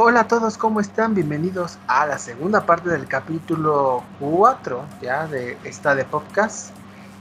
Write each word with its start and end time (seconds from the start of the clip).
Hola, 0.00 0.20
a 0.20 0.28
todos, 0.28 0.56
¿cómo 0.56 0.78
están? 0.78 1.16
Bienvenidos 1.16 1.76
a 1.88 2.06
la 2.06 2.18
segunda 2.18 2.64
parte 2.64 2.88
del 2.88 3.08
capítulo 3.08 4.04
4 4.20 4.84
ya 5.02 5.26
de 5.26 5.58
esta 5.64 5.96
de 5.96 6.04
podcast. 6.04 6.70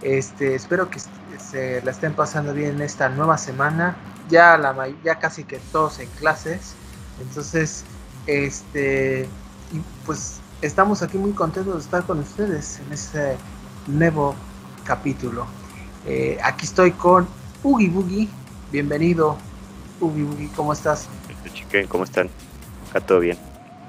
Este, 0.03 0.53
espero 0.53 0.87
que 0.87 0.99
se 1.39 1.81
la 1.81 1.89
estén 1.89 2.13
pasando 2.13 2.53
bien 2.53 2.79
esta 2.83 3.09
nueva 3.09 3.39
semana. 3.39 3.97
Ya 4.29 4.59
la 4.59 4.75
ya 5.03 5.17
casi 5.17 5.43
que 5.43 5.57
todos 5.71 5.97
en 5.97 6.07
clases. 6.19 6.75
Entonces, 7.19 7.83
este 8.27 9.27
pues 10.05 10.39
estamos 10.61 11.01
aquí 11.01 11.17
muy 11.17 11.31
contentos 11.31 11.73
de 11.73 11.79
estar 11.79 12.03
con 12.03 12.19
ustedes 12.19 12.79
en 12.85 12.93
este 12.93 13.37
nuevo 13.87 14.35
capítulo. 14.83 15.47
Eh, 16.05 16.37
aquí 16.43 16.67
estoy 16.67 16.91
con 16.91 17.27
Ugi 17.63 17.89
Boogie. 17.89 18.29
Bienvenido, 18.71 19.35
Ugi 19.99 20.21
Boogie, 20.21 20.51
¿cómo 20.55 20.73
estás? 20.73 21.07
Chiquen, 21.55 21.87
¿cómo 21.87 22.03
están? 22.03 22.29
Acá 22.89 23.01
todo 23.01 23.19
bien. 23.19 23.37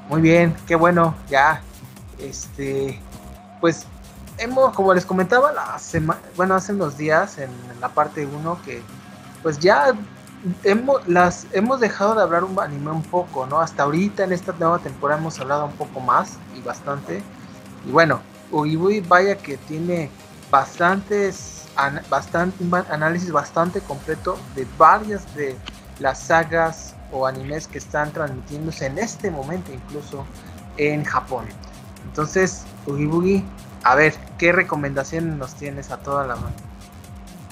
Muy 0.08 0.20
bien, 0.20 0.54
qué 0.66 0.74
bueno, 0.74 1.14
ya. 1.28 1.60
Este, 2.18 2.98
pues 3.60 3.86
hemos, 4.38 4.74
como 4.74 4.94
les 4.94 5.04
comentaba 5.04 5.52
la 5.52 5.78
semana, 5.78 6.20
bueno, 6.36 6.54
hace 6.54 6.72
unos 6.72 6.96
días 6.96 7.38
en 7.38 7.50
la 7.80 7.88
parte 7.88 8.26
1 8.26 8.58
que 8.64 8.82
pues 9.42 9.58
ya 9.58 9.92
hemos, 10.64 11.06
las, 11.06 11.46
hemos 11.52 11.80
dejado 11.80 12.14
de 12.14 12.22
hablar 12.22 12.44
un 12.44 12.58
anime 12.58 12.90
un 12.90 13.02
poco, 13.02 13.46
¿no? 13.46 13.60
Hasta 13.60 13.84
ahorita 13.84 14.24
en 14.24 14.32
esta 14.32 14.52
nueva 14.58 14.78
temporada 14.78 15.20
hemos 15.20 15.38
hablado 15.38 15.66
un 15.66 15.72
poco 15.72 16.00
más 16.00 16.38
y 16.56 16.60
bastante. 16.62 17.22
Y 17.86 17.90
bueno, 17.90 18.20
Uibui 18.50 19.00
vaya 19.00 19.36
que 19.36 19.56
tiene 19.56 20.10
bastantes, 20.50 21.66
bastante, 22.08 22.64
un 22.64 22.74
análisis 22.74 23.30
bastante 23.30 23.80
completo 23.80 24.38
de 24.54 24.66
varias 24.76 25.34
de 25.34 25.56
las 26.00 26.20
sagas 26.20 26.94
o 27.12 27.26
animes 27.26 27.66
que 27.66 27.78
están 27.78 28.12
transmitiéndose 28.12 28.86
en 28.86 28.98
este 28.98 29.30
momento 29.30 29.72
incluso 29.72 30.26
en 30.76 31.04
Japón. 31.04 31.46
Entonces, 32.06 32.64
Ugi 32.86 33.44
a 33.84 33.94
ver, 33.94 34.14
¿qué 34.38 34.52
recomendaciones 34.52 35.36
nos 35.36 35.54
tienes 35.54 35.90
a 35.90 35.98
toda 35.98 36.26
la 36.26 36.36
mano? 36.36 36.54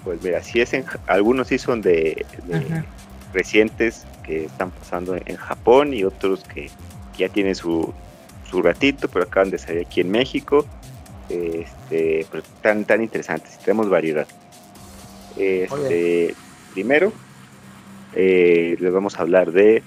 Pues 0.04 0.22
mira, 0.22 0.42
si 0.42 0.60
es 0.60 0.72
en, 0.72 0.84
algunos 1.06 1.48
sí 1.48 1.58
son 1.58 1.82
de, 1.82 2.26
recientes 3.32 4.06
que 4.24 4.44
están 4.46 4.70
pasando 4.70 5.16
en 5.16 5.36
Japón 5.36 5.94
y 5.94 6.04
otros 6.04 6.44
que, 6.44 6.70
ya 7.16 7.30
tienen 7.30 7.54
su, 7.54 7.94
su 8.50 8.60
ratito, 8.60 9.08
pero 9.08 9.24
acaban 9.24 9.50
de 9.50 9.58
salir 9.58 9.86
aquí 9.86 10.02
en 10.02 10.10
México. 10.10 10.66
Este, 11.30 12.26
pero 12.30 12.42
tan, 12.60 12.84
tan 12.84 13.02
interesantes, 13.02 13.58
tenemos 13.58 13.88
variedad. 13.88 14.26
Este, 15.36 16.34
primero, 16.74 17.12
eh, 18.18 18.76
les 18.80 18.92
vamos 18.92 19.16
a 19.16 19.20
hablar 19.20 19.52
de 19.52 19.82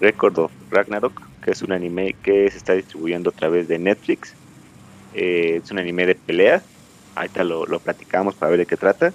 Record 0.00 0.36
of 0.40 0.52
Ragnarok, 0.68 1.22
que 1.44 1.52
es 1.52 1.62
un 1.62 1.70
anime 1.70 2.16
que 2.24 2.50
se 2.50 2.58
está 2.58 2.72
distribuyendo 2.72 3.30
a 3.30 3.32
través 3.32 3.68
de 3.68 3.78
Netflix. 3.78 4.34
Eh, 5.14 5.60
es 5.62 5.70
un 5.70 5.78
anime 5.78 6.04
de 6.04 6.16
pelea. 6.16 6.60
Ahorita 7.14 7.44
lo, 7.44 7.66
lo, 7.66 7.78
platicamos 7.78 8.34
para 8.34 8.50
ver 8.50 8.60
de 8.60 8.66
qué 8.66 8.76
trata. 8.76 9.12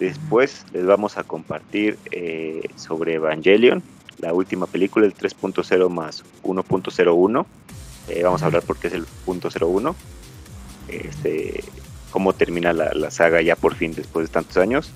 Después 0.00 0.66
les 0.72 0.84
vamos 0.84 1.16
a 1.16 1.22
compartir 1.22 1.96
eh, 2.10 2.68
sobre 2.74 3.14
Evangelion, 3.14 3.84
la 4.18 4.34
última 4.34 4.66
película, 4.66 5.06
el 5.06 5.14
3.0 5.14 5.88
más 5.88 6.24
1.01. 6.42 7.46
vamos 8.24 8.42
a 8.42 8.46
hablar 8.46 8.64
porque 8.66 8.88
es 8.88 8.94
el 8.94 9.06
punto 9.24 9.48
01. 9.48 9.94
Este, 10.88 11.62
cómo 12.10 12.32
termina 12.32 12.72
la, 12.72 12.92
la 12.94 13.12
saga 13.12 13.40
ya 13.42 13.54
por 13.54 13.76
fin 13.76 13.94
después 13.94 14.26
de 14.26 14.32
tantos 14.32 14.56
años. 14.56 14.90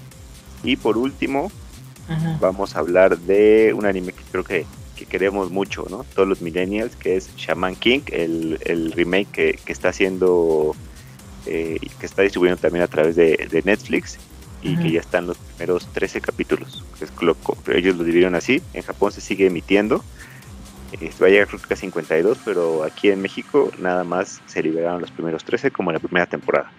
Y 0.65 0.75
por 0.75 0.99
último, 0.99 1.53
vamos 2.41 2.77
a 2.77 2.81
hablar 2.81 3.19
de 3.19 3.73
un 3.75 3.87
anime 3.87 4.13
que 4.13 4.23
creo 4.31 4.45
que, 4.45 4.67
queremos 5.09 5.51
mucho, 5.51 5.87
¿no? 5.91 6.05
Todos 6.15 6.29
los 6.29 6.41
millennials, 6.41 6.97
que 6.97 7.17
es 7.17 7.35
Shaman 7.37 7.77
King, 7.77 8.01
el, 8.09 8.93
remake 8.93 9.61
que, 9.65 9.73
está 9.73 9.91
haciendo, 9.91 10.75
eh, 11.47 11.79
que 12.01 12.07
está 12.07 12.23
distribuyendo 12.23 12.61
también 12.61 12.83
a 12.83 12.89
través 12.89 13.15
de, 13.17 13.63
Netflix 13.65 14.19
y 14.63 14.77
que 14.77 14.91
ya 14.91 15.01
están 15.01 15.27
los 15.27 15.39
primeros 15.39 15.87
13 15.93 16.21
capítulos. 16.21 16.85
Es 17.01 17.13
ellos 17.73 17.97
lo 17.97 18.05
dividieron 18.05 18.35
así, 18.35 18.63
en 18.75 18.83
Japón 18.83 19.13
se 19.13 19.21
sigue 19.21 19.47
emitiendo. 19.47 20.03
Eh, 21.01 21.11
va 21.21 21.27
a 21.27 21.31
llegar 21.31 21.49
creo 21.49 21.61
que 21.61 21.75
a 21.75 21.77
52, 21.77 22.39
pero 22.45 22.85
aquí 22.85 23.11
en 23.11 23.21
México 23.21 23.71
nada 23.79 24.05
más 24.05 24.41
se 24.47 24.63
liberaron 24.63 25.01
los 25.01 25.11
primeros 25.11 25.45
13 25.45 25.71
como 25.71 25.93
la 25.93 25.99
primera 25.99 26.27
temporada. 26.27 26.73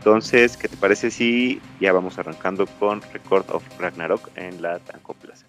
Entonces, 0.00 0.56
¿qué 0.56 0.66
te 0.66 0.78
parece 0.78 1.10
si 1.10 1.60
ya 1.78 1.92
vamos 1.92 2.18
arrancando 2.18 2.64
con 2.66 3.02
Record 3.12 3.50
of 3.50 3.62
Ragnarok 3.78 4.30
en 4.34 4.62
la 4.62 4.78
Tanco 4.78 5.12
Plaza? 5.12 5.44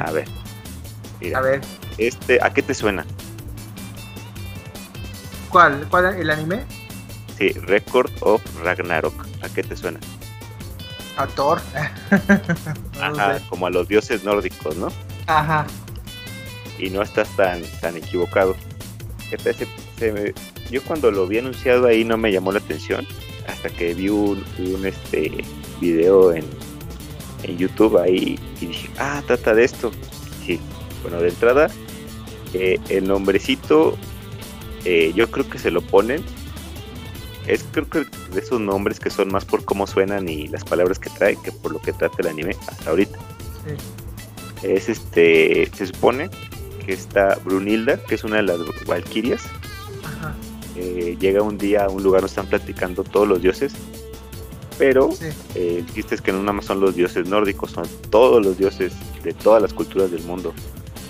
A 0.00 0.10
ver. 0.10 0.28
a 1.36 1.40
ver. 1.40 1.89
Este, 2.00 2.38
¿A 2.40 2.50
qué 2.50 2.62
te 2.62 2.72
suena? 2.72 3.04
¿Cuál? 5.50 5.86
¿Cuál 5.90 6.14
el 6.14 6.30
anime? 6.30 6.64
Sí, 7.36 7.50
Record 7.50 8.10
of 8.20 8.42
Ragnarok. 8.64 9.12
¿A 9.42 9.50
qué 9.50 9.62
te 9.62 9.76
suena? 9.76 10.00
A 11.18 11.26
Thor. 11.26 11.60
Ajá, 13.00 13.38
como 13.50 13.66
a 13.66 13.70
los 13.70 13.86
dioses 13.86 14.24
nórdicos, 14.24 14.76
¿no? 14.76 14.88
Ajá. 15.26 15.66
Y 16.78 16.88
no 16.88 17.02
estás 17.02 17.28
tan, 17.36 17.62
tan 17.82 17.98
equivocado. 17.98 18.56
yo 20.70 20.82
cuando 20.84 21.10
lo 21.10 21.26
vi 21.26 21.36
anunciado 21.36 21.86
ahí 21.86 22.02
no 22.02 22.16
me 22.16 22.32
llamó 22.32 22.50
la 22.50 22.60
atención. 22.60 23.06
Hasta 23.46 23.68
que 23.68 23.92
vi 23.92 24.08
un, 24.08 24.42
un 24.56 24.86
este 24.86 25.44
video 25.82 26.32
en, 26.32 26.46
en 27.42 27.58
YouTube 27.58 27.98
ahí 27.98 28.38
y 28.58 28.66
dije, 28.66 28.88
ah, 28.98 29.22
trata 29.26 29.52
de 29.52 29.64
esto. 29.64 29.90
Sí, 30.46 30.58
bueno, 31.02 31.20
de 31.20 31.28
entrada 31.28 31.68
el 32.54 33.06
nombrecito, 33.06 33.96
eh, 34.84 35.12
yo 35.14 35.30
creo 35.30 35.48
que 35.48 35.58
se 35.58 35.70
lo 35.70 35.82
ponen. 35.82 36.22
Es 37.46 37.64
creo 37.70 37.88
que 37.88 38.06
de 38.32 38.40
esos 38.40 38.60
nombres 38.60 39.00
que 39.00 39.10
son 39.10 39.32
más 39.32 39.44
por 39.44 39.64
cómo 39.64 39.86
suenan 39.86 40.28
y 40.28 40.46
las 40.48 40.64
palabras 40.64 40.98
que 40.98 41.10
trae 41.10 41.36
que 41.42 41.52
por 41.52 41.72
lo 41.72 41.80
que 41.80 41.92
trata 41.92 42.16
el 42.18 42.28
anime 42.28 42.56
hasta 42.68 42.90
ahorita. 42.90 43.18
Es 44.62 44.88
este, 44.88 45.70
se 45.74 45.86
supone 45.86 46.30
que 46.84 46.92
está 46.92 47.38
Brunilda, 47.44 48.02
que 48.04 48.14
es 48.14 48.24
una 48.24 48.36
de 48.36 48.42
las 48.42 48.58
Valquirias. 48.86 49.42
Eh, 50.76 51.16
llega 51.18 51.42
un 51.42 51.58
día 51.58 51.86
a 51.86 51.88
un 51.88 52.02
lugar 52.02 52.22
donde 52.22 52.30
están 52.30 52.46
platicando 52.46 53.02
todos 53.04 53.26
los 53.26 53.42
dioses, 53.42 53.72
pero 54.78 55.10
eh, 55.54 55.76
el 55.78 55.92
chiste 55.92 56.14
es 56.14 56.20
que 56.22 56.32
no 56.32 56.40
nada 56.40 56.52
más 56.52 56.66
son 56.66 56.80
los 56.80 56.94
dioses 56.94 57.26
nórdicos, 57.26 57.72
son 57.72 57.86
todos 58.10 58.44
los 58.44 58.56
dioses 58.56 58.92
de 59.22 59.34
todas 59.34 59.60
las 59.60 59.74
culturas 59.74 60.10
del 60.10 60.22
mundo 60.22 60.54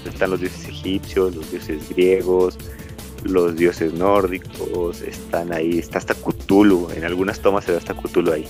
están 0.08 0.30
los 0.30 0.40
dioses 0.40 0.68
egipcios, 0.68 1.34
los 1.34 1.50
dioses 1.50 1.88
griegos, 1.90 2.56
los 3.24 3.56
dioses 3.56 3.92
nórdicos, 3.92 5.02
están 5.02 5.52
ahí, 5.52 5.78
está 5.78 5.98
hasta 5.98 6.14
Cthulhu, 6.14 6.90
en 6.94 7.04
algunas 7.04 7.40
tomas 7.40 7.64
se 7.64 7.72
da 7.72 7.78
hasta 7.78 7.94
Cthulhu 7.94 8.32
ahí. 8.32 8.46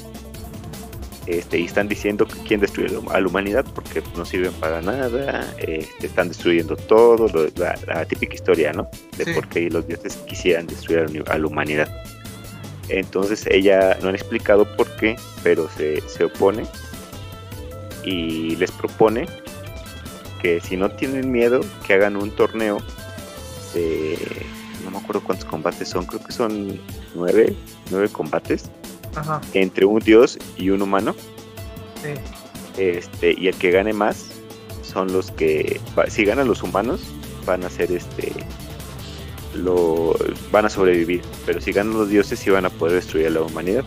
Este, 1.26 1.58
y 1.58 1.64
están 1.64 1.86
diciendo 1.86 2.26
que 2.26 2.34
quieren 2.40 2.60
destruir 2.60 2.98
a 3.10 3.20
la 3.20 3.26
humanidad 3.26 3.64
porque 3.74 4.02
no 4.16 4.24
sirven 4.24 4.52
para 4.54 4.80
nada, 4.80 5.46
este, 5.58 6.06
están 6.06 6.28
destruyendo 6.28 6.76
todo, 6.76 7.28
la, 7.56 8.04
típica 8.06 8.34
historia, 8.34 8.72
¿no? 8.72 8.88
De 9.16 9.32
por 9.34 9.46
qué 9.48 9.70
los 9.70 9.86
dioses 9.86 10.16
quisieran 10.26 10.66
destruir 10.66 11.24
a 11.28 11.38
la 11.38 11.46
humanidad. 11.46 11.88
Entonces 12.88 13.46
ella 13.48 13.96
no 14.02 14.08
han 14.08 14.16
explicado 14.16 14.66
por 14.76 14.88
qué, 14.96 15.14
pero 15.44 15.68
se, 15.76 16.00
se 16.08 16.24
opone 16.24 16.64
y 18.02 18.56
les 18.56 18.72
propone 18.72 19.26
que 20.40 20.60
si 20.60 20.76
no 20.76 20.90
tienen 20.90 21.30
miedo, 21.30 21.60
que 21.86 21.94
hagan 21.94 22.16
un 22.16 22.30
torneo 22.30 22.78
de, 23.74 24.18
no 24.84 24.90
me 24.90 24.98
acuerdo 24.98 25.22
cuántos 25.22 25.46
combates 25.46 25.88
son, 25.88 26.06
creo 26.06 26.22
que 26.22 26.32
son 26.32 26.80
nueve, 27.14 27.54
nueve 27.90 28.08
combates 28.08 28.70
entre 29.54 29.84
un 29.84 30.00
dios 30.00 30.38
y 30.56 30.70
un 30.70 30.82
humano. 30.82 31.14
Este, 32.76 33.34
y 33.36 33.48
el 33.48 33.56
que 33.56 33.70
gane 33.70 33.92
más 33.92 34.30
son 34.82 35.12
los 35.12 35.30
que, 35.30 35.80
si 36.08 36.24
ganan 36.24 36.48
los 36.48 36.62
humanos, 36.62 37.00
van 37.44 37.64
a 37.64 37.70
ser 37.70 37.92
este, 37.92 38.32
lo, 39.54 40.16
van 40.50 40.66
a 40.66 40.70
sobrevivir, 40.70 41.22
pero 41.46 41.60
si 41.60 41.72
ganan 41.72 41.94
los 41.94 42.08
dioses, 42.08 42.38
sí 42.38 42.50
van 42.50 42.64
a 42.64 42.70
poder 42.70 42.94
destruir 42.94 43.26
a 43.26 43.30
la 43.30 43.42
humanidad. 43.42 43.84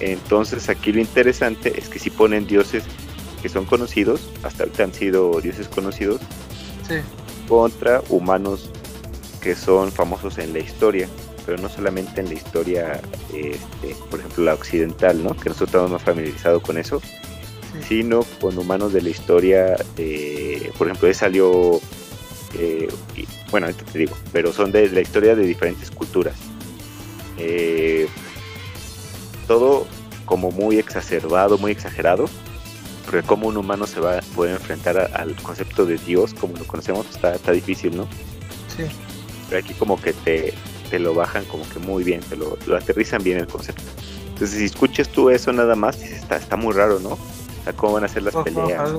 Entonces 0.00 0.68
aquí 0.68 0.92
lo 0.92 1.00
interesante 1.00 1.78
es 1.78 1.88
que 1.88 1.98
si 1.98 2.10
ponen 2.10 2.46
dioses 2.46 2.84
que 3.42 3.48
son 3.48 3.64
conocidos, 3.64 4.20
hasta 4.44 4.62
ahorita 4.62 4.84
han 4.84 4.94
sido 4.94 5.40
dioses 5.40 5.68
conocidos, 5.68 6.20
contra 7.48 8.02
humanos 8.08 8.70
que 9.42 9.54
son 9.56 9.90
famosos 9.90 10.38
en 10.38 10.52
la 10.52 10.60
historia. 10.60 11.08
pero 11.44 11.58
no 11.58 11.68
solamente 11.68 12.20
en 12.20 12.28
la 12.28 12.34
historia, 12.34 13.00
este, 13.34 13.96
por 14.08 14.20
ejemplo, 14.20 14.44
la 14.44 14.54
occidental, 14.54 15.24
¿no? 15.24 15.34
Que 15.36 15.48
nosotros 15.48 15.70
estamos 15.70 15.90
más 15.90 16.02
familiarizados 16.02 16.62
con 16.62 16.78
eso, 16.78 17.02
sino 17.88 18.22
con 18.40 18.56
humanos 18.56 18.92
de 18.92 19.02
la 19.02 19.08
historia, 19.08 19.76
de, 19.96 20.72
por 20.78 20.86
ejemplo, 20.86 21.08
de 21.08 21.14
salió, 21.14 21.80
eh, 22.54 22.88
bueno, 23.50 23.66
ahorita 23.66 23.84
te 23.90 23.98
digo, 23.98 24.14
pero 24.32 24.52
son 24.52 24.70
de 24.70 24.88
la 24.90 25.00
historia 25.00 25.34
de 25.34 25.44
diferentes 25.44 25.90
culturas. 25.90 26.36
Eh, 27.38 28.06
todo 29.48 29.86
como 30.26 30.52
muy 30.52 30.78
exacerbado, 30.78 31.58
muy 31.58 31.72
exagerado, 31.72 32.28
porque 33.04 33.22
como 33.22 33.48
un 33.48 33.56
humano 33.56 33.86
se 33.86 34.00
va 34.00 34.18
a 34.18 34.20
poder 34.34 34.54
enfrentar 34.54 35.10
al 35.14 35.34
concepto 35.36 35.84
de 35.86 35.98
Dios 35.98 36.34
como 36.34 36.56
lo 36.56 36.64
conocemos 36.64 37.06
está, 37.10 37.34
está 37.34 37.52
difícil, 37.52 37.96
¿no? 37.96 38.04
Sí. 38.76 38.84
Pero 39.48 39.64
aquí 39.64 39.74
como 39.74 40.00
que 40.00 40.12
te, 40.12 40.54
te 40.90 40.98
lo 40.98 41.14
bajan 41.14 41.44
como 41.46 41.68
que 41.68 41.78
muy 41.78 42.04
bien, 42.04 42.20
te 42.20 42.36
lo, 42.36 42.56
aterrizan 42.76 43.22
bien 43.22 43.38
el 43.38 43.46
concepto. 43.46 43.82
Entonces 44.28 44.58
si 44.58 44.64
escuchas 44.64 45.08
tú 45.08 45.30
eso 45.30 45.52
nada 45.52 45.74
más, 45.74 46.00
dices, 46.00 46.18
está, 46.18 46.36
está 46.36 46.56
muy 46.56 46.72
raro, 46.72 47.00
¿no? 47.00 47.10
O 47.10 47.64
sea, 47.64 47.72
cómo 47.72 47.94
van 47.94 48.04
a 48.04 48.08
ser 48.08 48.22
las 48.22 48.34
peleas. 48.36 48.92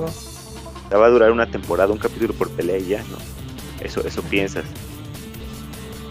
va 0.92 1.06
a 1.06 1.10
durar 1.10 1.30
una 1.32 1.50
temporada, 1.50 1.92
un 1.92 1.98
capítulo 1.98 2.34
por 2.34 2.50
pelea 2.50 2.78
y 2.78 2.86
ya, 2.86 3.02
¿no? 3.04 3.18
Eso, 3.84 4.06
eso 4.06 4.22
piensas. 4.22 4.64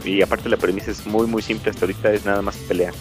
Y 0.04 0.22
aparte 0.22 0.50
la 0.50 0.58
premisa 0.58 0.92
es 0.92 1.06
muy 1.08 1.26
muy 1.28 1.42
simple, 1.42 1.72
hasta 1.72 1.86
ahorita 1.86 2.12
es 2.14 2.26
nada 2.26 2.42
más 2.42 2.58
pelea. 2.58 2.92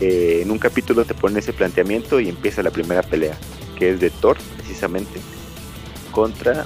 Eh, 0.00 0.40
en 0.42 0.50
un 0.50 0.58
capítulo 0.58 1.04
te 1.04 1.14
ponen 1.14 1.38
ese 1.38 1.52
planteamiento 1.52 2.18
y 2.18 2.28
empieza 2.28 2.62
la 2.62 2.70
primera 2.70 3.02
pelea 3.02 3.38
que 3.82 3.90
es 3.90 3.98
de 3.98 4.10
Thor, 4.10 4.36
precisamente, 4.58 5.18
contra 6.12 6.64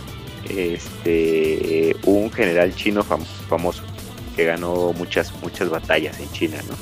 este 0.51 1.97
un 2.05 2.31
general 2.31 2.75
chino 2.75 3.03
famoso 3.03 3.83
que 4.37 4.45
ganó 4.45 4.93
muchas 4.93 5.33
muchas 5.43 5.71
batallas 5.71 6.21
en 6.21 6.31
China, 6.33 6.59
¿no? 6.69 6.75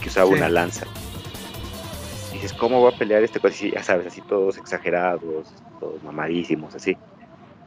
Que 0.00 0.08
usaba 0.08 0.26
una 0.30 0.48
lanza. 0.48 0.86
Y 2.30 2.36
dices, 2.36 2.54
¿cómo 2.54 2.80
va 2.82 2.90
a 2.90 2.98
pelear 2.98 3.22
este 3.22 3.40
cosa? 3.40 3.54
ya 3.66 3.82
sabes, 3.82 4.06
así 4.06 4.22
todos 4.22 4.56
exagerados, 4.56 5.52
todos 5.80 6.02
mamadísimos, 6.02 6.74
así. 6.74 6.96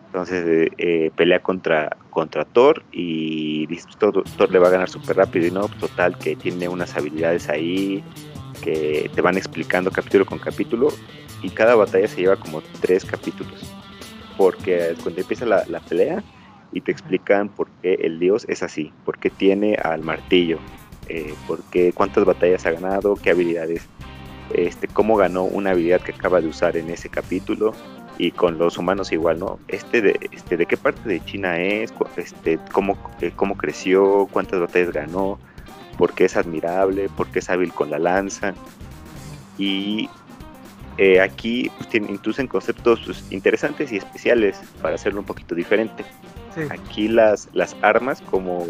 Entonces 0.07 0.43
eh, 0.47 0.71
eh, 0.79 1.11
pelea 1.15 1.43
contra, 1.43 1.97
contra 2.09 2.45
Thor 2.45 2.83
y 2.91 3.67
Thor, 3.99 4.23
Thor 4.37 4.51
le 4.51 4.57
va 4.57 4.69
a 4.69 4.71
ganar 4.71 4.89
súper 4.89 5.17
rápido 5.17 5.45
y 5.45 5.51
no, 5.51 5.67
total, 5.67 6.17
que 6.17 6.35
tiene 6.35 6.67
unas 6.67 6.97
habilidades 6.97 7.47
ahí 7.47 8.03
que 8.63 9.11
te 9.13 9.21
van 9.21 9.37
explicando 9.37 9.91
capítulo 9.91 10.25
con 10.25 10.39
capítulo 10.39 10.89
y 11.41 11.49
cada 11.49 11.75
batalla 11.75 12.07
se 12.07 12.21
lleva 12.21 12.35
como 12.35 12.61
tres 12.81 13.05
capítulos. 13.05 13.71
Porque 14.37 14.95
cuando 15.01 15.21
empieza 15.21 15.45
la, 15.45 15.79
pelea 15.79 16.23
y 16.71 16.81
te 16.81 16.91
explican 16.91 17.49
por 17.49 17.69
qué 17.81 17.95
el 18.01 18.19
dios 18.19 18.45
es 18.49 18.61
así, 18.63 18.91
por 19.05 19.17
qué 19.17 19.29
tiene 19.29 19.75
al 19.75 20.01
martillo, 20.01 20.59
eh, 21.09 21.33
por 21.47 21.63
qué, 21.71 21.91
cuántas 21.93 22.25
batallas 22.25 22.65
ha 22.65 22.71
ganado, 22.71 23.15
qué 23.15 23.31
habilidades, 23.31 23.87
este, 24.53 24.87
cómo 24.87 25.15
ganó 25.15 25.43
una 25.43 25.71
habilidad 25.71 26.01
que 26.01 26.11
acaba 26.11 26.41
de 26.41 26.47
usar 26.47 26.77
en 26.77 26.89
ese 26.89 27.09
capítulo 27.09 27.73
y 28.17 28.31
con 28.31 28.57
los 28.57 28.77
humanos 28.77 29.11
igual, 29.11 29.39
¿no? 29.39 29.59
Este 29.67 30.01
de, 30.01 30.19
este, 30.31 30.57
de 30.57 30.65
qué 30.65 30.77
parte 30.77 31.07
de 31.07 31.23
China 31.23 31.59
es, 31.59 31.93
este, 32.15 32.59
cómo, 32.71 32.97
eh, 33.21 33.31
cómo 33.35 33.55
creció, 33.57 34.27
cuántas 34.31 34.59
batallas 34.59 34.91
ganó, 34.91 35.39
por 35.97 36.13
qué 36.13 36.25
es 36.25 36.35
admirable, 36.37 37.09
por 37.09 37.27
qué 37.27 37.39
es 37.39 37.49
hábil 37.49 37.73
con 37.73 37.89
la 37.89 37.99
lanza. 37.99 38.53
Y 39.57 40.09
eh, 40.97 41.21
aquí 41.21 41.71
pues, 41.77 41.93
introducen 41.93 42.47
conceptos 42.47 43.01
pues, 43.05 43.23
interesantes 43.31 43.91
y 43.91 43.97
especiales 43.97 44.59
para 44.81 44.95
hacerlo 44.95 45.19
un 45.19 45.25
poquito 45.25 45.53
diferente. 45.53 46.03
Aquí 46.71 47.07
las, 47.07 47.49
las 47.53 47.75
armas, 47.83 48.19
como, 48.21 48.65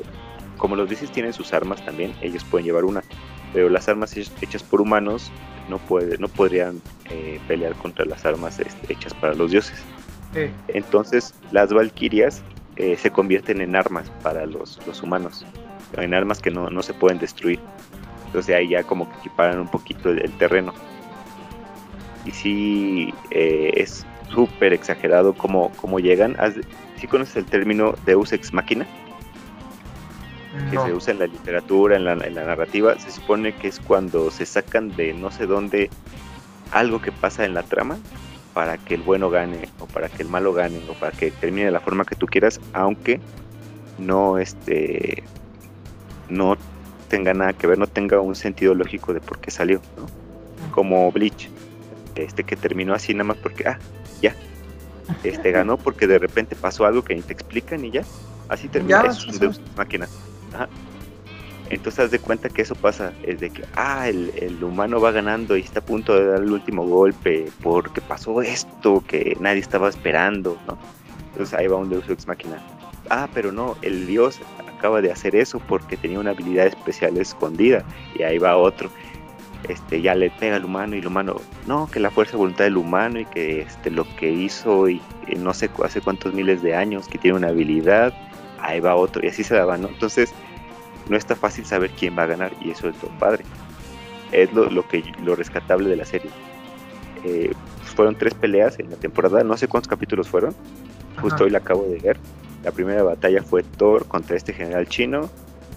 como 0.58 0.76
los 0.76 0.90
dices, 0.90 1.10
tienen 1.10 1.32
sus 1.32 1.54
armas 1.54 1.84
también, 1.86 2.14
ellos 2.22 2.44
pueden 2.44 2.66
llevar 2.66 2.84
una, 2.84 3.02
pero 3.54 3.70
las 3.70 3.88
armas 3.88 4.18
hechas 4.18 4.62
por 4.62 4.82
humanos 4.82 5.32
no, 5.70 5.78
puede, 5.78 6.18
no 6.18 6.28
podrían 6.28 6.82
eh, 7.10 7.40
pelear 7.48 7.76
contra 7.76 8.04
las 8.04 8.26
armas 8.26 8.60
este, 8.60 8.92
hechas 8.92 9.14
para 9.14 9.34
los 9.36 9.52
dioses. 9.52 9.82
Entonces 10.68 11.34
las 11.52 11.74
valquirias 11.74 12.44
eh, 12.76 12.98
se 12.98 13.10
convierten 13.10 13.62
en 13.62 13.76
armas 13.76 14.12
para 14.22 14.46
los, 14.46 14.86
los 14.86 15.02
humanos, 15.02 15.46
en 15.94 16.14
armas 16.14 16.42
que 16.42 16.52
no, 16.52 16.70
no, 16.70 16.84
se 16.84 16.94
pueden 16.94 17.20
destruir. 17.20 17.60
Entonces 18.28 18.54
ahí 18.54 18.68
ya 18.70 18.84
como 18.84 19.10
que 19.10 19.18
equiparan 19.20 19.60
un 19.60 19.70
poquito 19.70 20.10
el 20.10 20.32
terreno 20.34 20.74
y 22.28 22.32
sí 22.32 23.14
eh, 23.32 23.72
es 23.76 24.06
súper 24.30 24.74
exagerado 24.74 25.34
cómo, 25.34 25.72
cómo 25.78 26.00
llegan. 26.00 26.36
¿Sí 26.98 27.08
conoces 27.08 27.38
el 27.38 27.46
término 27.46 27.96
Deus 28.06 28.34
ex 28.34 28.54
machina? 28.54 28.86
Que 30.72 30.78
se 30.80 30.94
usa 30.94 31.14
en 31.14 31.20
la 31.20 31.28
literatura, 31.28 31.96
en 31.96 32.06
la, 32.06 32.14
en 32.14 32.36
la 32.36 32.44
narrativa. 32.44 32.98
Se 33.00 33.12
supone 33.12 33.54
que 33.54 33.68
es 33.68 33.80
cuando 33.80 34.32
se 34.32 34.46
sacan 34.46 34.96
de 34.96 35.14
no 35.14 35.32
sé 35.32 35.46
dónde 35.46 35.90
algo 36.72 37.02
que 37.02 37.12
pasa 37.12 37.46
en 37.46 37.54
la 37.54 37.64
trama 37.64 37.98
para 38.54 38.78
que 38.78 38.96
el 38.96 39.04
bueno 39.04 39.30
gane 39.30 39.70
o 39.80 39.86
para 39.86 40.10
que 40.10 40.24
el 40.24 40.30
malo 40.30 40.52
gane 40.52 40.82
o 40.90 40.94
para 40.94 41.12
que 41.12 41.32
termine 41.32 41.68
de 41.68 41.72
la 41.72 41.80
forma 41.80 42.06
que 42.06 42.16
tú 42.16 42.26
quieras, 42.26 42.60
aunque 42.74 43.22
no 44.00 44.40
este 44.40 45.24
no 46.28 46.58
tenga 47.08 47.34
nada 47.34 47.54
que 47.54 47.68
ver, 47.68 47.78
no 47.78 47.88
tenga 47.88 48.20
un 48.20 48.36
sentido 48.36 48.74
lógico 48.74 49.14
de 49.14 49.22
por 49.22 49.40
qué 49.40 49.52
salió, 49.52 49.80
¿no? 49.96 50.08
Como 50.72 51.10
Bleach 51.12 51.50
este 52.24 52.44
que 52.44 52.56
terminó 52.56 52.94
así 52.94 53.14
nada 53.14 53.26
más 53.26 53.38
porque, 53.38 53.68
ah, 53.68 53.80
ya, 54.22 54.36
este 55.24 55.52
ganó 55.52 55.78
porque 55.78 56.08
de 56.08 56.20
repente 56.20 56.56
pasó 56.56 56.86
algo 56.86 57.04
que 57.04 57.16
ni 57.16 57.22
te 57.22 57.34
explican 57.34 57.84
y 57.86 57.92
ya, 57.92 58.04
así 58.50 58.68
termina, 58.68 59.06
es 59.08 59.26
un 59.26 59.56
máquina. 59.76 60.08
Entonces 61.70 62.06
haz 62.06 62.12
de 62.12 62.20
cuenta 62.20 62.48
que 62.48 62.62
eso 62.62 62.76
pasa, 62.76 63.12
es 63.24 63.42
de 63.42 63.50
que, 63.50 63.66
ah, 63.76 64.08
el, 64.08 64.32
el, 64.38 64.64
humano 64.64 65.02
va 65.02 65.12
ganando 65.12 65.58
y 65.58 65.62
está 65.62 65.80
a 65.80 65.86
punto 65.86 66.16
de 66.16 66.26
dar 66.26 66.42
el 66.42 66.52
último 66.52 66.88
golpe 66.88 67.52
porque 67.62 68.00
pasó 68.00 68.42
esto 68.42 69.04
que 69.06 69.36
nadie 69.42 69.60
estaba 69.60 69.90
esperando, 69.90 70.58
¿no? 70.66 70.78
Entonces 71.32 71.54
ahí 71.60 71.68
va 71.68 71.76
un 71.76 71.90
Deus 71.90 72.10
Ex 72.10 72.26
Máquina. 72.26 72.58
Ah, 73.10 73.28
pero 73.34 73.52
no, 73.52 73.76
el 73.82 74.08
dios 74.08 74.40
acaba 74.78 75.02
de 75.02 75.12
hacer 75.12 75.36
eso 75.36 75.60
porque 75.68 75.98
tenía 75.98 76.20
una 76.20 76.32
habilidad 76.32 76.68
especial 76.68 77.18
escondida 77.18 77.84
y 78.16 78.24
ahí 78.24 78.38
va 78.38 78.56
otro 78.56 78.90
este, 79.68 80.02
ya 80.02 80.16
le 80.16 80.30
pega 80.30 80.56
al 80.56 80.66
humano 80.66 80.96
y 80.96 81.00
el 81.00 81.08
humano, 81.08 81.42
no, 81.66 81.90
que 81.90 82.00
la 82.00 82.12
fuerza 82.12 82.34
de 82.34 82.38
voluntad 82.38 82.64
del 82.64 82.78
humano 82.78 83.20
y 83.20 83.26
que 83.26 83.62
este, 83.62 83.92
lo 83.92 84.06
que 84.16 84.32
hizo 84.32 84.90
y, 84.90 85.02
no 85.38 85.54
sé 85.54 85.70
hace 85.84 86.02
cuántos 86.02 86.34
miles 86.34 86.62
de 86.62 86.76
años, 86.76 87.08
que 87.08 87.18
tiene 87.18 87.38
una 87.38 87.50
habilidad, 87.50 88.14
ahí 88.60 88.80
va 88.80 88.96
otro 88.96 89.24
y 89.24 89.28
así 89.28 89.44
se 89.44 89.60
va, 89.60 89.78
¿no? 89.78 89.90
Entonces 89.90 90.34
no 91.10 91.18
está 91.18 91.36
fácil 91.36 91.66
saber 91.66 91.92
quién 91.92 92.18
va 92.18 92.24
a 92.24 92.28
ganar 92.28 92.52
y 92.62 92.72
eso 92.72 92.90
es 92.90 92.96
lo 93.02 93.10
padre. 93.20 93.44
Es 94.32 94.52
lo, 94.54 94.70
lo 94.70 94.88
que, 94.88 95.04
lo 95.24 95.36
rescatable 95.36 95.90
de 95.90 95.96
la 95.96 96.06
serie. 96.06 96.30
Eh, 97.24 97.54
fueron 97.96 98.16
tres 98.16 98.34
peleas 98.34 98.80
en 98.80 98.90
la 98.92 98.98
temporada, 98.98 99.44
no 99.44 99.58
sé 99.58 99.68
cuántos 99.68 99.88
capítulos 99.88 100.28
fueron, 100.28 100.54
justo 101.20 101.46
hoy 101.46 101.50
la 101.50 101.58
acabo 101.58 101.84
de 101.84 101.98
ver. 101.98 102.18
La 102.64 102.72
primera 102.72 103.04
batalla 103.04 103.42
fue 103.42 103.64
Thor 103.64 104.06
contra 104.08 104.36
este 104.36 104.54
general 104.54 104.88
chino. 104.88 105.30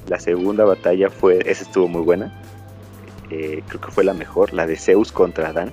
La 0.08 0.18
segunda 0.18 0.64
batalla 0.64 1.08
fue, 1.08 1.38
esa 1.46 1.62
estuvo 1.62 1.88
muy 1.88 2.02
buena, 2.02 2.32
eh, 3.30 3.62
creo 3.68 3.80
que 3.80 3.90
fue 3.90 4.04
la 4.04 4.14
mejor, 4.14 4.52
la 4.52 4.66
de 4.66 4.76
Zeus 4.76 5.12
contra 5.12 5.48
Adán. 5.48 5.72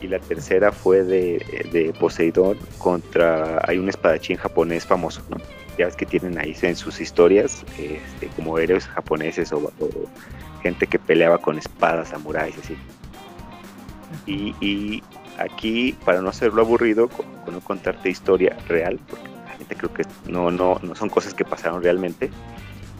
Y 0.00 0.08
la 0.08 0.18
tercera 0.18 0.72
fue 0.72 1.04
de, 1.04 1.94
Poseidón 1.98 2.58
contra. 2.78 3.60
Hay 3.66 3.78
un 3.78 3.88
espadachín 3.88 4.36
japonés 4.36 4.84
famoso, 4.84 5.22
¿no? 5.30 5.36
Ya 5.78 5.86
ves 5.86 5.96
que 5.96 6.04
tienen 6.04 6.38
ahí 6.38 6.54
en 6.62 6.76
sus 6.76 7.00
historias 7.00 7.64
este, 7.78 8.26
como 8.36 8.58
héroes 8.58 8.86
japoneses 8.88 9.52
o, 9.52 9.72
gente 10.62 10.86
que 10.86 10.98
peleaba 10.98 11.38
con 11.38 11.56
espadas, 11.56 12.08
samuráis, 12.08 12.56
así. 12.58 12.76
Y, 14.26 15.02
aquí, 15.38 15.96
para 16.04 16.20
no 16.20 16.28
hacerlo 16.28 16.62
aburrido, 16.62 17.08
con, 17.08 17.26
no 17.50 17.60
contarte 17.60 18.10
historia 18.10 18.56
real, 18.68 19.00
porque 19.08 19.28
la 19.28 19.50
gente 19.56 19.76
creo 19.76 19.94
que 19.94 20.02
no, 20.28 20.50
no, 20.50 20.78
no 20.82 20.94
son 20.94 21.08
cosas 21.08 21.32
que 21.32 21.44
pasaron 21.44 21.82
realmente, 21.82 22.30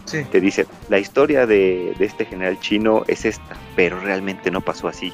te 0.04 0.40
dice, 0.40 0.66
la 0.88 0.98
historia 0.98 1.46
de, 1.46 1.94
este 1.98 2.24
general 2.24 2.58
chino 2.60 3.04
es 3.06 3.24
esta, 3.24 3.56
pero 3.76 4.00
realmente 4.00 4.50
no 4.50 4.60
pasó 4.60 4.88
así. 4.88 5.12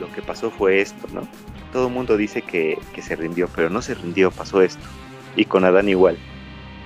Lo 0.00 0.10
que 0.12 0.22
pasó 0.22 0.50
fue 0.50 0.80
esto, 0.80 1.06
¿no? 1.12 1.28
Todo 1.72 1.88
mundo 1.88 2.16
dice 2.16 2.42
que, 2.42 2.78
se 3.00 3.16
rindió, 3.16 3.48
pero 3.54 3.70
no 3.70 3.82
se 3.82 3.94
rindió, 3.94 4.30
pasó 4.30 4.62
esto. 4.62 4.82
Y 5.36 5.44
con 5.44 5.64
Adán 5.64 5.88
igual. 5.88 6.18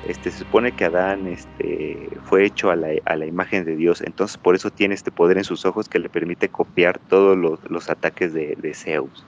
Este, 0.07 0.31
se 0.31 0.39
supone 0.39 0.73
que 0.73 0.85
Adán 0.85 1.27
este, 1.27 2.09
fue 2.25 2.45
hecho 2.45 2.71
a 2.71 2.77
la, 2.77 3.27
imagen 3.27 3.65
de 3.65 3.75
Dios, 3.75 4.01
entonces 4.03 4.37
por 4.37 4.55
eso 4.55 4.71
tiene 4.71 4.95
este 4.95 5.11
poder 5.11 5.37
en 5.37 5.43
sus 5.43 5.65
ojos 5.65 5.89
que 5.89 5.99
le 5.99 6.09
permite 6.09 6.49
copiar 6.49 7.01
todos 7.09 7.37
los, 7.37 7.91
ataques 7.91 8.33
de, 8.33 8.73
Zeus. 8.75 9.25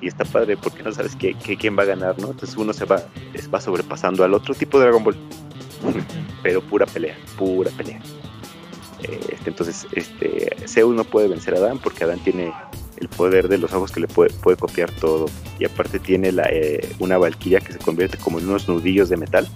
Y 0.00 0.08
está 0.08 0.24
padre 0.24 0.56
porque 0.56 0.82
no 0.82 0.90
sabes 0.90 1.14
qué, 1.16 1.34
quién 1.34 1.78
va 1.78 1.82
a 1.82 1.86
ganar, 1.86 2.18
¿no? 2.18 2.30
Entonces 2.30 2.56
uno 2.56 2.72
se 2.72 2.86
va, 2.86 3.02
va 3.54 3.60
sobrepasando 3.60 4.24
al 4.24 4.34
otro 4.34 4.54
tipo 4.54 4.78
de 4.78 4.86
Dragon 4.86 5.04
Ball 5.04 5.16
pero 6.42 6.60
pura 6.60 6.86
pelea, 6.86 7.16
pura 7.36 7.70
pelea. 7.70 8.00
Este, 9.02 9.50
entonces, 9.50 9.86
este, 9.92 10.56
Zeus 10.66 10.94
no 10.94 11.04
puede 11.04 11.28
vencer 11.28 11.54
a 11.54 11.58
Adán 11.58 11.78
porque 11.78 12.04
Adán 12.04 12.20
tiene 12.20 12.52
el 12.98 13.08
poder 13.08 13.48
de 13.48 13.58
los 13.58 13.72
ojos 13.72 13.90
que 13.90 14.00
le 14.00 14.08
puede, 14.08 14.30
puede 14.30 14.56
copiar 14.56 14.90
todo. 14.90 15.26
Y 15.58 15.64
aparte 15.64 15.98
tiene 15.98 16.32
la, 16.32 16.44
eh, 16.50 16.94
una 16.98 17.18
valquiria 17.18 17.60
que 17.60 17.72
se 17.72 17.78
convierte 17.78 18.16
como 18.16 18.38
en 18.38 18.48
unos 18.48 18.68
nudillos 18.68 19.08
de 19.08 19.16
metal 19.16 19.48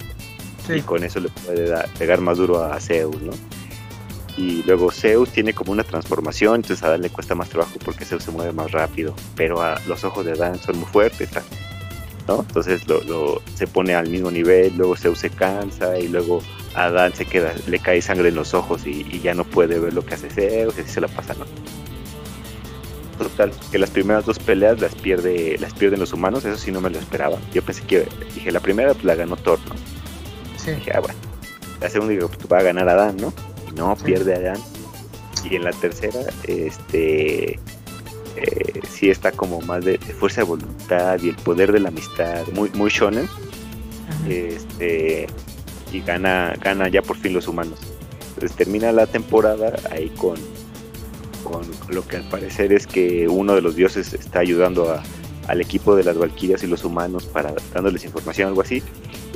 y 0.74 0.80
con 0.80 1.04
eso 1.04 1.20
le 1.20 1.28
puede 1.28 1.72
pegar 1.98 2.20
más 2.20 2.38
duro 2.38 2.62
a 2.62 2.80
Zeus, 2.80 3.20
¿no? 3.22 3.32
Y 4.36 4.62
luego 4.64 4.90
Zeus 4.90 5.30
tiene 5.30 5.54
como 5.54 5.72
una 5.72 5.84
transformación, 5.84 6.56
entonces 6.56 6.82
a 6.82 6.88
Adán 6.88 7.02
le 7.02 7.10
cuesta 7.10 7.34
más 7.34 7.48
trabajo 7.48 7.72
porque 7.84 8.04
Zeus 8.04 8.24
se 8.24 8.30
mueve 8.30 8.52
más 8.52 8.70
rápido, 8.72 9.14
pero 9.34 9.62
a 9.62 9.80
los 9.86 10.04
ojos 10.04 10.26
de 10.26 10.32
Adán 10.32 10.60
son 10.60 10.78
muy 10.78 10.86
fuertes, 10.86 11.30
¿no? 12.26 12.40
Entonces 12.40 12.86
lo, 12.86 13.42
se 13.54 13.66
pone 13.66 13.94
al 13.94 14.08
mismo 14.08 14.30
nivel, 14.30 14.76
luego 14.76 14.96
Zeus 14.96 15.18
se 15.18 15.30
cansa 15.30 15.98
y 15.98 16.08
luego 16.08 16.42
Adán 16.74 17.14
se 17.14 17.24
queda, 17.24 17.54
le 17.66 17.78
cae 17.78 18.02
sangre 18.02 18.28
en 18.28 18.34
los 18.34 18.54
ojos 18.54 18.86
y, 18.86 19.20
ya 19.20 19.34
no 19.34 19.44
puede 19.44 19.78
ver 19.78 19.94
lo 19.94 20.04
que 20.04 20.14
hace 20.14 20.30
Zeus 20.30 20.76
y 20.76 20.82
así 20.82 20.90
se 20.90 21.00
la 21.00 21.08
pasa, 21.08 21.34
¿no? 21.34 21.46
Total, 23.18 23.50
que 23.70 23.78
las 23.78 23.90
primeras 23.90 24.26
dos 24.26 24.38
peleas 24.38 24.78
las 24.80 24.94
pierde, 24.94 25.56
las 25.58 25.72
pierden 25.72 26.00
los 26.00 26.12
humanos, 26.12 26.44
eso 26.44 26.58
sí 26.58 26.70
no 26.70 26.82
me 26.82 26.90
lo 26.90 26.98
esperaba. 26.98 27.38
Yo 27.54 27.62
pensé 27.62 27.82
que, 27.82 28.06
dije, 28.34 28.52
la 28.52 28.60
primera 28.60 28.92
pues, 28.92 29.04
la 29.04 29.14
ganó 29.14 29.36
Thor, 29.36 29.58
¿no? 29.66 29.74
Sí. 30.58 30.72
Dije, 30.72 30.92
ah, 30.94 31.00
bueno. 31.00 31.18
La 31.80 31.88
segunda 31.88 32.12
digo, 32.12 32.28
pues 32.28 32.46
va 32.52 32.58
a 32.58 32.62
ganar 32.62 32.88
Adán, 32.88 33.16
¿no? 33.16 33.32
Y 33.70 33.74
no, 33.74 33.96
pierde 33.96 34.34
Adán. 34.34 34.60
Y 35.50 35.56
en 35.56 35.64
la 35.64 35.70
tercera, 35.70 36.20
este, 36.46 37.58
eh, 38.36 38.80
sí 38.88 39.10
está 39.10 39.32
como 39.32 39.60
más 39.62 39.84
de, 39.84 39.98
fuerza 39.98 40.42
de 40.42 40.46
voluntad 40.46 41.20
y 41.22 41.30
el 41.30 41.36
poder 41.36 41.72
de 41.72 41.80
la 41.80 41.88
amistad, 41.88 42.46
muy, 42.52 42.70
muy 42.74 42.90
shonen. 42.90 43.28
Este, 44.28 45.26
y 45.92 46.00
gana, 46.00 46.54
gana 46.60 46.88
ya 46.88 47.02
por 47.02 47.16
fin 47.16 47.32
los 47.32 47.48
humanos. 47.48 47.78
Entonces 48.34 48.56
termina 48.56 48.92
la 48.92 49.06
temporada 49.06 49.74
ahí 49.90 50.10
con 50.10 50.36
con 51.46 51.62
lo 51.88 52.06
que 52.06 52.16
al 52.16 52.28
parecer 52.28 52.72
es 52.72 52.86
que 52.86 53.28
uno 53.28 53.54
de 53.54 53.62
los 53.62 53.76
dioses 53.76 54.12
está 54.12 54.40
ayudando 54.40 55.00
al 55.46 55.60
equipo 55.60 55.94
de 55.94 56.04
las 56.04 56.18
Valquirias 56.18 56.62
y 56.64 56.66
los 56.66 56.84
humanos 56.84 57.26
para 57.26 57.54
dándoles 57.72 58.04
información, 58.04 58.48
algo 58.48 58.62
así, 58.62 58.82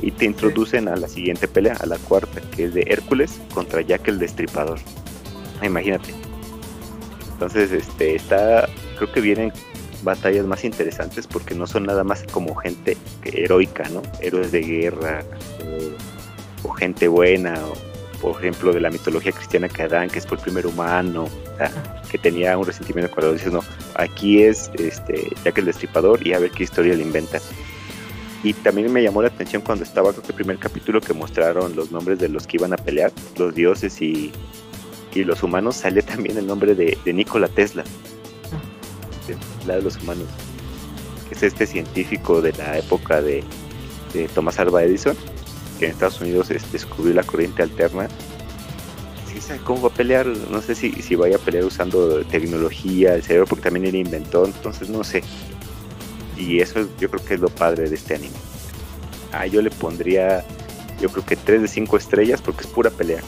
y 0.01 0.11
te 0.11 0.25
introducen 0.25 0.87
a 0.87 0.95
la 0.95 1.07
siguiente 1.07 1.47
pelea, 1.47 1.77
a 1.79 1.85
la 1.85 1.97
cuarta, 1.97 2.41
que 2.55 2.65
es 2.65 2.73
de 2.73 2.83
Hércules 2.87 3.39
contra 3.53 3.81
Jack 3.81 4.07
el 4.09 4.19
Destripador. 4.19 4.79
Imagínate. 5.63 6.13
Entonces, 7.33 7.71
este, 7.71 8.15
está, 8.15 8.67
creo 9.01 9.13
que 9.13 9.21
vienen 9.21 9.51
batallas 10.03 10.45
más 10.45 10.63
interesantes 10.63 11.27
porque 11.27 11.55
no 11.55 11.67
son 11.67 11.83
nada 11.83 12.03
más 12.03 12.23
como 12.31 12.55
gente 12.55 12.97
heroica, 13.23 13.87
¿no? 13.89 14.01
Héroes 14.19 14.51
de 14.51 14.61
guerra 14.61 15.23
o, 16.63 16.69
o 16.69 16.73
gente 16.73 17.07
buena 17.07 17.55
o 17.65 17.91
por 18.21 18.37
ejemplo, 18.37 18.71
de 18.71 18.79
la 18.79 18.91
mitología 18.91 19.31
cristiana 19.31 19.67
que 19.67 19.81
Adán, 19.81 20.07
que 20.09 20.19
es 20.19 20.27
por 20.27 20.37
el 20.37 20.43
primer 20.43 20.67
humano, 20.67 21.27
que 22.09 22.19
tenía 22.19 22.55
un 22.57 22.65
resentimiento 22.65 23.11
cuando 23.13 23.33
dices, 23.33 23.51
no, 23.51 23.61
aquí 23.95 24.43
es 24.43 24.69
este, 24.77 25.27
ya 25.43 25.51
que 25.51 25.61
el 25.61 25.65
destripador 25.65 26.25
y 26.25 26.33
a 26.33 26.39
ver 26.39 26.51
qué 26.51 26.63
historia 26.63 26.93
le 26.93 27.01
inventa. 27.01 27.39
Y 28.43 28.53
también 28.53 28.93
me 28.93 29.01
llamó 29.01 29.21
la 29.23 29.29
atención 29.29 29.61
cuando 29.63 29.83
estaba, 29.83 30.11
creo 30.11 30.23
que 30.23 30.29
el 30.29 30.35
primer 30.35 30.57
capítulo 30.59 31.01
que 31.01 31.13
mostraron 31.13 31.75
los 31.75 31.91
nombres 31.91 32.19
de 32.19 32.29
los 32.29 32.45
que 32.45 32.57
iban 32.57 32.73
a 32.73 32.77
pelear, 32.77 33.11
los 33.37 33.55
dioses 33.55 33.99
y, 34.01 34.31
y 35.13 35.23
los 35.23 35.41
humanos, 35.41 35.77
sale 35.77 36.01
también 36.03 36.37
el 36.37 36.45
nombre 36.45 36.75
de, 36.75 36.97
Nikola 37.05 37.47
Tesla, 37.47 37.83
la 39.65 39.75
de 39.75 39.81
los 39.81 39.97
humanos, 39.97 40.27
que 41.27 41.35
es 41.35 41.43
este 41.43 41.65
científico 41.65 42.41
de 42.41 42.53
la 42.53 42.77
época 42.77 43.21
de, 43.21 43.43
de 44.13 44.27
Thomas 44.27 44.59
Alva 44.59 44.83
Edison 44.83 45.15
en 45.85 45.91
Estados 45.91 46.21
Unidos 46.21 46.49
descubrió 46.71 47.13
la 47.13 47.23
corriente 47.23 47.63
alterna. 47.63 48.07
Sí 49.31 49.41
sabe 49.41 49.59
cómo 49.63 49.83
va 49.83 49.89
a 49.89 49.93
pelear, 49.93 50.27
no 50.27 50.61
sé 50.61 50.75
si, 50.75 50.91
si 50.91 51.15
vaya 51.15 51.37
a 51.37 51.39
pelear 51.39 51.65
usando 51.65 52.23
tecnología, 52.25 53.15
el 53.15 53.23
cerebro, 53.23 53.47
porque 53.47 53.63
también 53.63 53.85
él 53.85 53.95
inventó, 53.95 54.45
entonces 54.45 54.89
no 54.89 55.03
sé. 55.03 55.23
Y 56.37 56.59
eso 56.59 56.87
yo 56.99 57.09
creo 57.09 57.25
que 57.25 57.33
es 57.35 57.39
lo 57.39 57.49
padre 57.49 57.89
de 57.89 57.95
este 57.95 58.15
anime. 58.15 58.35
Ah, 59.31 59.45
yo 59.45 59.61
le 59.61 59.69
pondría, 59.69 60.45
yo 60.99 61.09
creo 61.09 61.25
que 61.25 61.35
3 61.35 61.61
de 61.61 61.67
5 61.67 61.97
estrellas 61.97 62.41
porque 62.41 62.61
es 62.61 62.67
pura 62.67 62.89
pelea 62.89 63.21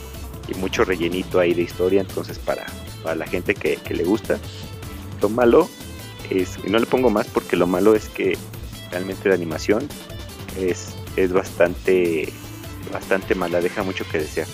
y 0.48 0.56
mucho 0.56 0.84
rellenito 0.84 1.40
ahí 1.40 1.54
de 1.54 1.62
historia, 1.62 2.02
entonces 2.02 2.38
para, 2.38 2.66
para 3.02 3.16
la 3.16 3.26
gente 3.26 3.56
que, 3.56 3.78
que 3.78 3.94
le 3.94 4.04
gusta. 4.04 4.38
Lo 5.22 5.30
malo 5.30 5.70
es, 6.30 6.58
y 6.64 6.70
no 6.70 6.80
le 6.80 6.86
pongo 6.86 7.10
más 7.10 7.28
porque 7.28 7.56
lo 7.56 7.68
malo 7.68 7.96
es 7.96 8.10
que 8.10 8.38
realmente 8.92 9.30
la 9.30 9.36
animación 9.36 9.88
es, 10.58 10.90
es 11.16 11.34
bastante 11.34 12.32
bastante 12.92 13.36
mala, 13.36 13.62
deja 13.62 13.84
mucho 13.84 14.06
que 14.10 14.20
desear. 14.20 14.48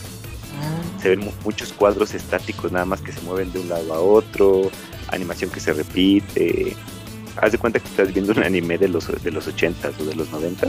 Ah. 0.61 1.01
Se 1.01 1.09
ven 1.09 1.31
muchos 1.43 1.73
cuadros 1.73 2.13
estáticos 2.13 2.71
nada 2.71 2.85
más 2.85 3.01
que 3.01 3.11
se 3.11 3.21
mueven 3.21 3.51
de 3.51 3.59
un 3.59 3.69
lado 3.69 3.93
a 3.93 3.99
otro, 3.99 4.69
animación 5.09 5.49
que 5.49 5.59
se 5.59 5.73
repite. 5.73 6.75
Haz 7.37 7.51
de 7.51 7.57
cuenta 7.57 7.79
que 7.79 7.87
estás 7.87 8.13
viendo 8.13 8.33
un 8.33 8.43
anime 8.43 8.77
de 8.77 8.87
los 8.87 9.07
de 9.23 9.31
los 9.31 9.47
80 9.47 9.91
o 9.99 10.03
de 10.03 10.15
los 10.15 10.29
90 10.29 10.67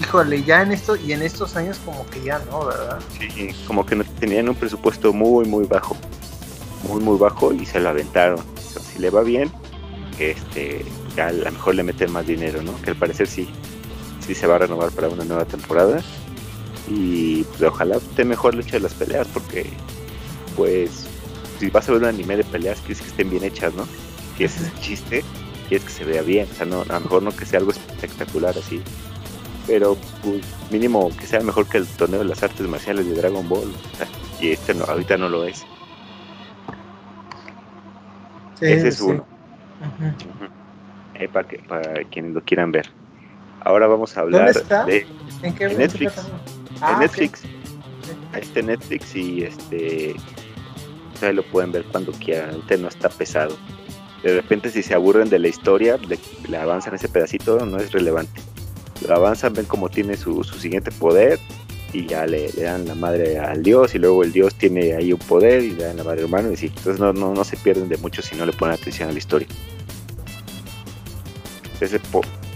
Híjole, 0.00 0.42
ya 0.42 0.62
en 0.62 0.72
esto 0.72 0.96
y 0.96 1.12
en 1.12 1.20
estos 1.20 1.56
años 1.56 1.78
como 1.84 2.06
que 2.06 2.22
ya 2.22 2.38
no, 2.50 2.64
¿verdad? 2.64 2.98
Sí, 3.18 3.50
como 3.66 3.84
que 3.84 3.96
no 3.96 4.04
tenían 4.18 4.48
un 4.48 4.54
presupuesto 4.54 5.12
muy 5.12 5.44
muy 5.44 5.66
bajo. 5.66 5.96
Muy 6.88 7.02
muy 7.02 7.18
bajo 7.18 7.52
y 7.52 7.66
se 7.66 7.80
lo 7.80 7.90
aventaron. 7.90 8.40
si 8.56 8.98
le 8.98 9.10
va 9.10 9.22
bien, 9.22 9.52
este 10.20 10.84
ya 11.16 11.28
a 11.28 11.32
lo 11.32 11.50
mejor 11.50 11.74
le 11.74 11.82
meten 11.82 12.12
más 12.12 12.26
dinero, 12.26 12.62
¿no? 12.62 12.80
Que 12.82 12.90
al 12.90 12.96
parecer 12.96 13.26
sí 13.26 13.48
sí 14.26 14.34
se 14.34 14.46
va 14.46 14.56
a 14.56 14.58
renovar 14.58 14.90
para 14.92 15.08
una 15.08 15.24
nueva 15.24 15.44
temporada. 15.44 16.02
Y 16.88 17.44
pues 17.44 17.62
ojalá 17.62 17.96
esté 17.96 18.24
mejor 18.24 18.58
hecha 18.58 18.72
de 18.72 18.80
las 18.80 18.94
peleas 18.94 19.26
porque 19.28 19.66
pues 20.56 21.06
si 21.58 21.70
vas 21.70 21.88
a 21.88 21.92
ver 21.92 22.02
un 22.02 22.08
anime 22.08 22.36
de 22.36 22.44
peleas 22.44 22.80
quieres 22.80 23.00
que 23.00 23.08
estén 23.08 23.30
bien 23.30 23.44
hechas 23.44 23.74
no 23.74 23.86
si 24.36 24.44
es 24.44 24.60
el 24.60 24.74
chiste 24.80 25.22
quieres 25.68 25.86
que 25.86 25.92
se 25.92 26.04
vea 26.04 26.22
bien. 26.22 26.48
O 26.50 26.54
sea 26.54 26.66
no 26.66 26.82
a 26.82 26.84
lo 26.84 27.00
mejor 27.00 27.22
no 27.22 27.34
que 27.34 27.46
sea 27.46 27.60
algo 27.60 27.70
espectacular 27.70 28.56
así 28.58 28.82
pero 29.66 29.96
pues 30.24 30.42
mínimo 30.70 31.10
que 31.16 31.26
sea 31.26 31.40
mejor 31.40 31.66
que 31.66 31.78
el 31.78 31.86
torneo 31.86 32.20
de 32.20 32.24
las 32.24 32.42
artes 32.42 32.66
marciales 32.66 33.06
de 33.06 33.14
Dragon 33.14 33.48
Ball 33.48 33.72
y 34.40 34.50
este 34.50 34.74
no 34.74 34.84
ahorita 34.84 35.16
no 35.16 35.28
lo 35.28 35.44
es. 35.44 35.64
Ese 38.60 38.88
es 38.88 39.00
uno 39.00 39.29
eh, 41.14 41.28
para, 41.28 41.48
que, 41.48 41.58
para 41.58 42.04
quienes 42.04 42.32
lo 42.32 42.42
quieran 42.42 42.72
ver. 42.72 42.90
Ahora 43.62 43.86
vamos 43.86 44.16
a 44.16 44.20
hablar 44.20 44.52
de 44.86 45.06
¿En, 45.42 45.54
qué 45.54 45.68
Netflix. 45.68 46.30
Ah, 46.80 46.96
Netflix. 46.98 47.42
Este 48.34 48.62
Netflix 48.62 49.14
y 49.14 49.42
este 49.42 50.14
o 51.22 51.32
lo 51.32 51.42
pueden 51.42 51.70
ver 51.72 51.84
cuando 51.84 52.12
quieran, 52.12 52.60
este 52.60 52.78
no 52.78 52.88
está 52.88 53.08
pesado. 53.08 53.56
De 54.22 54.34
repente 54.34 54.70
si 54.70 54.82
se 54.82 54.94
aburren 54.94 55.28
de 55.28 55.38
la 55.38 55.48
historia, 55.48 55.98
le, 55.98 56.56
avanzan 56.56 56.94
ese 56.94 57.08
pedacito, 57.08 57.64
no 57.66 57.78
es 57.78 57.92
relevante. 57.92 58.40
Lo 59.06 59.14
avanzan, 59.14 59.54
ven 59.54 59.66
cómo 59.66 59.88
tiene 59.88 60.16
su, 60.16 60.42
siguiente 60.44 60.90
poder 60.90 61.38
y 61.92 62.06
ya 62.06 62.26
le, 62.26 62.50
dan 62.52 62.86
la 62.86 62.94
madre 62.94 63.38
al 63.38 63.62
dios 63.62 63.94
y 63.94 63.98
luego 63.98 64.22
el 64.22 64.32
dios 64.32 64.54
tiene 64.54 64.94
ahí 64.94 65.12
un 65.12 65.18
poder 65.18 65.62
y 65.62 65.70
le 65.70 65.84
dan 65.84 65.96
la 65.96 66.04
madre 66.04 66.22
hermano 66.22 66.52
y 66.52 66.56
sí, 66.56 66.66
entonces 66.66 67.00
no, 67.00 67.12
no, 67.12 67.44
se 67.44 67.56
pierden 67.56 67.88
de 67.88 67.96
mucho 67.96 68.22
si 68.22 68.36
no 68.36 68.46
le 68.46 68.52
ponen 68.52 68.74
atención 68.74 69.08
a 69.08 69.12
la 69.12 69.18
historia. 69.18 69.48
Entonces 71.72 72.00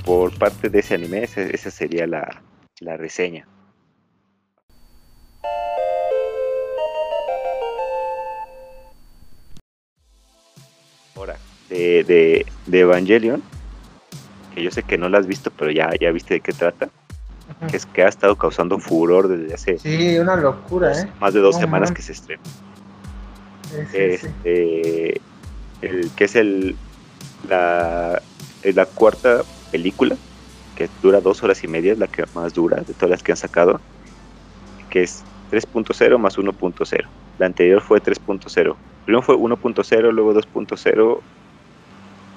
por, 0.04 0.38
parte 0.38 0.68
de 0.68 0.80
ese 0.80 0.94
anime 0.94 1.24
esa, 1.24 1.70
sería 1.70 2.06
la, 2.06 2.42
la 2.80 2.96
reseña. 2.96 3.46
de, 12.04 12.46
Evangelion, 12.70 13.42
que 14.54 14.62
yo 14.62 14.70
sé 14.70 14.82
que 14.82 14.98
no 14.98 15.08
la 15.08 15.18
has 15.18 15.26
visto, 15.26 15.50
pero 15.50 15.70
ya, 15.70 15.90
ya 16.00 16.10
viste 16.10 16.34
de 16.34 16.40
qué 16.40 16.52
trata. 16.52 16.88
Que 17.68 17.76
es 17.76 17.86
que 17.86 18.02
ha 18.02 18.08
estado 18.08 18.36
causando 18.36 18.78
furor 18.78 19.28
desde 19.28 19.54
hace. 19.54 19.78
Sí, 19.78 20.18
una 20.18 20.36
locura, 20.36 20.98
¿eh? 20.98 21.10
Más 21.20 21.34
de 21.34 21.40
dos 21.40 21.56
semanas 21.56 21.92
que 21.92 22.02
se 22.02 22.12
estrena. 22.12 22.42
este, 23.92 25.20
el, 25.82 26.10
que 26.16 26.24
es 26.24 26.36
el 26.36 26.76
la, 27.48 28.22
la 28.62 28.86
cuarta 28.86 29.42
película, 29.70 30.16
que 30.76 30.88
dura 31.02 31.20
dos 31.20 31.42
horas 31.42 31.62
y 31.64 31.68
media, 31.68 31.92
es 31.92 31.98
la 31.98 32.06
que 32.06 32.24
más 32.34 32.54
dura 32.54 32.78
de 32.78 32.94
todas 32.94 33.10
las 33.10 33.22
que 33.22 33.32
han 33.32 33.36
sacado, 33.36 33.80
que 34.90 35.02
es 35.02 35.22
3.0 35.50 36.18
más 36.18 36.38
1.0. 36.38 37.04
La 37.38 37.46
anterior 37.46 37.80
fue 37.80 38.02
3.0. 38.02 38.76
Primero 39.04 39.22
fue 39.22 39.36
1.0, 39.36 40.12
luego 40.12 40.34
2.0 40.34 41.20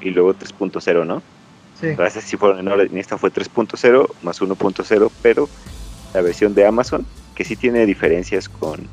y 0.02 0.10
luego 0.10 0.34
3.0, 0.34 1.06
¿no? 1.06 1.22
Sí. 1.80 1.96
Sí 2.22 2.38
fueron 2.38 2.60
en 2.60 2.68
orden. 2.68 2.98
Esta 2.98 3.18
fue 3.18 3.32
3.0 3.32 4.10
más 4.24 4.42
1.0, 4.42 5.12
pero 5.22 5.50
la 6.14 6.22
versión 6.22 6.54
de 6.54 6.66
Amazon, 6.66 7.06
que 7.36 7.44
sí 7.44 7.56
tiene 7.56 7.86
diferencias 7.86 8.50
con, 8.50 8.88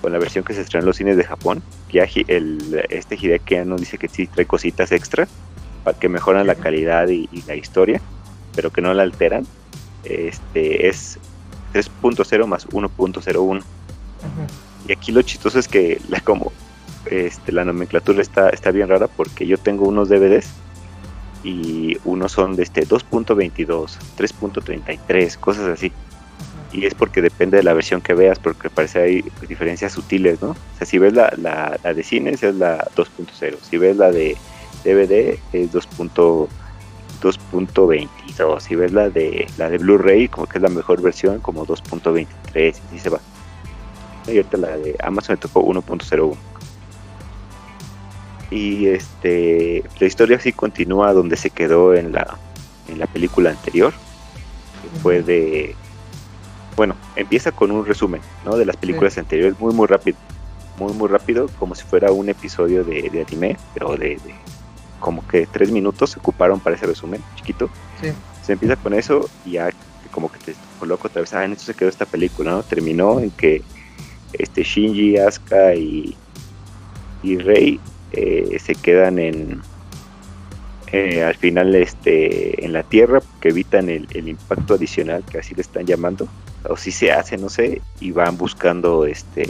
con 0.00 0.12
la 0.12 0.18
versión 0.18 0.44
que 0.44 0.54
se 0.54 0.62
estrenó 0.62 0.82
en 0.82 0.86
los 0.86 0.96
cines 0.96 1.16
de 1.16 1.24
Japón. 1.24 1.62
Ya 1.92 2.06
el, 2.28 2.84
este 2.88 3.16
Hideaki 3.16 3.56
nos 3.66 3.80
dice 3.80 3.98
que 3.98 4.08
sí 4.08 4.26
trae 4.26 4.46
cositas 4.46 4.92
extra 4.92 5.28
para 5.84 5.98
que 5.98 6.08
mejoran 6.08 6.46
la 6.46 6.54
calidad 6.54 7.08
y, 7.08 7.28
la 7.46 7.54
historia, 7.54 8.00
pero 8.54 8.70
que 8.70 8.80
no 8.80 8.94
la 8.94 9.02
alteran. 9.02 9.46
Este 10.04 10.88
es 10.88 11.18
3.0 11.74 12.46
más 12.46 12.66
1.01. 12.68 13.62
Y 14.88 14.92
aquí 14.92 15.12
lo 15.12 15.22
chistoso 15.22 15.58
es 15.58 15.68
que 15.68 16.00
la 16.08 16.20
como 16.20 16.52
este, 17.10 17.52
la 17.52 17.64
nomenclatura 17.64 18.22
está, 18.22 18.48
está 18.50 18.70
bien 18.70 18.88
rara 18.88 19.06
porque 19.06 19.46
yo 19.46 19.58
tengo 19.58 19.86
unos 19.86 20.08
DVDs 20.08 20.48
y 21.46 21.96
unos 22.04 22.32
son 22.32 22.56
de 22.56 22.64
este 22.64 22.88
2.22, 22.88 23.98
3.33, 24.18 25.38
cosas 25.38 25.68
así. 25.68 25.92
y 26.72 26.86
es 26.86 26.94
porque 26.94 27.22
depende 27.22 27.58
de 27.58 27.62
la 27.62 27.72
versión 27.72 28.00
que 28.00 28.14
veas, 28.14 28.40
porque 28.40 28.68
parece 28.68 29.00
hay 29.00 29.24
diferencias 29.48 29.92
sutiles, 29.92 30.42
¿no? 30.42 30.50
O 30.50 30.56
sea, 30.76 30.84
si 30.84 30.98
ves 30.98 31.12
la, 31.12 31.32
la, 31.36 31.78
de 31.94 32.02
cines 32.02 32.42
es 32.42 32.56
la 32.56 32.78
2.0, 32.96 33.58
si 33.62 33.78
ves 33.78 33.96
la 33.96 34.10
de 34.10 34.36
DVD 34.84 35.38
es 35.52 35.72
2.22, 35.72 38.60
si 38.60 38.74
ves 38.74 38.92
la 38.92 39.08
de 39.08 39.46
la 39.56 39.70
de 39.70 39.78
Blu-ray, 39.78 40.26
como 40.26 40.48
que 40.48 40.58
es 40.58 40.62
la 40.62 40.68
mejor 40.68 41.00
versión, 41.00 41.38
como 41.38 41.64
2.23, 41.64 42.74
y 42.92 42.98
se 42.98 43.08
va. 43.08 43.20
Y 44.26 44.38
ahorita 44.38 44.56
la 44.56 44.76
de 44.76 44.96
Amazon 44.98 45.34
me 45.34 45.36
tocó 45.36 45.64
1.01. 45.64 46.36
Y 48.50 48.86
este 48.86 49.82
la 49.98 50.06
historia 50.06 50.38
sí 50.38 50.52
continúa 50.52 51.12
donde 51.12 51.36
se 51.36 51.50
quedó 51.50 51.94
en 51.94 52.12
la, 52.12 52.38
en 52.88 52.98
la 52.98 53.06
película 53.06 53.50
anterior, 53.50 53.92
que 53.92 55.00
fue 55.00 55.22
de 55.22 55.74
bueno, 56.76 56.94
empieza 57.16 57.52
con 57.52 57.70
un 57.70 57.86
resumen, 57.86 58.20
¿no? 58.44 58.56
De 58.56 58.66
las 58.66 58.76
películas 58.76 59.16
anteriores, 59.16 59.58
muy, 59.58 59.72
muy 59.72 59.86
rápido. 59.86 60.18
Muy, 60.78 60.92
muy 60.92 61.08
rápido, 61.08 61.48
como 61.58 61.74
si 61.74 61.84
fuera 61.84 62.12
un 62.12 62.28
episodio 62.28 62.84
de, 62.84 63.24
anime, 63.26 63.56
pero 63.72 63.96
de, 63.96 64.18
como 65.00 65.26
que 65.26 65.46
tres 65.46 65.70
minutos 65.70 66.10
se 66.10 66.18
ocuparon 66.18 66.60
para 66.60 66.76
ese 66.76 66.84
resumen, 66.84 67.22
chiquito. 67.34 67.70
Sí. 68.02 68.08
Se 68.42 68.52
empieza 68.52 68.76
con 68.76 68.92
eso 68.92 69.28
y 69.46 69.52
ya 69.52 69.70
como 70.10 70.30
que 70.30 70.38
te 70.38 70.54
coloco 70.78 71.08
otra 71.08 71.22
vez, 71.22 71.32
ah, 71.32 71.44
en 71.44 71.52
esto 71.52 71.64
se 71.64 71.74
quedó 71.74 71.88
esta 71.88 72.04
película, 72.04 72.50
¿no? 72.50 72.62
Terminó 72.62 73.20
en 73.20 73.30
que 73.30 73.62
este 74.34 74.62
Shinji, 74.62 75.16
Asuka 75.16 75.74
y, 75.74 76.14
y 77.22 77.38
Rei 77.38 77.80
eh, 78.12 78.58
se 78.60 78.74
quedan 78.74 79.18
en, 79.18 79.60
eh, 80.92 81.22
al 81.22 81.34
final 81.34 81.74
este 81.74 82.64
en 82.64 82.72
la 82.72 82.82
tierra 82.82 83.20
que 83.40 83.48
evitan 83.48 83.88
el, 83.88 84.06
impacto 84.28 84.74
adicional 84.74 85.24
que 85.30 85.38
así 85.38 85.54
le 85.54 85.62
están 85.62 85.84
llamando 85.86 86.28
o 86.68 86.76
si 86.76 86.90
se 86.90 87.12
hace, 87.12 87.36
no 87.36 87.48
sé, 87.48 87.80
y 88.00 88.10
van 88.10 88.36
buscando 88.36 89.06
este 89.06 89.48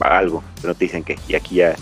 algo, 0.00 0.42
no 0.64 0.74
te 0.74 0.86
dicen 0.86 1.04
que, 1.04 1.18
y 1.28 1.34
aquí 1.34 1.56
ya, 1.56 1.74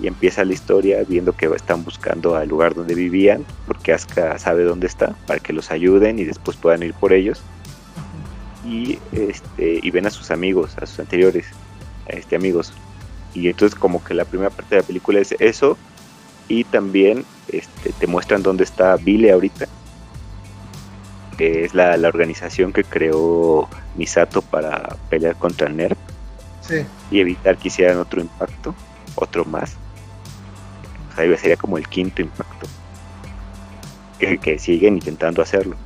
y 0.00 0.06
empieza 0.06 0.44
la 0.44 0.52
historia 0.52 1.02
viendo 1.08 1.32
que 1.32 1.46
están 1.46 1.84
buscando 1.84 2.36
al 2.36 2.48
lugar 2.48 2.74
donde 2.74 2.94
vivían, 2.94 3.44
porque 3.66 3.92
Asuka 3.92 4.38
sabe 4.38 4.64
dónde 4.64 4.86
está, 4.86 5.14
para 5.26 5.40
que 5.40 5.52
los 5.52 5.70
ayuden 5.70 6.18
y 6.18 6.24
después 6.24 6.56
puedan 6.56 6.82
ir 6.82 6.92
por 6.94 7.12
ellos. 7.12 7.42
Y 8.64 8.98
este, 9.12 9.80
y 9.82 9.90
ven 9.90 10.06
a 10.06 10.10
sus 10.10 10.30
amigos, 10.30 10.76
a 10.78 10.86
sus 10.86 11.00
anteriores 11.00 11.46
este 12.08 12.36
amigos. 12.36 12.72
Y 13.36 13.48
entonces 13.48 13.78
como 13.78 14.02
que 14.02 14.14
la 14.14 14.24
primera 14.24 14.48
parte 14.48 14.76
de 14.76 14.80
la 14.80 14.86
película 14.86 15.20
es 15.20 15.32
eso, 15.38 15.76
y 16.48 16.64
también 16.64 17.26
este, 17.48 17.92
te 17.92 18.06
muestran 18.06 18.42
dónde 18.42 18.64
está 18.64 18.96
Billy 18.96 19.28
ahorita, 19.28 19.66
que 21.36 21.66
es 21.66 21.74
la, 21.74 21.96
organización 22.08 22.72
que 22.72 22.82
creó 22.82 23.68
Misato 23.94 24.40
para 24.40 24.96
pelear 25.10 25.36
contra 25.36 25.68
NERP 25.68 25.98
y 27.10 27.20
evitar 27.20 27.58
que 27.58 27.68
hicieran 27.68 27.98
otro 27.98 28.22
impacto, 28.22 28.74
otro 29.16 29.44
más. 29.44 29.76
O 31.12 31.16
sea, 31.16 31.36
sería 31.36 31.56
como 31.58 31.76
el 31.76 31.86
quinto 31.88 32.22
impacto. 32.22 32.66
Que, 34.18 34.58
siguen 34.58 34.94
intentando 34.94 35.42
hacerlo. 35.42 35.76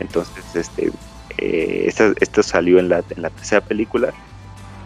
Entonces, 0.00 0.44
este, 0.56 0.90
eh, 1.38 1.86
esto, 1.86 2.42
salió 2.42 2.80
en 2.80 2.88
la, 2.88 3.04
en 3.10 3.22
la 3.22 3.30
tercera 3.30 3.60
película 3.60 4.12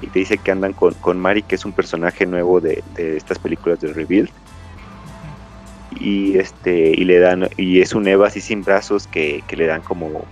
y 0.02 0.06
te 0.06 0.18
dice 0.20 0.38
que 0.38 0.50
andan 0.50 0.72
con, 0.72 0.94
con 0.94 1.18
Mari, 1.18 1.42
que 1.42 1.54
es 1.54 1.64
un 1.64 1.72
personaje 1.72 2.26
nuevo 2.26 2.60
de, 2.60 2.82
de 2.94 3.16
estas 3.16 3.38
películas 3.38 3.80
de 3.80 3.92
Rebuild. 3.92 4.30
Y 5.98 6.38
este 6.38 6.90
y 6.90 7.04
le 7.04 7.18
dan 7.18 7.48
y 7.56 7.80
es 7.80 7.94
un 7.94 8.06
Eva 8.06 8.28
así 8.28 8.40
sin 8.40 8.62
brazos 8.62 9.06
que, 9.06 9.42
le 9.50 9.66
dan 9.66 9.82
como 9.82 10.24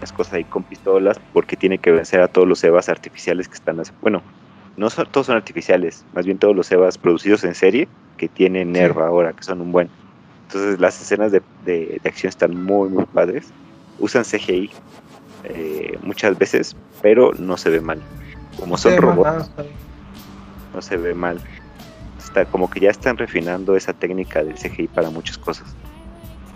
las 0.00 0.12
cosas 0.12 0.34
ahí 0.34 0.44
con 0.44 0.64
pistolas 0.64 1.20
porque 1.32 1.56
tiene 1.56 1.78
que 1.78 1.92
vencer 1.92 2.20
a 2.20 2.28
todos 2.28 2.46
los 2.46 2.62
Evas 2.64 2.88
artificiales 2.88 3.48
que 3.48 3.54
están 3.54 3.80
bueno 4.02 4.20
no 4.76 4.90
son, 4.90 5.06
todos 5.10 5.28
son 5.28 5.36
artificiales 5.36 6.04
más 6.12 6.26
bien 6.26 6.38
todos 6.38 6.56
los 6.56 6.70
Evas 6.72 6.98
producidos 6.98 7.44
en 7.44 7.54
serie 7.54 7.88
que 8.18 8.28
tienen 8.28 8.72
Nerva 8.72 9.06
ahora 9.06 9.32
que 9.32 9.44
son 9.44 9.60
un 9.60 9.70
buen. 9.70 9.88
Entonces 10.48 10.80
las 10.80 11.00
escenas 11.00 11.30
de, 11.30 11.40
de, 11.64 12.00
acción 12.04 12.28
están 12.28 12.64
muy 12.64 12.88
muy 12.88 13.06
padres. 13.06 13.52
Usan 14.00 14.24
CGI 14.24 14.70
eh, 15.44 15.98
muchas 16.02 16.36
veces 16.36 16.76
pero 17.00 17.32
no 17.38 17.56
se 17.56 17.70
ve 17.70 17.80
mal 17.80 18.02
como 18.58 18.76
son 18.76 18.96
robots 18.96 19.50
no 20.74 20.82
se 20.82 20.96
ve 20.96 21.14
mal 21.14 21.40
como 22.44 22.68
que 22.68 22.80
ya 22.80 22.90
están 22.90 23.16
refinando 23.16 23.76
esa 23.76 23.92
técnica 23.92 24.44
del 24.44 24.54
CGI 24.54 24.88
para 24.88 25.10
muchas 25.10 25.38
cosas. 25.38 25.74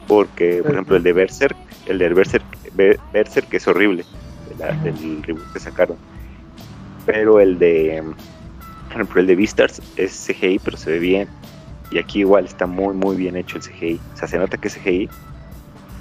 Porque, 0.06 0.62
por 0.62 0.72
ejemplo, 0.72 0.96
el 0.96 1.02
de 1.02 1.12
Berserk, 1.12 1.56
el 1.86 1.98
de 1.98 2.08
Berserk, 2.12 2.44
Berserk 3.12 3.48
que 3.48 3.56
es 3.56 3.68
horrible, 3.68 4.04
del 4.82 5.22
reboot 5.22 5.52
que 5.52 5.60
sacaron. 5.60 5.96
Pero 7.06 7.40
el 7.40 7.58
de, 7.58 8.02
por 8.88 8.92
ejemplo, 8.92 9.20
el 9.20 9.26
de 9.28 9.36
Beastars 9.36 9.80
es 9.96 10.26
CGI, 10.26 10.58
pero 10.58 10.76
se 10.76 10.90
ve 10.90 10.98
bien. 10.98 11.28
Y 11.92 11.98
aquí 11.98 12.20
igual 12.20 12.44
está 12.44 12.66
muy, 12.66 12.94
muy 12.94 13.16
bien 13.16 13.36
hecho 13.36 13.56
el 13.56 13.62
CGI. 13.62 14.00
O 14.14 14.16
sea, 14.16 14.28
se 14.28 14.38
nota 14.38 14.58
que 14.58 14.68
CGI 14.68 15.08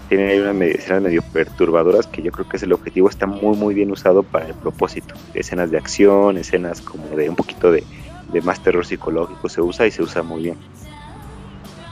tiene 0.09 0.41
unas 0.41 0.61
escenas 0.61 1.03
medio 1.03 1.21
perturbadoras 1.21 2.07
que 2.07 2.21
yo 2.21 2.31
creo 2.31 2.49
que 2.49 2.57
es 2.57 2.63
el 2.63 2.73
objetivo. 2.73 3.09
Está 3.09 3.27
muy, 3.27 3.55
muy 3.55 3.73
bien 3.73 3.91
usado 3.91 4.23
para 4.23 4.47
el 4.47 4.55
propósito. 4.55 5.15
Escenas 5.33 5.71
de 5.71 5.77
acción, 5.77 6.37
escenas 6.37 6.81
como 6.81 7.07
de 7.15 7.29
un 7.29 7.35
poquito 7.35 7.71
de 7.71 7.83
de 8.31 8.41
más 8.41 8.61
terror 8.61 8.85
psicológico 8.85 9.49
se 9.49 9.61
usa 9.61 9.87
y 9.87 9.91
se 9.91 10.03
usa 10.03 10.21
muy 10.23 10.43
bien. 10.43 10.57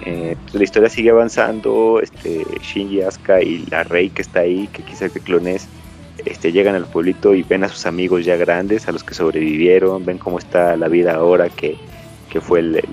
Eh, 0.05 0.35
la 0.53 0.63
historia 0.63 0.89
sigue 0.89 1.09
avanzando, 1.09 1.99
este, 2.01 2.45
Shinji, 2.61 3.01
Asuka 3.01 3.41
y 3.41 3.65
la 3.69 3.83
Rey 3.83 4.09
que 4.09 4.21
está 4.21 4.41
ahí, 4.41 4.67
que 4.71 4.83
quizás 4.83 5.11
que 5.11 5.19
clones, 5.19 5.67
este, 6.25 6.51
llegan 6.51 6.75
al 6.75 6.85
pueblito 6.85 7.35
y 7.35 7.43
ven 7.43 7.63
a 7.63 7.69
sus 7.69 7.85
amigos 7.85 8.23
ya 8.23 8.37
grandes, 8.37 8.87
a 8.87 8.91
los 8.91 9.03
que 9.03 9.13
sobrevivieron, 9.13 10.05
ven 10.05 10.17
cómo 10.17 10.39
está 10.39 10.77
la 10.77 10.87
vida 10.87 11.15
ahora 11.15 11.49
que, 11.49 11.77
fue 12.39 12.59
el, 12.59 12.83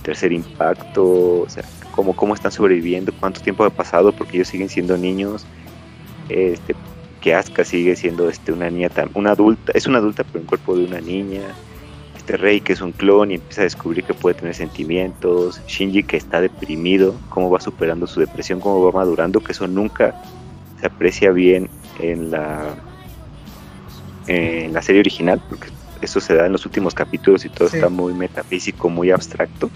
tercer 0.00 0.32
impacto, 0.32 1.42
o 1.42 1.46
sea, 1.48 1.64
cómo, 1.94 2.14
cómo 2.14 2.34
están 2.34 2.52
sobreviviendo, 2.52 3.12
cuánto 3.18 3.40
tiempo 3.40 3.64
ha 3.64 3.70
pasado, 3.70 4.12
porque 4.12 4.36
ellos 4.36 4.48
siguen 4.48 4.68
siendo 4.68 4.96
niños, 4.96 5.46
este, 6.28 6.74
que 7.20 7.34
Asuka 7.34 7.64
sigue 7.64 7.96
siendo 7.96 8.28
este, 8.28 8.52
una 8.52 8.70
niña, 8.70 8.90
una 9.14 9.32
adulta, 9.32 9.72
es 9.74 9.86
una 9.86 9.98
adulta 9.98 10.24
pero 10.24 10.40
en 10.40 10.46
cuerpo 10.46 10.76
de 10.76 10.84
una 10.84 11.00
niña, 11.00 11.42
este 12.16 12.36
rey 12.36 12.60
que 12.60 12.72
es 12.72 12.80
un 12.80 12.92
clon 12.92 13.30
y 13.32 13.34
empieza 13.34 13.62
a 13.62 13.64
descubrir 13.64 14.04
que 14.04 14.14
puede 14.14 14.34
tener 14.34 14.54
sentimientos, 14.54 15.60
Shinji 15.66 16.02
que 16.04 16.16
está 16.16 16.40
deprimido, 16.40 17.14
cómo 17.28 17.50
va 17.50 17.60
superando 17.60 18.06
su 18.06 18.20
depresión, 18.20 18.60
cómo 18.60 18.84
va 18.84 18.92
madurando, 18.92 19.40
que 19.40 19.52
eso 19.52 19.66
nunca 19.66 20.14
se 20.80 20.86
aprecia 20.86 21.32
bien 21.32 21.68
en 22.00 22.30
la 22.30 22.74
en 24.28 24.72
la 24.72 24.82
serie 24.82 25.00
original, 25.00 25.42
porque 25.48 25.68
eso 26.02 26.20
se 26.20 26.34
da 26.34 26.46
en 26.46 26.52
los 26.52 26.66
últimos 26.66 26.94
capítulos 26.94 27.44
y 27.44 27.48
todo 27.48 27.68
está 27.68 27.88
muy 27.88 28.12
metafísico, 28.12 28.88
muy 28.88 29.10
abstracto. 29.10 29.70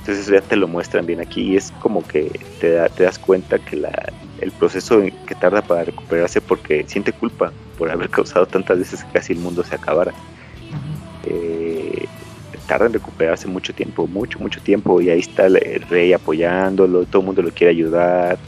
Entonces 0.00 0.26
ya 0.26 0.40
te 0.42 0.56
lo 0.56 0.68
muestran 0.68 1.06
bien 1.06 1.20
aquí 1.20 1.52
y 1.52 1.56
es 1.56 1.72
como 1.80 2.06
que 2.06 2.30
te, 2.60 2.78
te 2.90 3.02
das 3.04 3.18
cuenta 3.18 3.58
que 3.58 3.76
la, 3.76 4.12
el 4.40 4.52
proceso 4.52 5.02
que 5.26 5.34
tarda 5.34 5.62
para 5.62 5.84
recuperarse 5.84 6.40
porque 6.40 6.84
siente 6.86 7.12
culpa 7.12 7.52
por 7.78 7.90
haber 7.90 8.10
causado 8.10 8.46
tantas 8.46 8.78
veces 8.78 9.02
que 9.02 9.12
casi 9.12 9.32
el 9.32 9.38
mundo 9.38 9.64
se 9.64 9.74
acabara 9.74 10.12
eh, 11.24 12.06
tarda 12.66 12.86
en 12.86 12.94
recuperarse 12.94 13.46
mucho 13.46 13.74
tiempo, 13.74 14.06
mucho, 14.06 14.38
mucho 14.38 14.60
tiempo, 14.60 15.00
y 15.00 15.10
ahí 15.10 15.20
está 15.20 15.46
el, 15.46 15.82
rey 15.88 16.12
apoyándolo, 16.12 17.04
todo 17.04 17.20
el 17.20 17.26
mundo 17.26 17.42
lo 17.42 17.50
quiere 17.50 17.72
ayudar, 17.72 18.38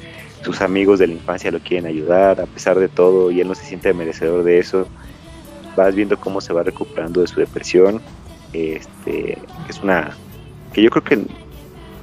sus 0.42 0.61
amigos 0.61 0.99
de 0.99 1.09
la 1.09 1.14
infancia 1.14 1.51
lo 1.51 1.61
quieren 1.61 1.87
ayudar, 1.87 2.40
a 2.40 2.46
pesar 2.46 2.79
de 2.79 2.88
todo, 2.88 3.31
y 3.31 3.40
él 3.40 3.49
no 3.49 3.55
se 3.55 3.64
siente 3.64 3.92
merecedor 3.92 4.42
de 4.44 4.59
eso. 4.59 4.88
Vas 5.76 5.94
viendo 5.94 6.18
cómo 6.18 6.40
se 6.40 6.52
va 6.52 6.62
recuperando 6.62 7.20
de 7.20 7.26
su 7.26 7.40
depresión. 7.40 8.00
Este, 8.52 9.38
es 9.68 9.80
una 9.82 10.16
que 10.72 10.82
yo 10.82 10.90
creo 10.90 11.04
que 11.04 11.26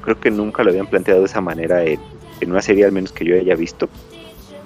creo 0.03 0.19
que 0.19 0.31
nunca 0.31 0.63
lo 0.63 0.69
habían 0.69 0.87
planteado 0.87 1.21
de 1.21 1.25
esa 1.25 1.41
manera 1.41 1.83
en, 1.83 1.99
una 2.45 2.61
serie 2.61 2.83
al 2.83 2.91
menos 2.91 3.13
que 3.13 3.23
yo 3.23 3.35
haya 3.35 3.55
visto 3.55 3.87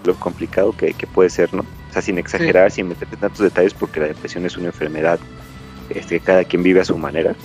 lo 0.03 0.15
complicado 0.15 0.75
que, 0.75 0.93
puede 1.13 1.29
ser, 1.29 1.53
¿no? 1.53 1.61
O 1.61 1.93
sea, 1.93 2.01
sin 2.01 2.17
exagerar, 2.17 2.71
sin 2.71 2.87
meterte 2.87 3.17
tantos 3.17 3.39
detalles 3.39 3.73
porque 3.73 3.99
la 3.99 4.07
depresión 4.07 4.45
es 4.45 4.57
una 4.57 4.67
enfermedad 4.67 5.19
este, 5.89 6.19
cada 6.19 6.43
quien 6.43 6.63
vive 6.63 6.81
a 6.81 6.85
su 6.85 6.97
manera, 6.97 7.35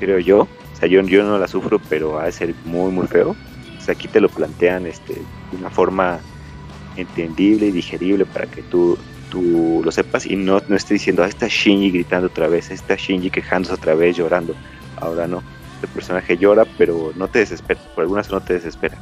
creo 0.00 0.18
yo. 0.18 0.42
O 0.42 0.76
sea, 0.78 0.88
yo, 0.88 1.00
yo 1.02 1.24
no 1.24 1.38
la 1.38 1.48
sufro, 1.48 1.80
pero 1.88 2.18
ha 2.18 2.26
de 2.26 2.32
ser 2.32 2.54
muy, 2.64 2.90
muy 2.90 3.06
feo. 3.06 3.36
O 3.78 3.80
sea, 3.80 3.94
aquí 3.94 4.08
te 4.08 4.20
lo 4.20 4.28
plantean 4.28 4.86
este, 4.86 5.14
de 5.14 5.56
una 5.58 5.70
forma 5.70 6.20
entendible 6.96 7.66
y 7.66 7.72
digerible 7.72 8.24
para 8.24 8.46
que 8.46 8.62
tú, 8.62 8.98
tú 9.30 9.82
lo 9.84 9.90
sepas 9.90 10.26
y 10.26 10.36
no, 10.36 10.60
no 10.68 10.76
esté 10.76 10.94
diciendo, 10.94 11.22
ah, 11.22 11.28
está 11.28 11.46
Shinji 11.48 11.90
gritando 11.90 12.28
otra 12.28 12.48
vez, 12.48 12.70
está 12.70 12.94
Shinji 12.96 13.30
quejándose 13.30 13.74
otra 13.74 13.94
vez, 13.94 14.16
llorando. 14.16 14.54
Ahora 14.96 15.26
no, 15.26 15.42
el 15.82 15.88
personaje 15.88 16.36
llora, 16.36 16.64
pero 16.76 17.12
no 17.16 17.28
te 17.28 17.40
desespera, 17.40 17.80
por 17.94 18.02
algunas 18.02 18.30
no 18.30 18.40
te 18.40 18.54
desespera. 18.54 18.96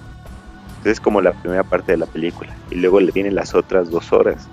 Entonces 0.68 0.92
es 0.92 1.00
como 1.00 1.20
la 1.20 1.32
primera 1.32 1.64
parte 1.64 1.92
de 1.92 1.98
la 1.98 2.06
película 2.06 2.54
y 2.70 2.76
luego 2.76 3.00
le 3.00 3.12
vienen 3.12 3.34
las 3.34 3.54
otras 3.54 3.90
dos 3.90 4.12
horas 4.12 4.48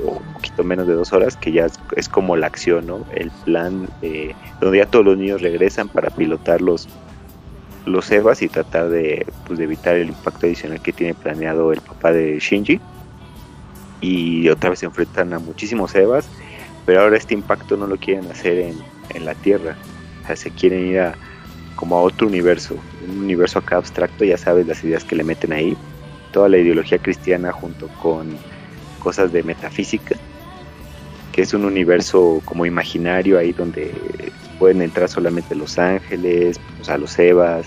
un 0.00 0.32
poquito 0.34 0.64
menos 0.64 0.86
de 0.86 0.94
dos 0.94 1.12
horas, 1.12 1.36
que 1.36 1.52
ya 1.52 1.66
es, 1.96 2.08
como 2.08 2.36
la 2.36 2.46
acción, 2.46 2.86
¿no? 2.86 3.04
El 3.14 3.30
plan 3.44 3.88
eh, 4.02 4.34
donde 4.60 4.78
ya 4.78 4.86
todos 4.86 5.04
los 5.04 5.18
niños 5.18 5.42
regresan 5.42 5.88
para 5.88 6.10
pilotar 6.10 6.60
los, 6.60 6.88
los 7.86 8.10
Evas 8.10 8.42
y 8.42 8.48
tratar 8.48 8.88
de, 8.88 9.26
pues, 9.46 9.58
de 9.58 9.64
evitar 9.64 9.96
el 9.96 10.08
impacto 10.08 10.46
adicional 10.46 10.80
que 10.80 10.92
tiene 10.92 11.14
planeado 11.14 11.72
el 11.72 11.80
papá 11.80 12.12
de 12.12 12.38
Shinji. 12.38 12.80
Y 14.02 14.48
otra 14.50 14.68
vez 14.68 14.80
se 14.80 14.86
enfrentan 14.86 15.32
a 15.32 15.38
muchísimos 15.38 15.94
Evas, 15.94 16.28
pero 16.84 17.00
ahora 17.00 17.16
este 17.16 17.32
impacto 17.32 17.78
no 17.78 17.86
lo 17.86 17.96
quieren 17.96 18.30
hacer 18.30 18.58
en, 18.58 18.76
en 19.14 19.24
la 19.24 19.34
Tierra, 19.34 19.76
se 20.34 20.50
quieren 20.50 20.86
ir 20.86 21.00
a 21.00 21.14
como 21.76 21.96
a 21.96 22.02
otro 22.02 22.28
universo, 22.28 22.76
un 23.08 23.18
universo 23.18 23.58
acá 23.58 23.76
abstracto, 23.76 24.24
ya 24.24 24.36
sabes 24.38 24.66
las 24.66 24.84
ideas 24.84 25.02
que 25.02 25.16
le 25.16 25.24
meten 25.24 25.52
ahí, 25.52 25.76
toda 26.30 26.48
la 26.48 26.58
ideología 26.58 26.98
cristiana 26.98 27.50
junto 27.50 27.88
con 28.00 28.36
cosas 29.00 29.32
de 29.32 29.42
metafísica, 29.42 30.16
que 31.32 31.42
es 31.42 31.54
un 31.54 31.64
universo 31.64 32.40
como 32.44 32.66
imaginario 32.66 33.38
ahí 33.38 33.52
donde 33.52 33.92
pueden 34.58 34.82
entrar 34.82 35.08
solamente 35.08 35.54
los 35.54 35.78
ángeles, 35.78 36.60
o 36.80 36.84
sea, 36.84 36.98
los 36.98 37.18
Evas, 37.18 37.66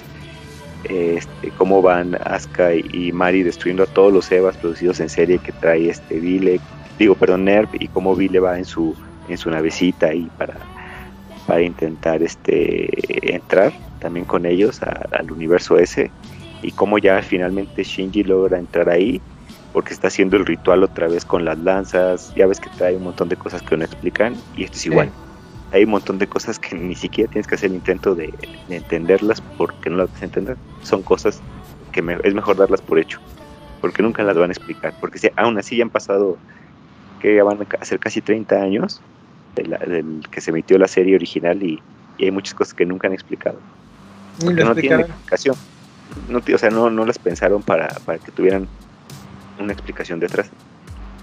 este, 0.90 1.50
cómo 1.58 1.82
van 1.82 2.16
Asuka 2.26 2.74
y, 2.74 3.12
Mari 3.12 3.44
destruyendo 3.44 3.84
a 3.84 3.88
todos 3.88 4.14
los 4.14 4.32
Evas 4.32 4.58
producidos 4.58 5.00
en 5.00 5.10
serie 5.10 5.40
que 5.40 5.52
trae 5.52 5.90
este 5.90 6.20
Vile, 6.20 6.60
digo, 7.00 7.16
perdón, 7.16 7.46
Nerv, 7.46 7.70
y 7.74 7.88
cómo 7.88 8.16
Vile 8.16 8.40
va 8.40 8.58
en 8.58 8.66
su, 8.66 8.96
en 9.28 9.38
su 9.38 9.50
navecita 9.50 10.08
ahí 10.08 10.30
para, 10.38 10.56
para 11.48 11.62
intentar 11.62 12.22
este, 12.24 12.90
entrar 13.34 13.74
también 14.00 14.26
con 14.26 14.46
ellos 14.46 14.82
al 14.84 15.32
universo 15.32 15.78
ese, 15.78 16.12
y 16.62 16.72
cómo 16.72 16.98
ya 16.98 17.22
finalmente 17.22 17.84
Shinji 17.84 18.24
logra 18.24 18.58
entrar 18.58 18.90
ahí 18.90 19.22
porque 19.74 19.94
está 19.94 20.08
haciendo 20.08 20.38
el 20.38 20.46
ritual 20.46 20.84
otra 20.84 21.08
vez 21.08 21.26
con 21.26 21.44
las 21.44 21.60
lanzas, 21.60 22.34
ya 22.36 22.48
ves 22.48 22.60
que 22.60 22.70
trae 22.78 22.96
un 22.96 23.04
montón 23.04 23.28
de 23.28 23.36
cosas 23.36 23.62
que 23.62 23.76
no 23.76 23.84
explican 23.84 24.36
y 24.56 24.64
esto 24.64 24.78
es 24.78 24.86
igual. 24.86 25.12
Hay 25.72 25.84
un 25.84 25.92
montón 25.92 26.20
de 26.20 26.28
cosas 26.28 26.60
que 26.60 26.76
ni 26.76 26.96
siquiera 26.96 27.30
tienes 27.30 27.48
que 27.48 27.56
hacer 27.56 27.70
el 27.70 27.76
intento 27.76 28.16
de, 28.16 28.34
entenderlas 28.70 29.42
porque 29.58 29.90
no 29.90 29.98
las 29.98 30.12
vas 30.12 30.22
a 30.22 30.26
entender. 30.26 30.58
Son 30.84 31.02
cosas 31.02 31.42
que 31.92 32.04
es 32.24 32.34
mejor 32.34 32.58
darlas 32.58 32.82
por 32.82 33.00
hecho, 33.00 33.20
porque 33.82 34.04
nunca 34.04 34.24
las 34.24 34.38
van 34.38 34.50
a 34.52 34.54
explicar. 34.54 34.94
Porque 35.00 35.18
si, 35.18 35.30
aún 35.36 35.58
así 35.58 35.78
ya 35.78 35.84
han 35.84 35.90
pasado, 35.90 36.38
que 37.20 37.36
ya 37.36 37.44
van 37.44 37.60
a 37.80 37.86
ser 37.86 38.00
casi 38.00 38.22
30 38.22 38.56
años 38.56 39.02
del 39.56 40.22
que 40.30 40.42
se 40.42 40.52
emitió 40.52 40.78
la 40.78 40.88
serie 40.88 41.16
original 41.16 41.62
y, 41.64 41.82
hay 42.18 42.32
muchas 42.32 42.54
cosas 42.54 42.74
que 42.74 42.86
nunca 42.86 43.08
han 43.08 43.14
explicado. 43.14 43.60
Porque 44.40 44.64
no 44.64 44.74
tienen 44.74 45.02
explicación. 45.02 45.56
No, 46.30 46.40
o 46.40 46.58
sea, 46.58 46.70
no, 46.70 46.90
no 46.90 47.06
las 47.06 47.20
pensaron 47.20 47.62
para, 47.62 47.90
para 48.06 48.20
que 48.20 48.32
tuvieran 48.32 48.68
una 49.60 49.74
explicación 49.74 50.20
detrás. 50.20 50.50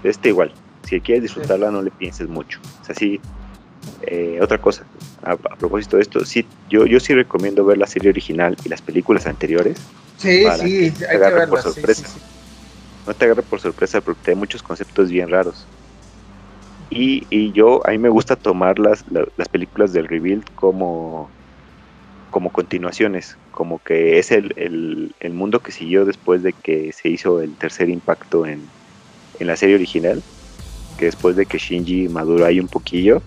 Este 0.03 0.29
igual, 0.29 0.51
si 0.83 0.99
quieres 0.99 1.23
disfrutarla 1.23 1.71
no 1.71 1.81
le 1.81 1.91
pienses 1.91 2.27
mucho. 2.27 2.59
O 2.81 2.85
sea, 2.85 2.93
sí, 2.93 3.19
eh, 4.07 4.39
otra 4.41 4.57
cosa, 4.57 4.85
a, 5.23 5.35
propósito 5.35 5.97
de 5.97 6.03
esto, 6.03 6.25
sí, 6.25 6.45
yo, 6.69 6.85
yo 6.85 6.99
sí 6.99 7.13
recomiendo 7.13 7.63
ver 7.65 7.77
la 7.77 7.87
serie 7.87 8.09
original 8.09 8.57
y 8.63 8.69
las 8.69 8.81
películas 8.81 9.25
anteriores. 9.25 9.77
Sí, 10.17 10.43
sí, 10.59 10.85
hay 10.85 10.91
que 10.91 11.17
verlas, 11.17 11.49
por 11.49 11.61
sorpresa. 11.61 12.07
no 13.07 13.13
te 13.13 13.25
agarre 13.25 13.43
por 13.43 13.59
sorpresa 13.59 14.01
porque 14.01 14.31
hay 14.31 14.35
muchos 14.35 14.61
conceptos 14.61 15.09
bien 15.09 15.29
raros. 15.29 15.65
Y, 16.89 17.25
y 17.29 17.51
yo, 17.53 17.85
a 17.87 17.91
mí 17.91 17.97
me 17.97 18.09
gusta 18.09 18.35
tomar 18.35 18.77
las, 18.77 19.03
las 19.09 19.49
películas 19.49 19.93
del 19.93 20.07
Rebuild 20.07 20.43
como 20.55 21.29
como 22.33 22.51
continuaciones, 22.51 23.37
como 23.51 23.77
que 23.77 24.17
es 24.17 24.31
el, 24.31 25.13
el, 25.19 25.33
mundo 25.33 25.59
que 25.59 25.71
siguió 25.71 26.03
después 26.03 26.41
de 26.41 26.51
que 26.51 26.91
se 26.91 27.07
hizo 27.07 27.41
el 27.41 27.53
tercer 27.55 27.89
impacto 27.89 28.47
en, 28.47 28.67
en, 29.39 29.45
la 29.45 29.55
serie 29.55 29.75
original, 29.75 30.23
que 30.97 31.05
después 31.05 31.35
de 31.35 31.45
que 31.45 31.59
Shinji 31.59 32.09
maduró 32.09 32.47
ahí 32.47 32.59
un 32.59 32.67
poquillo 32.67 33.21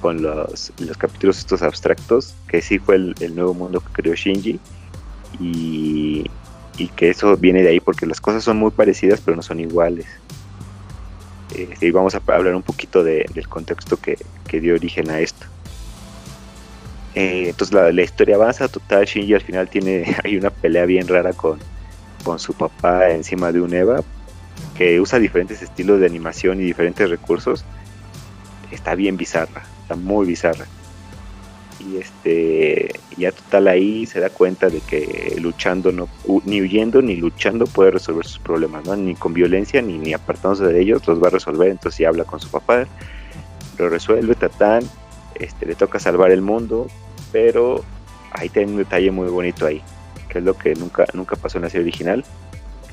con 0.00 0.22
los, 0.22 0.72
los 0.78 0.96
capítulos 0.96 1.38
estos 1.38 1.62
abstractos, 1.62 2.34
que 2.48 2.62
sí 2.62 2.78
fue 2.78 2.96
el, 2.96 3.34
nuevo 3.34 3.54
mundo 3.54 3.80
que 3.80 3.92
creó 3.92 4.14
Shinji, 4.14 4.60
y, 5.40 6.24
y, 6.78 6.88
que 6.88 7.10
eso 7.10 7.36
viene 7.36 7.62
de 7.62 7.70
ahí 7.70 7.80
porque 7.80 8.06
las 8.06 8.20
cosas 8.20 8.44
son 8.44 8.56
muy 8.56 8.70
parecidas 8.70 9.20
pero 9.20 9.36
no 9.36 9.42
son 9.42 9.60
iguales. 9.60 10.06
y 11.80 11.90
vamos 11.90 12.14
a 12.14 12.22
hablar 12.26 12.54
un 12.54 12.62
poquito 12.62 13.02
de, 13.04 13.26
del 13.34 13.48
contexto 13.48 13.96
que, 13.96 14.18
que 14.46 14.60
dio 14.60 14.74
origen 14.74 15.10
a 15.10 15.20
esto. 15.20 15.46
Eh, 17.14 17.48
entonces 17.48 17.74
la, 17.74 18.02
historia 18.02 18.36
avanza, 18.36 18.68
total, 18.68 19.06
Shinji 19.06 19.32
al 19.32 19.40
final 19.40 19.68
tiene 19.70 20.16
hay 20.24 20.36
una 20.36 20.50
pelea 20.50 20.84
bien 20.84 21.08
rara 21.08 21.32
con, 21.32 21.58
con 22.22 22.38
su 22.38 22.52
papá 22.52 23.08
encima 23.10 23.52
de 23.52 23.62
un 23.62 23.72
Eva, 23.72 24.02
que 24.76 25.00
usa 25.00 25.18
diferentes 25.18 25.62
estilos 25.62 25.98
de 25.98 26.06
animación 26.06 26.60
y 26.60 26.64
diferentes 26.64 27.08
recursos. 27.08 27.64
Está 28.70 28.94
bien 28.94 29.16
bizarra, 29.16 29.62
está 29.86 29.94
muy 29.94 30.26
bizarra. 30.26 30.66
Y 31.78 31.98
este 31.98 32.98
ya 33.16 33.30
total 33.30 33.68
ahí 33.68 34.06
se 34.06 34.18
da 34.18 34.30
cuenta 34.30 34.68
de 34.68 34.80
que 34.80 35.36
luchando 35.40 35.92
no, 35.92 36.08
ni 36.44 36.60
huyendo 36.60 37.00
ni 37.00 37.16
luchando 37.16 37.66
puede 37.66 37.92
resolver 37.92 38.26
sus 38.26 38.40
problemas, 38.40 38.84
¿no? 38.84 38.96
Ni 38.96 39.14
con 39.14 39.32
violencia 39.32 39.80
ni, 39.82 39.96
ni 39.96 40.12
apartándose 40.12 40.64
de 40.64 40.80
ellos 40.80 41.06
los 41.06 41.22
va 41.22 41.28
a 41.28 41.30
resolver. 41.30 41.68
Entonces 41.68 42.00
ya 42.00 42.08
habla 42.08 42.24
con 42.24 42.40
su 42.40 42.48
papá, 42.50 42.86
lo 43.78 43.88
resuelve, 43.88 44.34
Tatán, 44.34 44.82
este, 45.36 45.66
le 45.66 45.76
toca 45.76 46.00
salvar 46.00 46.32
el 46.32 46.42
mundo, 46.42 46.88
pero 47.30 47.84
ahí 48.32 48.48
tiene 48.48 48.72
un 48.72 48.78
detalle 48.78 49.10
muy 49.12 49.28
bonito 49.28 49.66
ahí, 49.66 49.82
que 50.28 50.38
es 50.38 50.44
lo 50.44 50.54
que 50.54 50.74
nunca, 50.74 51.04
nunca 51.12 51.36
pasó 51.36 51.58
en 51.58 51.64
la 51.64 51.70
serie 51.70 51.84
original, 51.84 52.24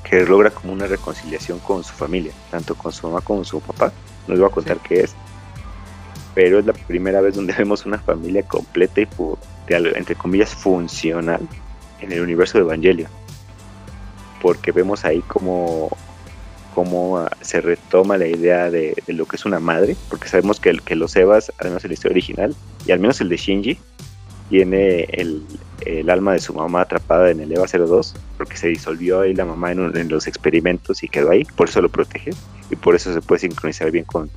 que 0.04 0.24
logra 0.26 0.52
como 0.52 0.74
una 0.74 0.86
reconciliación 0.86 1.58
con 1.60 1.84
su 1.84 1.94
familia, 1.94 2.34
tanto 2.52 2.76
con 2.76 2.92
su 2.92 3.08
mamá 3.08 3.22
como 3.22 3.44
su 3.44 3.60
papá. 3.62 3.92
No 4.28 4.34
les 4.34 4.40
voy 4.40 4.50
a 4.50 4.54
contar 4.54 4.78
qué 4.78 5.02
es, 5.02 5.16
pero 6.34 6.60
es 6.60 6.66
la 6.66 6.74
primera 6.74 7.22
vez 7.22 7.36
donde 7.36 7.54
vemos 7.58 7.86
una 7.86 8.00
familia 8.00 8.44
completa 8.44 9.02
y, 9.02 9.08
entre 9.68 10.16
comillas, 10.16 10.54
funcional 10.54 11.42
en 12.02 12.12
el 12.12 12.22
universo 12.22 12.58
de 12.58 12.64
Evangelio. 12.66 13.08
Porque 14.42 14.72
vemos 14.72 15.06
ahí 15.06 15.24
cómo 15.28 15.90
ah, 17.18 17.32
se 17.42 17.62
retoma 17.62 18.18
la 18.18 18.28
idea 18.28 18.70
de, 18.70 18.96
lo 19.08 19.26
que 19.26 19.38
es 19.38 19.46
una 19.46 19.60
madre, 19.60 19.96
porque 20.10 20.28
sabemos 20.28 20.60
que, 20.60 20.78
que 20.80 20.96
los 20.96 21.16
Evas, 21.16 21.52
además 21.60 21.84
de 21.84 21.90
la 21.90 21.94
historia 21.94 22.16
original, 22.16 22.56
y 22.86 22.92
al 22.92 23.00
menos 23.00 23.22
el 23.22 23.30
de 23.30 23.38
Shinji, 23.38 23.78
tiene 24.50 25.08
el, 25.12 26.10
alma 26.10 26.34
de 26.34 26.40
su 26.40 26.54
mamá 26.54 26.82
atrapada 26.82 27.32
en 27.32 27.40
el 27.40 27.52
EVA 27.52 27.66
02, 27.66 28.16
porque 28.38 28.56
se 28.56 28.68
disolvió 28.68 29.22
ahí 29.22 29.34
la 29.34 29.46
mamá 29.46 29.72
en, 29.72 30.10
los 30.10 30.28
experimentos 30.28 31.04
y 31.04 31.08
quedó 31.08 31.32
ahí, 31.32 31.44
por 31.44 31.70
eso 31.70 31.82
lo 31.82 31.90
protege 31.90 32.32
y 32.70 32.76
por 32.76 32.96
eso 32.96 33.12
se 33.14 33.22
puede 33.22 33.40
sincronizar 33.40 33.90
bien 33.90 34.06
con, 34.06 34.30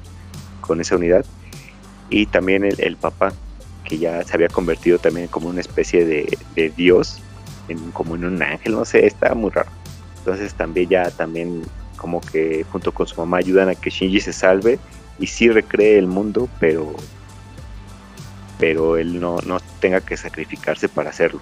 con 0.61 0.81
esa 0.81 0.97
unidad. 0.97 1.25
Y 2.11 2.27
también 2.27 2.65
el, 2.65 2.97
papá, 2.97 3.33
que 3.85 3.99
ya 3.99 4.23
se 4.23 4.35
había 4.35 4.49
convertido 4.49 4.99
también 4.99 5.29
como 5.29 5.49
una 5.49 5.61
especie 5.61 6.05
de, 6.05 6.73
dios, 6.77 7.21
en, 7.69 7.91
como 7.93 8.15
en 8.15 8.25
un 8.25 8.43
ángel, 8.43 8.73
no 8.73 8.85
sé, 8.85 9.07
está 9.07 9.35
muy 9.35 9.51
raro. 9.51 9.71
Entonces 10.19 10.55
también 10.55 10.89
ya 10.89 11.11
también 11.11 11.63
como 11.97 12.21
que 12.21 12.65
junto 12.71 12.93
con 12.93 13.07
su 13.07 13.17
mamá 13.21 13.39
ayudan 13.39 13.69
a 13.69 13.75
que 13.75 13.91
Shinji 13.91 14.21
se 14.21 14.33
salve 14.33 14.79
y 15.19 15.27
sí 15.27 15.49
recree 15.49 15.99
el 15.99 16.07
mundo, 16.07 16.49
pero 16.61 16.95
pero 18.59 18.97
él 18.97 19.21
no, 19.21 19.39
no 19.45 19.59
tenga 19.81 20.01
que 20.01 20.17
sacrificarse 20.17 20.89
para 20.89 21.11
hacerlo. 21.11 21.41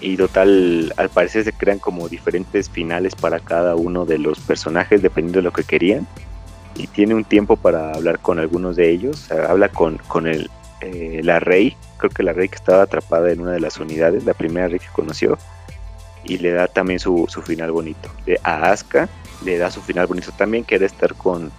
Y 0.00 0.16
total, 0.16 0.92
al 0.96 1.08
parecer 1.08 1.44
se 1.44 1.52
crean 1.52 1.78
como 1.78 2.08
diferentes 2.08 2.68
finales 2.68 3.14
para 3.14 3.40
cada 3.40 3.74
uno 3.74 4.04
de 4.04 4.18
los 4.18 4.38
personajes 4.38 5.00
dependiendo 5.00 5.38
de 5.38 5.44
lo 5.44 5.52
que 5.52 5.64
querían. 5.64 6.06
Y 6.74 6.86
tiene 6.88 7.14
un 7.14 7.24
tiempo 7.24 7.56
para 7.56 7.92
hablar 7.92 8.18
con 8.18 8.38
algunos 8.38 8.76
de 8.76 8.90
ellos. 8.90 9.30
habla 9.30 9.68
con, 9.68 9.98
con 10.08 10.26
el, 10.26 10.50
eh, 10.80 11.20
la 11.22 11.40
rey, 11.40 11.76
creo 11.98 12.10
que 12.10 12.22
la 12.22 12.32
rey 12.32 12.48
que 12.48 12.56
estaba 12.56 12.82
atrapada 12.82 13.30
en 13.30 13.40
una 13.40 13.52
de 13.52 13.60
las 13.60 13.78
unidades, 13.78 14.24
la 14.24 14.34
primera 14.34 14.68
rey 14.68 14.78
que 14.78 14.88
conoció. 14.92 15.38
Y 16.24 16.38
le 16.38 16.52
da 16.52 16.66
también 16.66 16.98
su, 16.98 17.26
su 17.28 17.42
final 17.42 17.70
bonito. 17.70 18.10
De, 18.26 18.40
a 18.42 18.70
Asuka 18.70 19.08
le 19.44 19.58
da 19.58 19.70
su 19.70 19.80
final 19.82 20.06
bonito 20.06 20.32
también, 20.32 20.64
que 20.64 20.74
era 20.76 20.86
estar 20.86 21.14
con, 21.14 21.52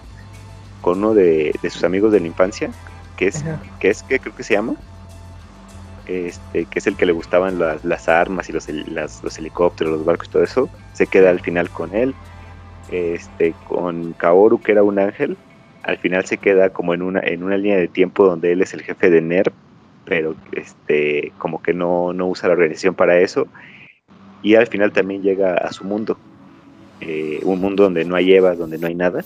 con 0.81 0.99
uno 0.99 1.13
de, 1.13 1.53
de 1.61 1.69
sus 1.69 1.83
amigos 1.83 2.11
de 2.11 2.19
la 2.19 2.27
infancia, 2.27 2.71
que 3.15 3.27
es, 3.27 3.43
que 3.79 3.89
es 3.89 4.03
que 4.03 4.19
creo 4.19 4.35
que 4.35 4.43
se 4.43 4.55
llama, 4.55 4.75
este, 6.07 6.65
que 6.65 6.79
es 6.79 6.87
el 6.87 6.95
que 6.95 7.05
le 7.05 7.13
gustaban 7.13 7.57
las, 7.57 7.83
las 7.83 8.07
armas 8.07 8.49
y 8.49 8.53
los, 8.53 8.67
los 8.69 9.37
helicópteros, 9.37 9.93
los 9.93 10.05
barcos 10.05 10.27
y 10.27 10.31
todo 10.31 10.43
eso, 10.43 10.69
se 10.93 11.07
queda 11.07 11.29
al 11.29 11.39
final 11.39 11.69
con 11.69 11.95
él. 11.95 12.13
Este, 12.91 13.53
con 13.67 14.13
Kaoru, 14.13 14.61
que 14.61 14.71
era 14.71 14.83
un 14.83 14.99
ángel, 14.99 15.37
al 15.83 15.97
final 15.97 16.25
se 16.25 16.37
queda 16.37 16.69
como 16.69 16.93
en 16.93 17.01
una, 17.01 17.19
en 17.19 17.43
una 17.43 17.57
línea 17.57 17.77
de 17.77 17.87
tiempo 17.87 18.25
donde 18.25 18.51
él 18.51 18.61
es 18.61 18.73
el 18.73 18.81
jefe 18.81 19.09
de 19.09 19.21
NERV, 19.21 19.53
pero 20.05 20.35
este, 20.51 21.31
como 21.37 21.61
que 21.61 21.73
no, 21.73 22.13
no 22.13 22.27
usa 22.27 22.47
la 22.47 22.53
organización 22.53 22.95
para 22.95 23.19
eso. 23.19 23.47
Y 24.41 24.55
al 24.55 24.67
final 24.67 24.91
también 24.91 25.21
llega 25.21 25.55
a 25.55 25.71
su 25.71 25.83
mundo, 25.83 26.17
eh, 27.01 27.39
un 27.43 27.59
mundo 27.59 27.83
donde 27.83 28.05
no 28.05 28.15
hay 28.15 28.33
Evas, 28.33 28.57
donde 28.57 28.77
no 28.77 28.87
hay 28.87 28.95
nada, 28.95 29.23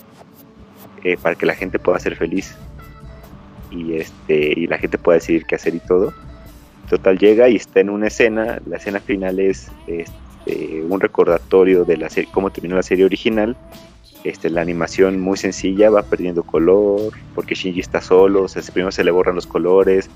eh, 1.04 1.16
para 1.20 1.34
que 1.34 1.46
la 1.46 1.54
gente 1.54 1.78
pueda 1.78 1.98
ser 1.98 2.16
feliz 2.16 2.56
y 3.70 3.94
este 3.94 4.52
y 4.58 4.66
la 4.66 4.78
gente 4.78 4.98
puede 4.98 5.18
decidir 5.18 5.46
qué 5.46 5.54
hacer 5.54 5.74
y 5.74 5.80
todo. 5.80 6.12
Total 6.88 7.18
llega 7.18 7.48
y 7.48 7.56
está 7.56 7.80
en 7.80 7.90
una 7.90 8.08
escena, 8.08 8.60
la 8.66 8.78
escena 8.78 9.00
final 9.00 9.38
es 9.38 9.70
este, 9.86 10.12
un 10.46 11.00
recordatorio 11.00 11.84
de 11.84 11.96
la 11.96 12.10
serie, 12.10 12.30
cómo 12.32 12.50
terminó 12.50 12.76
la 12.76 12.82
serie 12.82 13.04
original. 13.04 13.56
Este, 14.24 14.50
la 14.50 14.60
animación 14.60 15.18
muy 15.18 15.38
sencilla 15.38 15.88
va 15.88 16.02
perdiendo 16.02 16.42
color 16.42 17.12
porque 17.34 17.54
Shinji 17.54 17.80
está 17.80 18.02
solo, 18.02 18.42
o 18.42 18.48
sea, 18.48 18.62
primero 18.72 18.92
se 18.92 19.02
le 19.02 19.10
borran 19.10 19.34
los 19.34 19.46
colores, 19.46 20.10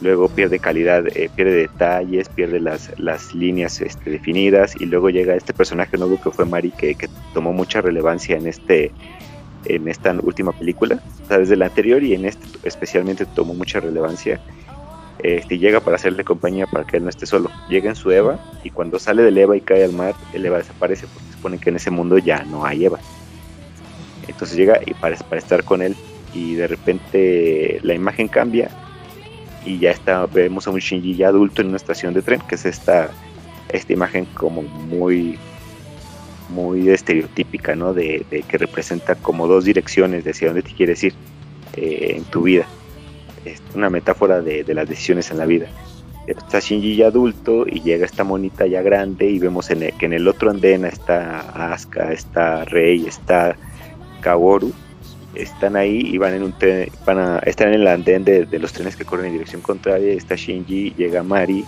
luego 0.00 0.28
pierde 0.28 0.58
calidad, 0.58 1.06
eh, 1.16 1.30
pierde 1.34 1.54
detalles, 1.54 2.28
pierde 2.28 2.58
las, 2.58 2.98
las 2.98 3.34
líneas 3.34 3.80
este, 3.80 4.10
definidas 4.10 4.74
y 4.80 4.86
luego 4.86 5.10
llega 5.10 5.36
este 5.36 5.52
personaje 5.52 5.96
nuevo 5.96 6.20
que 6.20 6.30
fue 6.30 6.44
Mari 6.44 6.72
que, 6.72 6.96
que, 6.96 7.08
tomó 7.34 7.52
mucha 7.52 7.80
relevancia 7.80 8.36
en 8.36 8.46
este 8.46 8.90
en 9.66 9.88
esta 9.88 10.12
última 10.22 10.52
película, 10.52 11.02
o 11.24 11.26
sea, 11.26 11.38
desde 11.38 11.56
la 11.56 11.66
anterior 11.66 12.02
y 12.02 12.14
en 12.14 12.24
este 12.24 12.46
especialmente 12.62 13.26
tomó 13.26 13.54
mucha 13.54 13.80
relevancia. 13.80 14.40
Este, 15.22 15.58
llega 15.58 15.80
para 15.80 15.96
hacerle 15.96 16.24
compañía 16.24 16.66
para 16.66 16.84
que 16.84 16.98
él 16.98 17.04
no 17.04 17.10
esté 17.10 17.26
solo. 17.26 17.50
Llega 17.68 17.88
en 17.88 17.96
su 17.96 18.10
Eva 18.10 18.38
y 18.62 18.70
cuando 18.70 18.98
sale 18.98 19.22
del 19.22 19.38
Eva 19.38 19.56
y 19.56 19.60
cae 19.60 19.84
al 19.84 19.92
mar, 19.92 20.14
el 20.32 20.44
Eva 20.44 20.58
desaparece 20.58 21.06
porque 21.06 21.28
se 21.28 21.32
supone 21.34 21.58
que 21.58 21.70
en 21.70 21.76
ese 21.76 21.90
mundo 21.90 22.18
ya 22.18 22.44
no 22.44 22.64
hay 22.64 22.84
Eva. 22.84 22.98
Entonces 24.28 24.56
llega 24.56 24.80
y 24.84 24.94
para, 24.94 25.16
para 25.16 25.38
estar 25.38 25.64
con 25.64 25.82
él 25.82 25.96
y 26.34 26.54
de 26.54 26.66
repente 26.66 27.80
la 27.82 27.94
imagen 27.94 28.28
cambia 28.28 28.70
y 29.64 29.78
ya 29.78 29.90
está, 29.90 30.26
vemos 30.26 30.66
a 30.66 30.70
un 30.70 30.78
Shinji 30.78 31.16
ya 31.16 31.28
adulto 31.28 31.62
en 31.62 31.68
una 31.68 31.76
estación 31.76 32.14
de 32.14 32.22
tren, 32.22 32.40
que 32.48 32.54
es 32.54 32.66
esta, 32.66 33.10
esta 33.68 33.92
imagen 33.92 34.26
como 34.26 34.62
muy 34.62 35.38
muy 36.48 36.88
estereotípica, 36.90 37.74
¿no? 37.74 37.92
De, 37.92 38.24
que 38.48 38.58
representa 38.58 39.16
como 39.16 39.48
dos 39.48 39.64
direcciones 39.64 40.22
de 40.24 40.30
hacia 40.30 40.48
dónde 40.48 40.62
te 40.62 40.72
quieres 40.72 41.02
ir 41.02 41.14
eh, 41.74 42.14
en 42.16 42.24
tu 42.24 42.42
vida. 42.42 42.66
Es 43.46 43.62
una 43.74 43.90
metáfora 43.90 44.40
de, 44.40 44.64
las 44.74 44.88
decisiones 44.88 45.30
en 45.30 45.38
la 45.38 45.46
vida. 45.46 45.66
Está 46.26 46.58
Shinji 46.58 46.96
ya 46.96 47.06
adulto 47.06 47.64
y 47.66 47.80
llega 47.80 48.04
esta 48.04 48.24
monita 48.24 48.66
ya 48.66 48.82
grande 48.82 49.30
y 49.30 49.38
vemos 49.38 49.70
en 49.70 49.92
que 49.96 50.06
en 50.06 50.12
el 50.12 50.26
otro 50.26 50.50
andén 50.50 50.84
está 50.84 51.72
Asuka, 51.72 52.12
está 52.12 52.64
Rey, 52.64 53.06
está 53.06 53.56
Kaworu 54.20 54.72
están 55.36 55.76
ahí 55.76 56.00
y 56.00 56.18
van 56.18 56.34
en 56.34 56.42
un 56.42 56.52
tren, 56.52 56.88
van 57.04 57.18
a, 57.18 57.38
están 57.40 57.68
en 57.68 57.74
el 57.82 57.86
andén 57.86 58.24
de, 58.24 58.46
los 58.58 58.72
trenes 58.72 58.96
que 58.96 59.04
corren 59.04 59.26
en 59.26 59.32
dirección 59.32 59.60
contraria, 59.60 60.12
está 60.12 60.34
Shinji, 60.34 60.94
llega 60.96 61.22
Mari 61.22 61.64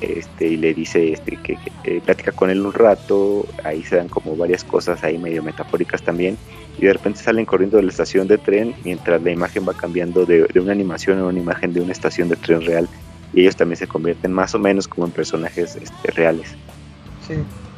este, 0.00 0.46
y 0.46 0.56
le 0.56 0.74
dice 0.74 1.12
este, 1.12 1.36
que, 1.36 1.58
eh, 1.84 2.00
platica 2.04 2.32
con 2.32 2.50
él 2.50 2.64
un 2.64 2.72
rato, 2.72 3.46
ahí 3.64 3.82
se 3.82 3.96
dan 3.96 4.08
como 4.08 4.36
varias 4.36 4.62
cosas 4.62 5.02
ahí 5.02 5.18
medio 5.18 5.42
metafóricas 5.42 6.02
también, 6.02 6.36
y 6.78 6.86
de 6.86 6.92
repente 6.92 7.20
salen 7.20 7.44
corriendo 7.44 7.76
de 7.76 7.82
la 7.82 7.90
estación 7.90 8.28
de 8.28 8.38
tren 8.38 8.74
mientras 8.84 9.20
la 9.22 9.30
imagen 9.30 9.66
va 9.68 9.74
cambiando 9.74 10.24
de, 10.24 10.46
una 10.60 10.72
animación 10.72 11.18
a 11.18 11.24
una 11.24 11.38
imagen 11.38 11.72
de 11.72 11.80
una 11.80 11.92
estación 11.92 12.28
de 12.28 12.36
tren 12.36 12.62
real, 12.62 12.88
y 13.32 13.42
ellos 13.42 13.56
también 13.56 13.76
se 13.76 13.86
convierten 13.86 14.32
más 14.32 14.54
o 14.54 14.58
menos 14.58 14.88
como 14.88 15.06
en 15.06 15.12
personajes 15.12 15.76
este, 15.76 16.10
reales. 16.12 16.54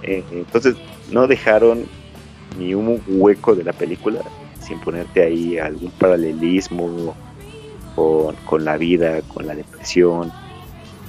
Eh, 0.03 0.23
entonces 0.31 0.77
no 1.11 1.27
dejaron 1.27 1.87
ni 2.59 2.75
un 2.75 3.03
hueco 3.09 3.55
de 3.55 3.65
la 3.65 3.73
película, 3.73 4.21
sin 4.61 4.79
ponerte 4.81 5.23
ahí 5.23 5.59
algún 5.59 5.91
paralelismo 5.93 7.17
con, 8.47 8.65
la 8.65 8.77
vida, 8.77 9.21
con 9.23 9.47
la 9.47 9.55
depresión, 9.55 10.33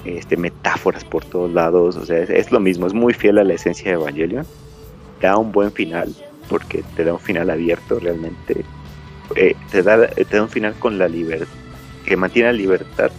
este, 0.03 0.35
metáforas 0.35 1.03
por 1.05 1.23
todos 1.23 1.51
lados, 1.51 1.95
o 1.95 2.05
sea, 2.05 2.17
es, 2.17 2.51
lo 2.51 2.59
mismo, 2.59 2.87
es 2.87 2.93
muy 2.93 3.13
fiel 3.13 3.37
a 3.37 3.43
la 3.43 3.53
esencia 3.53 3.85
de 3.85 3.93
Evangelion, 3.93 4.45
da 5.21 5.37
un 5.37 5.51
buen 5.51 5.71
final, 5.71 6.13
porque 6.51 6.83
te 6.97 7.05
da 7.05 7.13
un 7.13 7.19
final 7.19 7.49
abierto 7.49 7.97
realmente, 7.97 8.65
eh, 9.37 9.55
te, 9.71 9.81
da, 9.81 10.05
te 10.09 10.25
da 10.25 10.43
un 10.43 10.49
final 10.49 10.73
con 10.73 10.97
la 10.99 11.07
libertad, 11.07 11.47
que 12.05 12.17
mantiene 12.17 12.51
la 12.51 12.57
libertad 12.57 13.09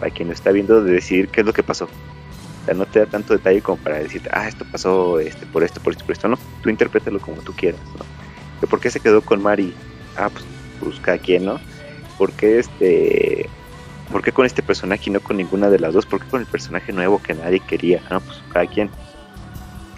para 0.00 0.10
quien 0.10 0.26
lo 0.26 0.34
está 0.34 0.50
viendo 0.50 0.82
de 0.82 0.90
decidir 0.90 1.28
qué 1.28 1.42
es 1.42 1.46
lo 1.46 1.52
que 1.52 1.62
pasó. 1.62 1.84
O 1.84 2.64
sea, 2.64 2.74
no 2.74 2.84
te 2.84 2.98
da 2.98 3.06
tanto 3.06 3.34
detalle 3.34 3.62
como 3.62 3.78
para 3.78 4.00
decirte, 4.00 4.28
ah, 4.32 4.48
esto 4.48 4.66
pasó 4.70 5.20
este, 5.20 5.46
por 5.46 5.62
esto, 5.62 5.80
por 5.80 5.92
esto, 5.92 6.04
por 6.04 6.12
esto, 6.12 6.26
no, 6.26 6.36
tú 6.60 6.68
interprétalo 6.68 7.20
como 7.20 7.40
tú 7.42 7.52
quieras, 7.52 7.80
¿no? 7.96 8.66
¿Por 8.66 8.80
qué 8.80 8.90
se 8.90 8.98
quedó 8.98 9.22
con 9.22 9.40
Mari? 9.40 9.72
Ah, 10.16 10.28
pues, 10.28 10.44
pues 10.80 10.98
cada 10.98 11.18
quien, 11.18 11.44
¿no? 11.44 11.60
¿Por 12.18 12.32
qué 12.32 12.58
este... 12.58 13.48
¿Por 14.10 14.22
qué 14.22 14.32
con 14.32 14.46
este 14.46 14.62
personaje 14.62 15.04
y 15.06 15.10
no 15.10 15.20
con 15.20 15.36
ninguna 15.36 15.68
de 15.68 15.78
las 15.78 15.92
dos? 15.92 16.06
¿Por 16.06 16.20
qué 16.20 16.28
con 16.28 16.40
el 16.40 16.46
personaje 16.46 16.92
nuevo 16.92 17.20
que 17.20 17.34
nadie 17.34 17.60
quería? 17.60 18.02
Ah, 18.08 18.20
pues 18.20 18.40
cada 18.52 18.66
quien. 18.66 18.88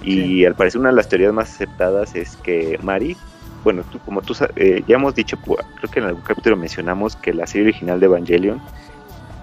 Y 0.03 0.45
al 0.45 0.55
parecer 0.55 0.81
una 0.81 0.91
de 0.91 0.97
las 0.97 1.09
teorías 1.09 1.33
más 1.33 1.51
aceptadas 1.51 2.15
es 2.15 2.37
que 2.37 2.79
Mari, 2.83 3.17
bueno, 3.65 3.83
tú, 3.91 3.99
como 4.01 4.23
tú 4.23 4.35
eh, 4.57 4.83
ya 4.87 4.97
hemos 4.97 5.15
dicho, 5.15 5.37
creo 5.37 5.91
que 5.91 6.01
en 6.01 6.07
algún 6.07 6.23
capítulo 6.23 6.57
mencionamos 6.57 7.17
que 7.17 7.35
la 7.35 7.47
serie 7.47 7.69
original 7.69 7.99
de 7.99 8.07
Evangelion 8.07 8.61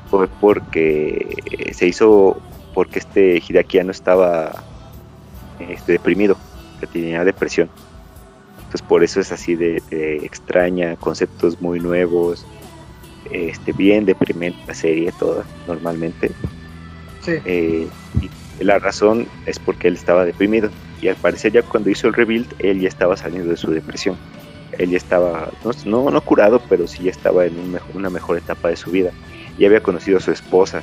fue 0.09 0.27
porque 0.27 1.71
se 1.73 1.87
hizo 1.87 2.41
porque 2.73 2.99
este 2.99 3.37
Hideaki 3.37 3.79
estaba 3.79 4.63
este, 5.59 5.93
deprimido, 5.93 6.37
que 6.79 6.87
tenía 6.87 7.23
depresión. 7.23 7.69
Por 8.89 9.05
eso 9.05 9.21
es 9.21 9.31
así 9.31 9.55
de, 9.55 9.81
extraña, 10.23 10.97
conceptos 10.97 11.61
muy 11.61 11.79
nuevos, 11.79 12.45
este, 13.31 13.71
bien 13.71 14.05
deprimente 14.05 14.59
la 14.67 14.73
serie 14.73 15.13
toda, 15.17 15.45
normalmente. 15.65 16.31
Eh, 17.25 17.87
y 18.21 18.29
la 18.59 18.79
razón 18.79 19.27
es 19.45 19.59
porque 19.59 19.87
él 19.87 19.95
estaba 19.95 20.25
deprimido 20.25 20.69
y 21.01 21.07
al 21.09 21.15
parecer 21.15 21.51
ya 21.51 21.61
cuando 21.61 21.89
hizo 21.89 22.07
el 22.07 22.13
rebuild 22.13 22.47
él 22.59 22.79
ya 22.79 22.87
estaba 22.87 23.17
saliendo 23.17 23.49
de 23.49 23.57
su 23.57 23.71
depresión. 23.71 24.17
Él 24.77 24.89
ya 24.89 24.97
estaba, 24.97 25.49
no, 25.85 26.11
no, 26.11 26.21
curado, 26.21 26.61
pero 26.69 26.87
sí 26.87 27.03
ya 27.03 27.11
estaba 27.11 27.45
en 27.45 27.53
una 27.93 28.09
mejor 28.09 28.37
etapa 28.37 28.69
de 28.69 28.75
su 28.75 28.91
vida. 28.91 29.11
Y 29.57 29.65
había 29.65 29.81
conocido 29.81 30.17
a 30.17 30.21
su 30.21 30.31
esposa. 30.31 30.81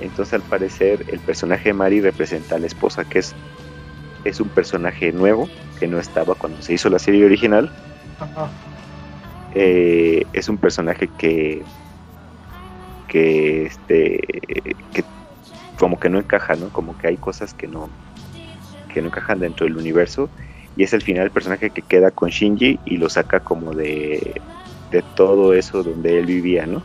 Entonces 0.00 0.34
al 0.34 0.42
parecer 0.42 1.04
el 1.08 1.20
personaje 1.20 1.68
de 1.68 1.72
Mari 1.74 2.00
representa 2.00 2.56
a 2.56 2.58
la 2.58 2.66
esposa, 2.66 3.04
que 3.04 3.20
es, 3.20 3.34
es 4.24 4.40
un 4.40 4.48
personaje 4.48 5.12
nuevo, 5.12 5.48
que 5.78 5.86
no 5.86 5.98
estaba 5.98 6.34
cuando 6.34 6.60
se 6.62 6.74
hizo 6.74 6.88
la 6.88 6.98
serie 6.98 7.24
original. 7.24 7.70
Eh, 9.54 10.24
es 10.32 10.48
un 10.48 10.58
personaje 10.58 11.08
que 11.18 11.62
que 13.08 13.64
este 13.64 14.20
que 14.92 15.02
como 15.78 15.98
que 15.98 16.08
no 16.08 16.18
encaja, 16.18 16.54
¿no? 16.54 16.68
Como 16.70 16.96
que 16.98 17.08
hay 17.08 17.16
cosas 17.16 17.54
que 17.54 17.66
no 17.66 17.88
que 18.92 19.02
no 19.02 19.08
encajan 19.08 19.40
dentro 19.40 19.66
del 19.66 19.76
universo 19.76 20.30
y 20.76 20.82
es 20.82 20.92
el 20.92 21.02
final 21.02 21.24
el 21.24 21.30
personaje 21.30 21.70
que 21.70 21.82
queda 21.82 22.10
con 22.10 22.30
Shinji 22.30 22.80
y 22.84 22.96
lo 22.96 23.08
saca 23.08 23.40
como 23.40 23.74
de 23.74 24.40
de 24.90 25.02
todo 25.14 25.52
eso 25.52 25.82
donde 25.82 26.18
él 26.18 26.26
vivía, 26.26 26.66
¿no? 26.66 26.82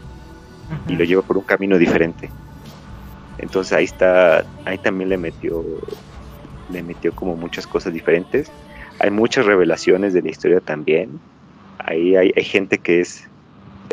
Y 0.88 0.95
lo 0.95 1.03
lleva 1.06 1.21
por 1.21 1.38
un 1.38 1.43
camino 1.43 1.77
diferente. 1.77 2.29
Entonces 3.38 3.73
ahí 3.73 3.86
está, 3.86 4.43
ahí 4.65 4.77
también 4.77 5.10
le 5.10 5.17
metió 5.17 5.63
le 6.69 6.82
metió 6.82 7.13
como 7.13 7.36
muchas 7.36 7.67
cosas 7.67 7.93
diferentes 7.93 8.51
hay 8.99 9.12
muchas 9.12 9.45
revelaciones 9.45 10.13
de 10.13 10.21
la 10.21 10.29
historia 10.29 10.60
también. 10.60 11.19
Ahí 11.79 12.15
hay, 12.15 12.32
gente 12.43 12.77
que 12.77 13.01
es, 13.01 13.27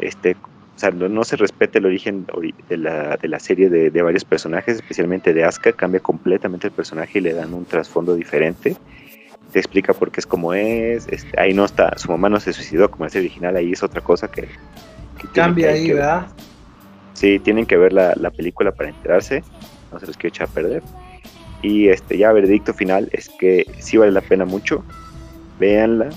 este, 0.00 0.36
sea, 0.80 0.90
no, 0.90 1.24
se 1.24 1.36
respeta 1.36 1.78
el 1.78 1.86
origen 1.86 2.26
de 2.68 2.76
la, 2.76 3.16
de 3.16 3.28
la 3.28 3.38
serie 3.38 3.68
de, 3.68 4.02
varios 4.02 4.24
personajes, 4.24 4.76
especialmente 4.76 5.34
de 5.34 5.44
Asuka, 5.44 5.72
cambia 5.72 6.00
completamente 6.00 6.68
el 6.68 6.72
personaje 6.72 7.18
y 7.18 7.22
le 7.22 7.34
dan 7.34 7.52
un 7.54 7.64
trasfondo 7.64 8.14
diferente. 8.14 8.76
Te 9.52 9.58
explica 9.58 9.92
por 9.92 10.10
qué 10.10 10.20
es 10.20 10.26
como 10.26 10.54
es, 10.54 11.06
este, 11.08 11.38
ahí 11.40 11.52
no 11.52 11.64
está, 11.64 11.98
su 11.98 12.10
mamá 12.10 12.28
no 12.28 12.40
se 12.40 12.52
suicidó 12.52 12.90
como 12.90 13.06
es 13.06 13.14
original, 13.16 13.56
ahí 13.56 13.72
es 13.72 13.82
otra 13.82 14.00
cosa 14.00 14.30
que... 14.30 14.48
Cambia 15.34 15.70
ahí, 15.70 15.92
¿verdad? 15.92 16.28
Sí, 17.12 17.38
tienen 17.40 17.66
que 17.66 17.76
ver 17.76 17.92
la, 17.92 18.14
la 18.16 18.30
película 18.30 18.72
para 18.72 18.88
enterarse, 18.88 19.42
no 19.92 20.00
se 20.00 20.06
los 20.06 20.16
quiero 20.16 20.28
echar 20.34 20.48
a 20.48 20.52
perder. 20.52 20.82
Y 21.62 21.88
este 21.88 22.16
ya 22.16 22.32
veredicto 22.32 22.72
final 22.72 23.08
es 23.12 23.28
que 23.28 23.66
sí 23.80 23.96
vale 23.96 24.12
la 24.12 24.22
pena 24.22 24.44
mucho. 24.44 24.82
Véanla. 25.58 26.08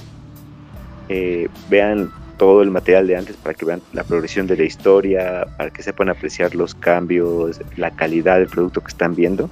Eh, 1.10 1.49
vean 1.69 2.12
todo 2.43 2.62
el 2.62 2.71
material 2.71 3.08
de 3.08 3.15
antes 3.15 3.38
para 3.38 3.56
que 3.56 3.63
vean 3.63 3.82
la 3.93 4.03
progresión 4.03 4.47
de 4.47 4.58
la 4.58 4.63
historia, 4.63 5.47
para 5.56 5.69
que 5.69 5.82
sepan 5.82 6.10
apreciar 6.10 6.53
los 6.56 6.75
cambios, 6.75 7.62
la 7.77 7.89
calidad 7.91 8.38
del 8.38 8.47
producto 8.47 8.82
que 8.82 8.89
están 8.89 9.15
viendo. 9.15 9.49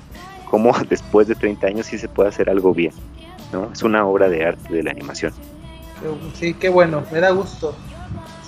Cómo 0.50 0.74
después 0.90 1.30
de 1.30 1.36
30 1.36 1.68
años 1.68 1.86
sí 1.86 1.98
se 1.98 2.10
puede 2.10 2.28
hacer 2.28 2.50
algo 2.50 2.74
bien. 2.74 2.92
¿no? 3.54 3.70
Es 3.72 3.82
una 3.82 4.06
obra 4.06 4.28
de 4.28 4.44
arte 4.46 4.74
de 4.74 4.84
la 4.84 4.92
animación. 4.92 5.32
Sí, 6.34 6.54
qué 6.54 6.68
bueno, 6.68 7.06
me 7.14 7.22
da 7.22 7.30
gusto. 7.30 7.74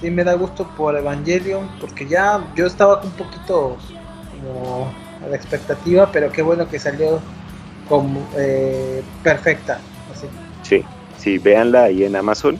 Sí, 0.01 0.11
me 0.11 0.25
da 0.25 0.33
gusto 0.33 0.69
por 0.75 0.97
Evangelion, 0.97 1.69
porque 1.79 2.05
ya 2.05 2.45
yo 2.53 2.65
estaba 2.65 3.01
un 3.01 3.11
poquito 3.11 3.77
como 4.29 4.91
a 5.23 5.29
la 5.29 5.37
expectativa, 5.37 6.11
pero 6.11 6.29
qué 6.33 6.41
bueno 6.41 6.67
que 6.67 6.79
salió 6.79 7.21
como 7.87 8.27
eh, 8.35 9.01
perfecta. 9.23 9.79
Así. 10.11 10.27
Sí, 10.63 10.83
sí, 11.17 11.37
véanla 11.37 11.83
ahí 11.83 12.03
en 12.03 12.17
Amazon. 12.17 12.59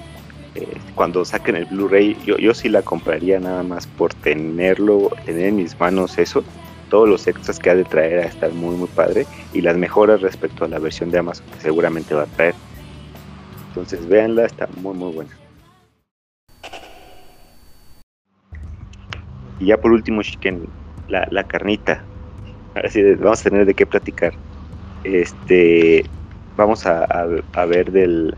Eh, 0.55 0.77
cuando 0.95 1.25
saquen 1.25 1.55
el 1.55 1.65
Blu-ray, 1.65 2.17
yo, 2.25 2.37
yo 2.37 2.53
sí 2.53 2.69
la 2.69 2.81
compraría 2.81 3.39
nada 3.39 3.63
más 3.63 3.87
por 3.87 4.13
tenerlo, 4.13 5.09
tener 5.25 5.47
en 5.47 5.55
mis 5.57 5.79
manos 5.79 6.17
eso. 6.17 6.43
Todos 6.89 7.09
los 7.09 7.27
extras 7.27 7.57
que 7.57 7.71
ha 7.71 7.75
de 7.75 7.85
traer 7.85 8.19
a 8.19 8.27
estar 8.27 8.51
muy, 8.53 8.75
muy 8.75 8.87
padre. 8.87 9.25
Y 9.53 9.61
las 9.61 9.75
mejoras 9.77 10.21
respecto 10.21 10.65
a 10.65 10.67
la 10.67 10.79
versión 10.79 11.09
de 11.09 11.19
Amazon 11.19 11.45
que 11.53 11.61
seguramente 11.61 12.13
va 12.13 12.23
a 12.23 12.27
traer. 12.27 12.55
Entonces, 13.69 14.07
véanla, 14.07 14.45
está 14.45 14.67
muy, 14.77 14.93
muy 14.93 15.11
buena. 15.11 15.31
Y 19.59 19.65
ya 19.67 19.77
por 19.77 19.91
último, 19.91 20.21
Shiken, 20.21 20.67
la, 21.07 21.27
la 21.31 21.43
carnita. 21.43 22.03
Ahora 22.75 22.89
sí, 22.89 23.01
vamos 23.15 23.41
a 23.41 23.49
tener 23.49 23.65
de 23.65 23.73
qué 23.73 23.85
platicar. 23.85 24.33
Este, 25.03 26.05
vamos 26.55 26.85
a, 26.85 27.05
a, 27.05 27.65
ver 27.65 27.91
del 27.91 28.35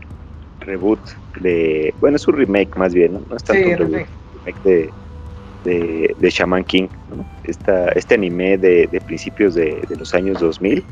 reboot 0.60 1.00
de, 1.40 1.94
bueno, 2.00 2.16
es 2.16 2.26
un 2.28 2.36
remake 2.36 2.76
más 2.76 2.94
bien, 2.94 3.14
¿no? 3.14 3.36
es 3.36 3.44
tanto 3.44 3.68
un 3.68 3.76
remake, 3.76 4.62
de, 4.64 4.90
de, 5.64 6.14
de 6.18 6.30
Shaman 6.30 6.64
King, 6.64 6.88
este 7.44 8.14
anime 8.14 8.58
de, 8.58 9.02
principios 9.06 9.54
de, 9.54 9.82
los 9.98 10.14
años 10.14 10.40
2000, 10.40 10.84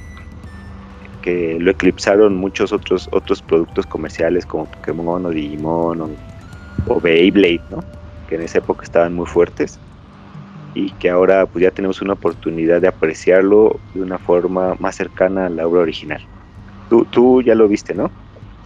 que 1.22 1.56
lo 1.58 1.70
eclipsaron 1.70 2.36
muchos 2.36 2.72
otros, 2.72 3.08
otros 3.12 3.40
productos 3.42 3.86
comerciales 3.86 4.44
como 4.44 4.66
Pokémon 4.66 5.24
o 5.24 5.30
Digimon 5.30 6.00
o, 6.02 6.10
o 6.88 7.00
Beyblade, 7.00 7.62
¿no? 7.70 7.82
que 8.28 8.36
en 8.36 8.42
esa 8.42 8.58
época 8.58 8.84
estaban 8.84 9.14
muy 9.14 9.26
fuertes 9.26 9.78
y 10.74 10.90
que 10.92 11.08
ahora 11.08 11.46
pues 11.46 11.62
ya 11.62 11.70
tenemos 11.70 12.02
una 12.02 12.14
oportunidad 12.14 12.80
de 12.80 12.88
apreciarlo 12.88 13.80
de 13.94 14.02
una 14.02 14.18
forma 14.18 14.74
más 14.80 14.96
cercana 14.96 15.46
a 15.46 15.48
la 15.48 15.66
obra 15.66 15.82
original. 15.82 16.20
Tú, 16.90 17.04
tú 17.06 17.42
ya 17.42 17.54
lo 17.54 17.68
viste, 17.68 17.94
¿no? 17.94 18.10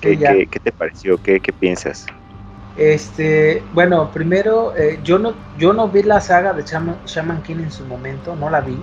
¿Qué, 0.00 0.48
¿qué, 0.50 0.60
te 0.60 0.72
pareció? 0.72 1.16
¿Qué, 1.18 1.40
¿Qué, 1.40 1.52
piensas? 1.52 2.06
Este, 2.76 3.64
bueno, 3.72 4.10
primero, 4.12 4.76
eh, 4.76 5.00
yo 5.02 5.18
no, 5.18 5.34
yo 5.56 5.72
no 5.72 5.88
vi 5.88 6.04
la 6.04 6.20
saga 6.20 6.52
de 6.52 6.62
Shaman, 6.62 7.42
King 7.42 7.56
en 7.56 7.72
su 7.72 7.84
momento, 7.84 8.36
no 8.36 8.48
la 8.48 8.60
vi, 8.60 8.78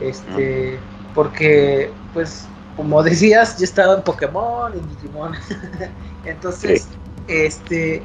este, 0.00 0.78
porque, 1.14 1.92
pues, 2.12 2.48
como 2.76 3.02
decías, 3.02 3.58
yo 3.58 3.64
estaba 3.64 3.94
en 3.94 4.02
Pokémon, 4.02 4.72
en 4.74 4.86
Digimon, 4.88 5.34
entonces, 6.26 6.88
este, 7.26 8.02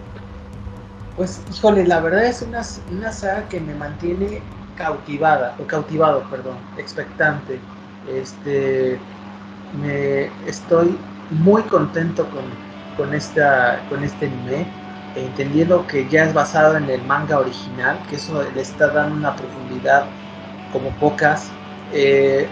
pues, 1.17 1.41
híjole, 1.51 1.85
la 1.85 1.99
verdad 1.99 2.25
es 2.25 2.41
una, 2.41 2.61
una 2.89 3.11
saga 3.11 3.49
que 3.49 3.59
me 3.59 3.73
mantiene 3.75 4.41
cautivada, 4.77 5.55
o 5.59 5.65
cautivado, 5.65 6.23
perdón, 6.29 6.57
expectante, 6.77 7.59
este, 8.07 9.01
me 9.73 10.29
estoy 10.45 10.97
muy 11.31 11.61
contento 11.63 12.27
con, 12.29 12.43
con, 12.95 13.13
esta, 13.13 13.81
con 13.89 14.03
este 14.03 14.27
anime, 14.27 14.65
entendiendo 15.15 15.85
que 15.87 16.07
ya 16.09 16.25
es 16.25 16.33
basado 16.33 16.77
en 16.77 16.89
el 16.89 17.01
manga 17.03 17.39
original, 17.39 17.99
que 18.09 18.15
eso 18.15 18.43
le 18.53 18.61
está 18.61 18.87
dando 18.87 19.15
una 19.15 19.35
profundidad 19.35 20.05
como 20.71 20.89
pocas. 20.91 21.49
Eh, 21.93 22.47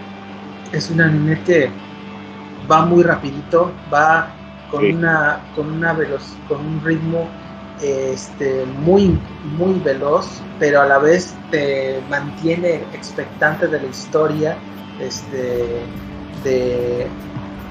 es 0.72 0.90
un 0.90 1.00
anime 1.00 1.40
que 1.44 1.70
va 2.70 2.84
muy 2.84 3.02
rapidito, 3.02 3.72
va 3.92 4.28
con 4.70 4.84
una 4.84 5.40
con 5.54 5.70
una 5.70 5.92
veloz, 5.92 6.34
con 6.48 6.60
un 6.60 6.84
ritmo 6.84 7.28
este 7.80 8.64
muy 8.80 9.18
muy 9.58 9.78
veloz, 9.80 10.42
pero 10.58 10.80
a 10.80 10.86
la 10.86 10.98
vez 10.98 11.34
te 11.50 12.00
mantiene 12.08 12.76
expectante 12.92 13.68
de 13.68 13.80
la 13.80 13.86
historia, 13.86 14.56
este 15.00 15.82
de 16.42 17.06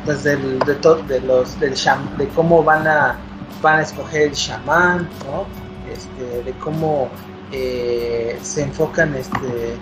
pues 0.05 0.23
del, 0.23 0.59
de, 0.59 0.75
de 1.07 1.21
los 1.21 1.59
del 1.59 1.73
de 2.17 2.27
cómo 2.29 2.63
van 2.63 2.87
a 2.87 3.17
van 3.61 3.79
a 3.79 3.81
escoger 3.81 4.23
el 4.23 4.31
chamán, 4.31 5.09
¿no? 5.25 5.45
Este, 5.91 6.43
de 6.43 6.51
cómo 6.59 7.09
eh, 7.51 8.37
se 8.41 8.63
enfocan 8.63 9.15
este, 9.15 9.75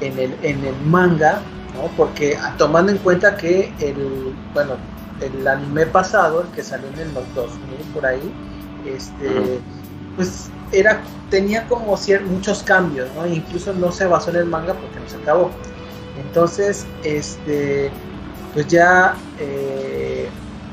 en, 0.00 0.18
el, 0.18 0.34
en 0.42 0.64
el 0.64 0.76
manga, 0.86 1.40
¿no? 1.74 1.88
Porque 1.96 2.38
tomando 2.56 2.92
en 2.92 2.98
cuenta 2.98 3.36
que 3.36 3.72
el, 3.80 4.34
bueno, 4.54 4.74
el 5.20 5.46
anime 5.46 5.86
pasado, 5.86 6.42
el 6.42 6.48
que 6.48 6.62
salió 6.62 6.88
en 6.88 7.12
los 7.14 7.34
2000 7.34 7.78
por 7.92 8.06
ahí, 8.06 8.32
este, 8.86 9.60
pues 10.16 10.48
era, 10.72 11.00
tenía 11.30 11.66
como 11.68 11.98
muchos 12.26 12.62
cambios, 12.62 13.08
¿no? 13.14 13.26
incluso 13.26 13.72
no 13.74 13.92
se 13.92 14.06
basó 14.06 14.30
en 14.30 14.36
el 14.36 14.46
manga 14.46 14.74
porque 14.74 15.00
no 15.00 15.08
se 15.08 15.16
acabó. 15.16 15.50
Entonces, 16.18 16.86
este, 17.04 17.90
pues 18.56 18.68
ya 18.68 19.14
eh, 19.38 20.30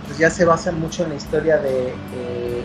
pues 0.08 0.17
ya 0.17 0.30
se 0.30 0.46
basa 0.46 0.72
mucho 0.72 1.04
en 1.04 1.10
la 1.10 1.15
historia 1.15 1.58
de, 1.58 1.89
eh, 1.89 2.63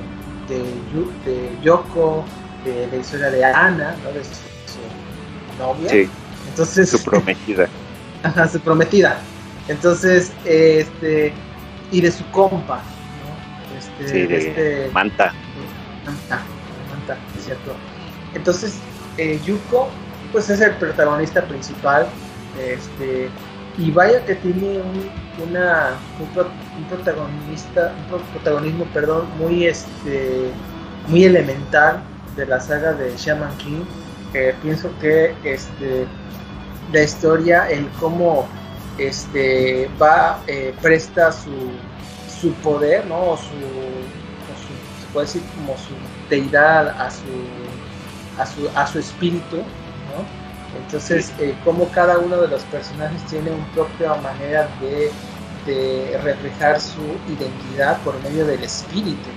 de, 0.48 1.58
Yoko, 1.60 2.24
de 2.64 2.86
la 2.86 2.96
historia 2.96 3.28
de 3.28 3.44
Ana, 3.44 3.96
¿no? 4.04 4.12
de 4.12 4.22
su, 4.22 5.58
novia. 5.58 5.90
Sí. 5.90 6.08
Entonces, 6.48 6.90
su 6.90 7.02
prometida. 7.02 7.68
Ajá, 8.22 8.46
su 8.46 8.60
prometida. 8.60 9.18
Entonces, 9.66 10.30
este, 10.44 11.32
y 11.90 12.00
de 12.00 12.12
su 12.12 12.24
compa, 12.30 12.76
¿no? 12.76 13.76
Este, 13.76 14.08
sí, 14.08 14.26
de 14.28 14.38
este, 14.38 14.90
Manta. 14.92 15.34
Manta, 16.06 16.42
Manta, 16.92 17.16
es 17.36 17.44
cierto. 17.44 17.74
Entonces, 18.34 18.78
eh, 19.16 19.40
Yuko, 19.44 19.88
pues 20.30 20.48
es 20.48 20.60
el 20.60 20.76
protagonista 20.76 21.42
principal, 21.42 22.06
este, 22.60 23.30
y 23.78 23.90
vaya 23.92 24.24
que 24.24 24.34
tiene 24.34 24.80
un, 24.80 25.48
una, 25.48 25.90
un, 26.18 26.84
protagonista, 26.88 27.94
un 28.12 28.22
protagonismo, 28.32 28.84
perdón, 28.92 29.26
muy 29.38 29.66
este, 29.66 30.50
muy 31.06 31.24
elemental 31.24 32.02
de 32.36 32.46
la 32.46 32.60
saga 32.60 32.92
de 32.92 33.16
Shaman 33.16 33.56
King. 33.58 33.84
pienso 34.62 34.90
que 35.00 35.32
este, 35.44 36.06
la 36.92 37.02
historia, 37.02 37.70
el 37.70 37.88
cómo 38.00 38.48
este, 38.98 39.88
va, 40.00 40.40
eh, 40.48 40.74
presta 40.82 41.30
su, 41.30 41.70
su 42.40 42.52
poder, 42.54 43.06
¿no? 43.06 43.30
O 43.30 43.36
su, 43.36 43.44
se 45.00 45.12
puede 45.12 45.26
decir 45.26 45.42
como 45.54 45.76
su 45.78 45.94
deidad 46.28 46.88
a 46.88 47.10
su, 47.10 47.22
a 48.38 48.46
su, 48.46 48.68
a 48.76 48.86
su 48.86 48.98
espíritu, 48.98 49.58
entonces, 50.76 51.32
eh, 51.38 51.54
como 51.64 51.88
cada 51.90 52.18
uno 52.18 52.36
de 52.36 52.48
los 52.48 52.62
personajes 52.64 53.22
tiene 53.26 53.50
una 53.50 53.66
propia 53.72 54.14
manera 54.16 54.68
de, 54.80 55.10
reflejar 56.22 56.80
su 56.80 57.02
identidad 57.28 57.98
por 57.98 58.18
medio 58.22 58.46
del 58.46 58.62
espíritu, 58.62 59.28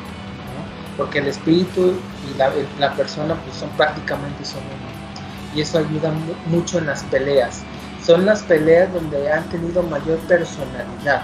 porque 0.96 1.20
el 1.20 1.28
espíritu 1.28 1.96
y 2.34 2.38
la, 2.80 2.94
persona 2.94 3.36
pues 3.44 3.58
son 3.58 3.70
prácticamente 3.72 4.46
son 4.46 4.62
uno. 4.62 5.54
Y 5.54 5.60
eso 5.60 5.80
ayuda 5.80 6.14
mucho 6.46 6.78
en 6.78 6.86
las 6.86 7.04
peleas. 7.04 7.64
Son 8.02 8.26
las 8.26 8.44
peleas 8.44 8.94
donde 8.94 9.30
han 9.30 9.44
tenido 9.50 9.84
mayor 9.84 10.20
personalidad, 10.20 11.24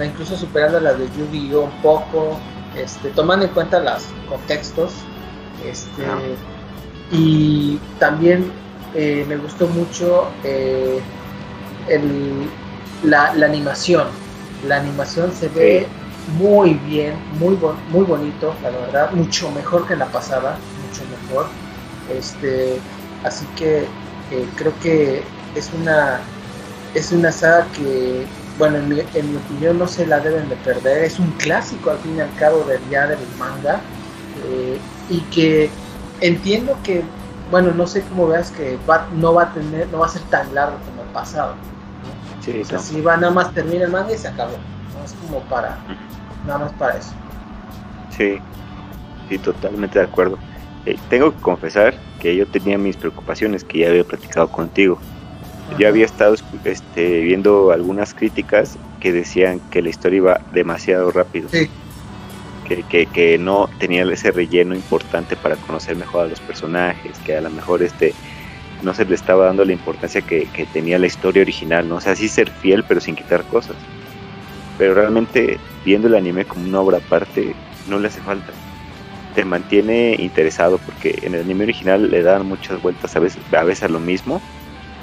incluso 0.00 0.36
superando 0.36 0.78
las 0.78 0.96
de 1.00 1.06
Yu-Gi-Oh 1.06 1.62
un 1.62 1.82
poco, 1.82 2.38
este, 2.76 3.08
tomando 3.10 3.46
en 3.46 3.52
cuenta 3.52 3.80
los 3.80 4.04
contextos. 4.28 4.92
Este, 5.64 6.04
Y 7.10 7.80
también 7.98 8.52
eh, 9.00 9.24
me 9.28 9.36
gustó 9.36 9.68
mucho 9.68 10.26
eh, 10.42 10.98
la, 13.04 13.30
animación. 13.30 14.08
La 14.66 14.78
animación 14.78 15.32
se 15.32 15.48
ve 15.50 15.86
muy 16.36 16.74
bien, 16.74 17.14
muy, 17.38 17.56
muy 17.90 18.04
bonito, 18.04 18.52
la 18.60 18.70
verdad, 18.70 19.12
mucho 19.12 19.52
mejor 19.52 19.86
que 19.86 19.94
la 19.94 20.06
pasada, 20.06 20.58
mucho 20.84 21.02
mejor. 21.22 21.46
Este, 22.12 22.80
así 23.22 23.46
que 23.54 23.82
eh, 24.32 24.48
creo 24.56 24.72
que 24.82 25.22
es 25.54 25.70
una, 25.80 26.18
es 26.96 27.12
una 27.12 27.30
saga 27.30 27.68
que, 27.76 28.26
bueno, 28.58 28.78
en 28.78 28.88
mi, 28.88 28.98
en 29.14 29.30
mi, 29.30 29.36
opinión 29.36 29.78
no 29.78 29.86
se 29.86 30.08
la 30.08 30.18
deben 30.18 30.48
de 30.48 30.56
perder. 30.56 31.04
Es 31.04 31.20
un 31.20 31.30
clásico 31.38 31.92
al 31.92 31.98
fin 31.98 32.16
y 32.16 32.20
al 32.20 32.34
cabo 32.34 32.64
del 32.64 32.80
día 32.88 33.06
del 33.06 33.20
manga 33.38 33.80
y 35.08 35.20
que 35.32 35.70
entiendo 36.20 36.76
que 36.82 37.04
bueno, 37.50 37.72
no 37.72 37.86
sé 37.86 38.02
cómo 38.02 38.28
veas 38.28 38.50
que 38.50 38.78
va, 38.88 39.06
no 39.14 39.34
va 39.34 39.44
a 39.44 39.54
tener, 39.54 39.88
no 39.88 39.98
va 39.98 40.06
a 40.06 40.10
ser 40.10 40.22
tan 40.22 40.54
largo 40.54 40.76
como 40.86 41.02
el 41.02 41.08
pasado. 41.08 41.54
Sí, 42.40 42.60
o 42.60 42.64
sea, 42.64 42.78
si 42.78 43.00
va 43.00 43.16
nada 43.16 43.32
más 43.32 43.52
termina 43.52 43.84
el 43.84 43.90
manga 43.90 44.12
y 44.12 44.18
se 44.18 44.28
acabó. 44.28 44.52
No 44.52 45.04
es 45.04 45.12
como 45.14 45.40
para, 45.44 45.78
nada 46.46 46.58
más 46.60 46.72
para 46.72 46.96
eso. 46.96 47.12
Sí, 48.16 48.38
sí, 49.28 49.38
totalmente 49.38 49.98
de 49.98 50.04
acuerdo. 50.04 50.38
Eh, 50.86 50.98
tengo 51.10 51.32
que 51.32 51.40
confesar 51.40 51.94
que 52.20 52.34
yo 52.36 52.46
tenía 52.46 52.78
mis 52.78 52.96
preocupaciones 52.96 53.64
que 53.64 53.80
ya 53.80 53.88
había 53.88 54.04
platicado 54.04 54.48
contigo. 54.48 54.98
Yo 55.78 55.86
había 55.86 56.06
estado 56.06 56.34
este, 56.64 57.20
viendo 57.20 57.72
algunas 57.72 58.14
críticas 58.14 58.78
que 59.00 59.12
decían 59.12 59.60
que 59.70 59.82
la 59.82 59.90
historia 59.90 60.16
iba 60.16 60.40
demasiado 60.52 61.10
rápido. 61.10 61.48
Sí 61.50 61.68
que, 62.68 63.38
no 63.38 63.68
tenía 63.78 64.04
ese 64.04 64.30
relleno 64.30 64.74
importante 64.74 65.36
para 65.36 65.56
conocer 65.56 65.96
mejor 65.96 66.26
a 66.26 66.28
los 66.28 66.40
personajes, 66.40 67.18
que 67.24 67.36
a 67.36 67.40
lo 67.40 67.50
mejor 67.50 67.82
este 67.82 68.14
no 68.82 68.94
se 68.94 69.04
le 69.04 69.14
estaba 69.14 69.46
dando 69.46 69.64
la 69.64 69.72
importancia 69.72 70.22
que, 70.22 70.46
tenía 70.72 70.98
la 70.98 71.06
historia 71.06 71.42
original, 71.42 71.88
¿no? 71.88 71.96
O 71.96 72.00
sea, 72.00 72.14
sí 72.14 72.28
ser 72.28 72.50
fiel 72.50 72.84
pero 72.86 73.00
sin 73.00 73.16
quitar 73.16 73.42
cosas. 73.44 73.76
Pero 74.76 74.94
realmente 74.94 75.58
viendo 75.84 76.06
el 76.06 76.14
anime 76.14 76.44
como 76.44 76.66
una 76.66 76.80
obra 76.80 76.98
aparte 76.98 77.54
no 77.88 77.98
le 77.98 78.08
hace 78.08 78.20
falta. 78.20 78.52
Te 79.34 79.44
mantiene 79.44 80.16
interesado 80.18 80.78
porque 80.78 81.18
en 81.22 81.34
el 81.34 81.42
anime 81.42 81.64
original 81.64 82.10
le 82.10 82.22
daban 82.22 82.46
muchas 82.46 82.80
vueltas 82.80 83.16
a 83.16 83.20
veces, 83.20 83.40
a 83.52 83.64
veces 83.64 83.84
a 83.84 83.88
lo 83.88 84.00
mismo 84.00 84.40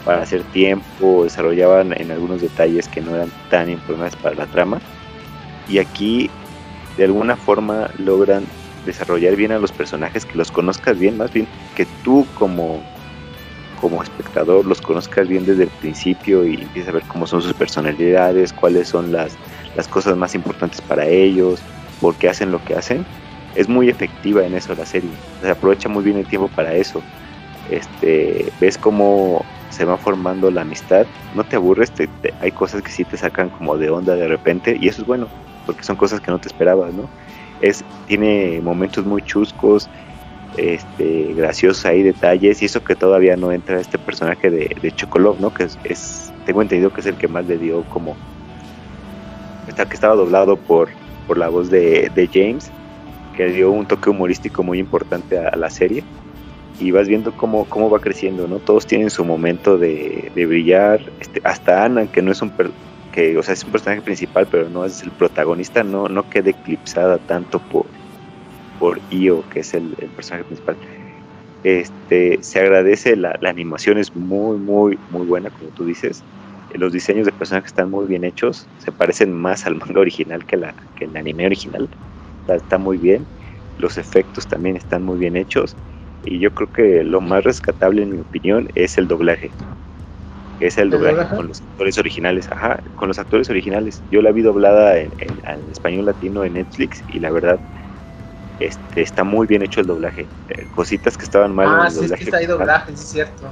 para 0.05 0.21
hacer 0.21 0.43
tiempo, 0.43 1.23
desarrollaban 1.23 1.99
en 1.99 2.11
algunos 2.11 2.39
detalles 2.39 2.87
que 2.87 3.01
no 3.01 3.15
eran 3.15 3.31
tan 3.49 3.69
importantes 3.69 4.15
para 4.21 4.35
la 4.35 4.45
trama. 4.45 4.79
Y 5.67 5.79
aquí 5.79 6.29
de 6.97 7.05
alguna 7.05 7.35
forma 7.35 7.89
logran 7.97 8.45
desarrollar 8.85 9.35
bien 9.35 9.51
a 9.51 9.59
los 9.59 9.71
personajes, 9.71 10.25
que 10.25 10.37
los 10.37 10.51
conozcas 10.51 10.97
bien, 10.97 11.17
más 11.17 11.33
bien 11.33 11.47
que 11.75 11.85
tú 12.03 12.25
como, 12.35 12.81
como 13.81 14.01
espectador 14.01 14.65
los 14.65 14.81
conozcas 14.81 15.27
bien 15.27 15.45
desde 15.45 15.63
el 15.63 15.69
principio 15.69 16.45
y 16.45 16.55
empieces 16.55 16.89
a 16.89 16.93
ver 16.93 17.03
cómo 17.03 17.27
son 17.27 17.41
sus 17.41 17.53
personalidades, 17.53 18.53
cuáles 18.53 18.87
son 18.87 19.11
las, 19.11 19.37
las 19.75 19.87
cosas 19.87 20.15
más 20.15 20.35
importantes 20.35 20.81
para 20.81 21.05
ellos, 21.05 21.59
por 21.99 22.15
qué 22.15 22.29
hacen 22.29 22.51
lo 22.51 22.63
que 22.63 22.75
hacen. 22.75 23.05
Es 23.55 23.69
muy 23.69 23.89
efectiva 23.89 24.45
en 24.45 24.53
eso 24.53 24.75
la 24.75 24.85
serie, 24.85 25.09
se 25.41 25.49
aprovecha 25.49 25.89
muy 25.89 26.03
bien 26.03 26.17
el 26.17 26.27
tiempo 26.27 26.49
para 26.49 26.73
eso. 26.73 27.01
este, 27.71 28.51
ves 28.59 28.77
cómo 28.77 29.43
se 29.69 29.85
va 29.85 29.97
formando 29.97 30.51
la 30.51 30.61
amistad, 30.61 31.05
no 31.33 31.43
te 31.43 31.55
aburres, 31.55 31.91
hay 32.39 32.51
cosas 32.51 32.81
que 32.81 32.91
sí 32.91 33.03
te 33.03 33.17
sacan 33.17 33.49
como 33.49 33.77
de 33.77 33.89
onda 33.89 34.15
de 34.15 34.27
repente 34.27 34.77
y 34.79 34.87
eso 34.87 35.01
es 35.01 35.07
bueno, 35.07 35.27
porque 35.65 35.83
son 35.83 35.95
cosas 35.95 36.21
que 36.21 36.31
no 36.31 36.39
te 36.39 36.47
esperabas, 36.47 36.93
¿no? 36.93 37.09
Es, 37.61 37.83
tiene 38.07 38.61
momentos 38.61 39.05
muy 39.05 39.21
chuscos, 39.21 39.89
este, 40.57 41.33
graciosos 41.33 41.85
ahí, 41.85 42.03
detalles, 42.03 42.61
y 42.61 42.65
eso 42.65 42.83
que 42.83 42.95
todavía 42.95 43.35
no 43.35 43.51
entra 43.51 43.79
este 43.79 43.97
personaje 43.97 44.49
de, 44.49 44.75
de 44.81 44.91
Chocolov, 44.91 45.39
¿no? 45.39 45.53
Que 45.53 45.67
es, 45.83 46.31
tengo 46.45 46.61
entendido 46.61 46.91
que 46.93 47.01
es 47.01 47.07
el 47.07 47.15
que 47.15 47.27
más 47.27 47.45
le 47.45 47.57
dio 47.57 47.83
como, 47.85 48.15
está, 49.67 49.85
que 49.85 49.95
estaba 49.95 50.15
doblado 50.15 50.57
por, 50.57 50.89
por 51.27 51.37
la 51.37 51.49
voz 51.49 51.69
de, 51.69 52.09
de 52.13 52.29
James, 52.31 52.71
que 53.35 53.47
dio 53.47 53.71
un 53.71 53.85
toque 53.85 54.09
humorístico 54.09 54.63
muy 54.63 54.79
importante 54.79 55.37
a, 55.37 55.55
la 55.55 55.69
serie 55.69 56.03
y 56.79 56.91
vas 56.91 57.07
viendo 57.07 57.35
cómo, 57.35 57.65
cómo 57.65 57.89
va 57.89 57.99
creciendo, 57.99 58.47
¿no? 58.47 58.57
Todos 58.59 58.85
tienen 58.85 59.09
su 59.09 59.25
momento 59.25 59.77
de, 59.77 60.31
de 60.33 60.45
brillar, 60.45 61.01
este, 61.19 61.41
hasta 61.43 61.83
Ana, 61.85 62.07
que 62.07 62.21
no 62.21 62.31
es 62.31 62.41
un 62.41 62.51
que, 63.15 63.37
o 63.37 63.43
sea, 63.43 63.53
es 63.53 63.63
un 63.63 63.71
personaje 63.71 64.01
principal, 64.01 64.45
pero 64.51 64.69
no 64.69 64.83
es 64.83 65.01
el 65.01 65.09
protagonista, 65.09 65.83
no, 65.83 66.09
no 66.09 66.29
queda 66.29 66.49
eclipsada 66.49 67.17
tanto 67.17 67.59
por, 67.59 67.85
por 68.77 68.99
Io, 69.09 69.41
que 69.49 69.61
es 69.61 69.73
el, 69.73 69.95
personaje 70.15 70.43
principal. 70.43 70.75
Este, 71.63 72.37
se 72.41 72.59
agradece, 72.59 73.15
la, 73.15 73.37
la, 73.39 73.49
animación 73.49 73.97
es 73.97 74.13
muy, 74.15 74.57
muy, 74.57 74.99
muy 75.11 75.25
buena, 75.25 75.49
como 75.49 75.69
tú 75.71 75.85
dices. 75.85 76.23
Los 76.73 76.91
diseños 76.91 77.25
de 77.25 77.31
personajes 77.31 77.71
están 77.71 77.89
muy 77.89 78.05
bien 78.05 78.25
hechos, 78.25 78.67
se 78.79 78.91
parecen 78.91 79.31
más 79.31 79.65
al 79.65 79.75
manga 79.75 80.01
original 80.01 80.45
que, 80.45 80.57
la, 80.57 80.73
que 80.97 81.05
el 81.05 81.15
anime 81.15 81.45
original 81.45 81.87
está, 82.49 82.77
muy 82.77 82.97
bien, 82.97 83.25
los 83.79 83.97
efectos 83.97 84.45
también 84.45 84.75
están 84.75 85.03
muy 85.03 85.17
bien 85.17 85.37
hechos 85.37 85.73
y 86.25 86.39
yo 86.39 86.51
creo 86.53 86.71
que 86.73 87.03
lo 87.03 87.21
más 87.21 87.45
rescatable 87.45 88.03
en 88.03 88.11
mi 88.11 88.19
opinión 88.19 88.67
es 88.75 88.97
el 88.97 89.07
doblaje. 89.07 89.51
Es 90.59 90.77
el, 90.77 90.89
doblaje, 90.89 91.35
con 91.35 91.47
los 91.47 91.61
actores 91.61 91.97
originales, 91.97 92.49
ajá, 92.51 92.79
con 92.95 93.09
los 93.09 93.19
actores 93.19 93.49
originales. 93.49 94.01
Yo 94.09 94.21
la 94.21 94.31
vi 94.31 94.41
doblada 94.41 94.97
en, 94.97 95.11
español 95.71 96.05
latino 96.05 96.43
en 96.43 96.53
Netflix 96.53 97.03
y 97.09 97.19
la 97.19 97.29
verdad 97.29 97.59
este, 98.59 99.01
está 99.01 99.23
muy 99.23 99.47
bien 99.47 99.63
hecho 99.63 99.81
el 99.81 99.87
doblaje. 99.87 100.27
Eh, 100.49 100.67
cositas 100.73 101.17
que 101.17 101.25
estaban 101.25 101.53
mal 101.53 101.67
ah, 101.69 101.79
en 101.79 101.85
el 101.85 101.91
sí, 101.91 101.95
doblaje. 101.97 102.13
Es 102.13 102.19
que 102.19 102.23
está 102.25 102.37
ahí 102.37 102.45
doblaje, 102.45 102.93
es 102.93 102.99
cierto. 102.99 103.51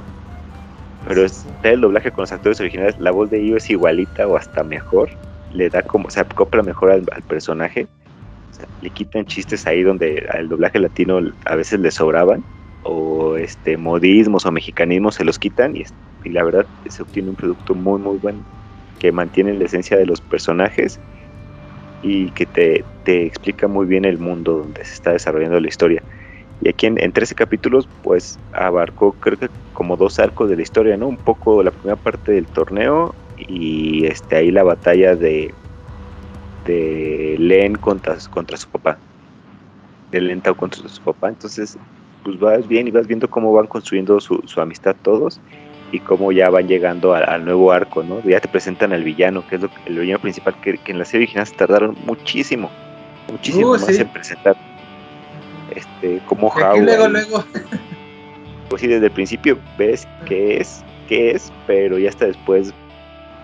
Pero 1.06 1.24
está 1.24 1.68
el 1.68 1.80
doblaje 1.82 2.10
con 2.10 2.22
los 2.22 2.32
actores 2.32 2.58
originales. 2.60 2.98
La 2.98 3.10
voz 3.10 3.30
de 3.30 3.40
ellos 3.40 3.64
es 3.64 3.70
igualita 3.70 4.26
o 4.26 4.36
hasta 4.36 4.64
mejor. 4.64 5.10
Le 5.52 5.68
da 5.68 5.82
como, 5.82 6.08
se 6.08 6.20
acopla 6.20 6.62
mejor 6.62 6.90
al 6.90 7.22
personaje 7.28 7.86
le 8.80 8.90
quitan 8.90 9.26
chistes 9.26 9.66
ahí 9.66 9.82
donde 9.82 10.26
al 10.30 10.48
doblaje 10.48 10.78
latino 10.78 11.20
a 11.44 11.56
veces 11.56 11.80
le 11.80 11.90
sobraban, 11.90 12.44
o 12.84 13.36
este 13.36 13.76
modismos 13.76 14.46
o 14.46 14.52
mexicanismos 14.52 15.16
se 15.16 15.24
los 15.24 15.38
quitan 15.38 15.76
y, 15.76 15.84
la 16.30 16.42
verdad 16.42 16.66
se 16.86 17.02
obtiene 17.02 17.30
un 17.30 17.36
producto 17.36 17.74
muy 17.74 18.00
muy 18.00 18.16
bueno 18.16 18.42
que 18.98 19.12
mantiene 19.12 19.52
la 19.54 19.64
esencia 19.64 19.96
de 19.98 20.06
los 20.06 20.20
personajes 20.22 20.98
y 22.02 22.30
que 22.30 22.46
te, 22.46 22.84
te 23.04 23.26
explica 23.26 23.66
muy 23.66 23.86
bien 23.86 24.04
el 24.04 24.18
mundo 24.18 24.58
donde 24.58 24.84
se 24.84 24.94
está 24.94 25.12
desarrollando 25.12 25.58
la 25.58 25.68
historia. 25.68 26.02
Y 26.60 26.68
aquí 26.68 26.86
en, 26.86 27.02
en, 27.02 27.12
13 27.12 27.34
capítulos, 27.34 27.88
pues 28.02 28.38
abarcó 28.52 29.12
creo 29.12 29.38
que 29.38 29.48
como 29.72 29.96
dos 29.96 30.18
arcos 30.18 30.48
de 30.50 30.56
la 30.56 30.62
historia, 30.62 30.96
¿no? 30.96 31.08
Un 31.08 31.16
poco 31.16 31.62
la 31.62 31.70
primera 31.70 31.96
parte 31.96 32.32
del 32.32 32.46
torneo 32.46 33.14
y 33.36 34.06
este 34.06 34.36
ahí 34.36 34.50
la 34.50 34.62
batalla 34.62 35.16
de, 35.16 35.54
de 36.64 37.36
Len 37.38 37.74
contra, 37.74 38.16
contra 38.30 38.56
su 38.56 38.68
papá. 38.68 38.98
De 40.10 40.20
Len 40.20 40.40
contra 40.40 40.88
su 40.88 41.02
papá. 41.02 41.28
Entonces, 41.28 41.78
pues 42.24 42.38
vas 42.38 42.66
bien 42.66 42.88
y 42.88 42.90
vas 42.90 43.06
viendo 43.06 43.28
cómo 43.28 43.52
van 43.52 43.66
construyendo 43.66 44.18
su, 44.18 44.42
amistad 44.56 44.96
todos 45.02 45.40
y 45.92 46.00
cómo 46.00 46.32
ya 46.32 46.50
van 46.50 46.66
llegando 46.66 47.14
al, 47.14 47.44
nuevo 47.44 47.70
arco, 47.70 48.02
¿no? 48.02 48.20
Ya 48.22 48.40
te 48.40 48.48
presentan 48.48 48.92
al 48.92 49.04
villano, 49.04 49.46
que 49.46 49.56
es 49.56 49.62
lo, 49.62 49.70
el 49.86 49.98
villano 49.98 50.20
principal, 50.20 50.54
que, 50.60 50.80
en 50.86 50.98
la 50.98 51.04
serie 51.04 51.26
original 51.26 51.46
se 51.46 51.54
tardaron 51.54 51.96
muchísimo, 52.04 52.70
muchísimo 53.30 53.68
uh, 53.68 53.72
más 53.72 53.88
en 53.88 54.08
presentar. 54.08 54.56
Este, 55.70 56.20
como 56.26 56.48
How. 56.48 56.80
luego, 56.80 57.08
luego. 57.08 57.44
Pues 58.70 58.80
sí, 58.80 58.88
desde 58.88 59.06
el 59.06 59.12
principio 59.12 59.58
ves 59.78 60.08
qué 60.26 60.56
es, 60.56 60.82
qué 61.06 61.32
es, 61.32 61.52
pero 61.66 61.98
ya 61.98 62.08
hasta 62.08 62.26
después 62.26 62.72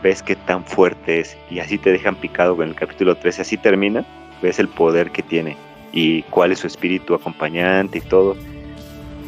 ves 0.02 0.22
qué 0.22 0.34
tan 0.34 0.64
fuerte 0.64 1.20
es 1.20 1.36
y 1.50 1.58
así 1.58 1.76
te 1.76 1.92
dejan 1.92 2.16
picado 2.16 2.60
en 2.62 2.70
el 2.70 2.74
capítulo 2.74 3.14
13, 3.14 3.42
así 3.42 3.56
termina, 3.58 4.04
ves 4.42 4.58
el 4.58 4.68
poder 4.68 5.10
que 5.10 5.22
tiene 5.22 5.56
y 5.92 6.22
cuál 6.24 6.52
es 6.52 6.60
su 6.60 6.66
espíritu 6.66 7.14
acompañante 7.14 7.98
y 7.98 8.00
todo. 8.00 8.34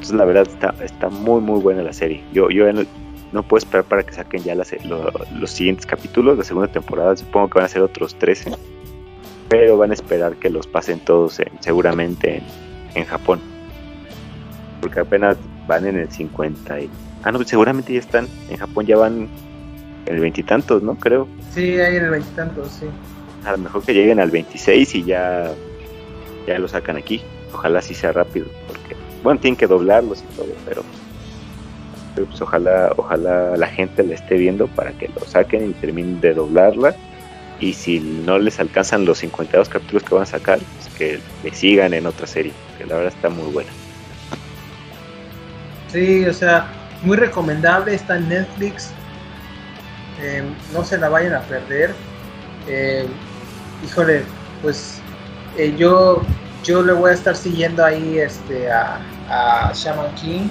Entonces 0.02 0.18
la 0.18 0.24
verdad 0.24 0.48
está, 0.48 0.74
está 0.82 1.10
muy 1.10 1.40
muy 1.40 1.60
buena 1.60 1.80
la 1.80 1.92
serie. 1.92 2.24
Yo, 2.32 2.50
yo 2.50 2.66
no, 3.32 3.42
puedo 3.44 3.58
esperar 3.58 3.84
para 3.84 4.02
que 4.02 4.12
saquen 4.12 4.42
ya 4.42 4.56
los 4.56 5.50
siguientes 5.52 5.86
capítulos, 5.86 6.36
la 6.36 6.42
segunda 6.42 6.66
temporada, 6.66 7.16
supongo 7.16 7.50
que 7.50 7.58
van 7.60 7.66
a 7.66 7.68
ser 7.68 7.82
otros 7.82 8.16
13, 8.16 8.50
pero 9.48 9.78
van 9.78 9.92
a 9.92 9.94
esperar 9.94 10.34
que 10.34 10.50
los 10.50 10.66
pasen 10.66 10.98
todos 10.98 11.40
seguramente 11.60 12.38
en, 12.38 12.42
en, 12.96 13.04
Japón. 13.04 13.40
Porque 14.80 14.98
apenas 14.98 15.36
van 15.68 15.86
en 15.86 15.96
el 15.96 16.10
50 16.10 16.80
y... 16.80 16.90
Ah, 17.22 17.30
no, 17.30 17.40
seguramente 17.44 17.92
ya 17.92 18.00
están. 18.00 18.26
En 18.50 18.56
Japón 18.56 18.86
ya 18.86 18.96
van 18.96 19.28
el 20.06 20.18
veintitantos, 20.18 20.82
¿no? 20.82 20.96
Creo. 20.96 21.28
Sí, 21.52 21.78
ahí 21.78 21.94
en 21.94 22.06
el 22.06 22.10
veintitantos, 22.10 22.72
sí. 22.72 22.86
A 23.44 23.52
lo 23.52 23.58
mejor 23.58 23.84
que 23.84 23.94
lleguen 23.94 24.18
al 24.18 24.32
26 24.32 24.96
y 24.96 25.04
ya, 25.04 25.52
ya 26.48 26.58
lo 26.58 26.66
sacan 26.66 26.96
aquí. 26.96 27.22
Ojalá 27.54 27.80
sí 27.80 27.94
sea 27.94 28.10
rápido, 28.10 28.46
bueno, 29.22 29.40
tienen 29.40 29.56
que 29.56 29.66
doblarlos 29.66 30.20
y 30.22 30.36
todo, 30.36 30.48
pero, 30.66 30.82
pues 32.14 32.40
ojalá, 32.40 32.92
ojalá 32.96 33.56
la 33.56 33.66
gente 33.66 34.02
la 34.02 34.14
esté 34.14 34.36
viendo 34.36 34.66
para 34.68 34.92
que 34.92 35.08
lo 35.08 35.24
saquen 35.26 35.70
y 35.70 35.72
terminen 35.74 36.20
de 36.20 36.34
doblarla. 36.34 36.94
Y 37.60 37.74
si 37.74 38.00
no 38.00 38.38
les 38.38 38.58
alcanzan 38.58 39.04
los 39.04 39.18
52 39.18 39.68
capítulos 39.68 40.02
que 40.02 40.14
van 40.14 40.24
a 40.24 40.26
sacar, 40.26 40.58
pues 40.58 40.94
que 40.96 41.20
le 41.44 41.54
sigan 41.54 41.94
en 41.94 42.06
otra 42.06 42.26
serie, 42.26 42.52
que 42.76 42.84
la 42.86 42.96
verdad 42.96 43.12
está 43.14 43.28
muy 43.28 43.52
buena. 43.52 43.70
Sí, 45.92 46.24
o 46.24 46.32
sea, 46.32 46.66
muy 47.02 47.16
recomendable, 47.16 47.94
está 47.94 48.16
en 48.16 48.28
Netflix, 48.28 48.90
eh, 50.20 50.42
no 50.72 50.84
se 50.84 50.98
la 50.98 51.08
vayan 51.08 51.34
a 51.34 51.40
perder. 51.42 51.94
Eh, 52.68 53.06
híjole, 53.84 54.22
pues 54.62 55.00
eh, 55.56 55.74
yo, 55.76 56.22
yo 56.62 56.82
le 56.82 56.92
voy 56.92 57.10
a 57.10 57.14
estar 57.14 57.36
siguiendo 57.36 57.84
ahí 57.84 58.18
este, 58.18 58.70
a, 58.70 59.00
a 59.28 59.72
Shaman 59.74 60.14
King. 60.14 60.48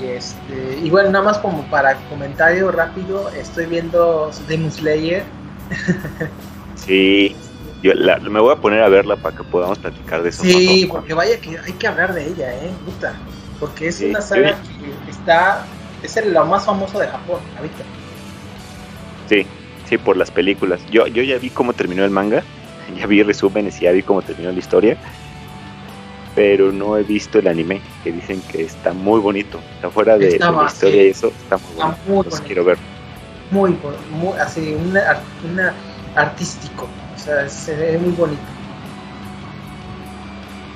Y, 0.00 0.06
este, 0.06 0.78
y 0.82 0.90
bueno, 0.90 1.10
nada 1.10 1.24
más 1.24 1.38
como 1.38 1.62
para 1.64 1.96
comentario 2.08 2.70
rápido, 2.70 3.28
estoy 3.30 3.66
viendo 3.66 4.30
Demon 4.48 4.70
Slayer. 4.70 5.24
sí, 6.74 7.36
yo 7.82 7.92
me 8.30 8.40
voy 8.40 8.52
a 8.52 8.56
poner 8.56 8.82
a 8.82 8.88
verla 8.88 9.16
para 9.16 9.36
que 9.36 9.44
podamos 9.44 9.78
platicar 9.78 10.22
de 10.22 10.28
eso. 10.28 10.42
Sí, 10.42 10.86
porque 10.90 11.14
vaya 11.14 11.40
que 11.40 11.58
hay 11.58 11.72
que 11.72 11.86
hablar 11.86 12.14
de 12.14 12.28
ella, 12.28 12.52
¿eh? 12.52 12.70
Puta. 12.84 13.14
Porque 13.58 13.88
es 13.88 14.00
una 14.00 14.20
saga 14.20 14.56
que 15.04 15.10
está, 15.10 15.64
es 16.02 16.16
el, 16.16 16.32
lo 16.32 16.46
más 16.46 16.64
famoso 16.64 16.98
de 16.98 17.08
Japón 17.08 17.40
ahorita. 17.56 17.84
Sí, 19.28 19.46
sí, 19.88 19.98
por 19.98 20.16
las 20.16 20.30
películas. 20.30 20.80
Yo, 20.90 21.06
yo 21.06 21.22
ya 21.22 21.38
vi 21.38 21.50
cómo 21.50 21.72
terminó 21.72 22.04
el 22.04 22.10
manga, 22.10 22.42
ya 22.96 23.06
vi 23.06 23.22
resúmenes 23.22 23.80
y 23.80 23.84
ya 23.84 23.92
vi 23.92 24.02
cómo 24.02 24.22
terminó 24.22 24.52
la 24.52 24.58
historia, 24.58 24.96
pero 26.34 26.72
no 26.72 26.96
he 26.96 27.02
visto 27.02 27.38
el 27.38 27.48
anime, 27.48 27.80
que 28.04 28.12
dicen 28.12 28.40
que 28.50 28.62
está 28.62 28.92
muy 28.92 29.20
bonito. 29.20 29.60
Está 29.76 29.90
fuera 29.90 30.16
de, 30.16 30.38
la 30.38 30.66
historia 30.66 31.04
y 31.04 31.08
eso, 31.08 31.28
está 31.28 31.58
muy 31.58 31.70
está 31.72 31.96
bonito. 32.06 32.36
Muy 32.36 32.46
quiero 32.46 32.64
ver. 32.64 32.78
Muy, 33.50 33.76
muy 34.10 34.38
así, 34.38 34.74
una, 34.74 35.20
una 35.50 35.74
artístico, 36.14 36.86
o 37.14 37.18
sea, 37.18 37.48
se 37.48 37.74
ve 37.74 37.98
muy 37.98 38.12
bonito. 38.12 38.42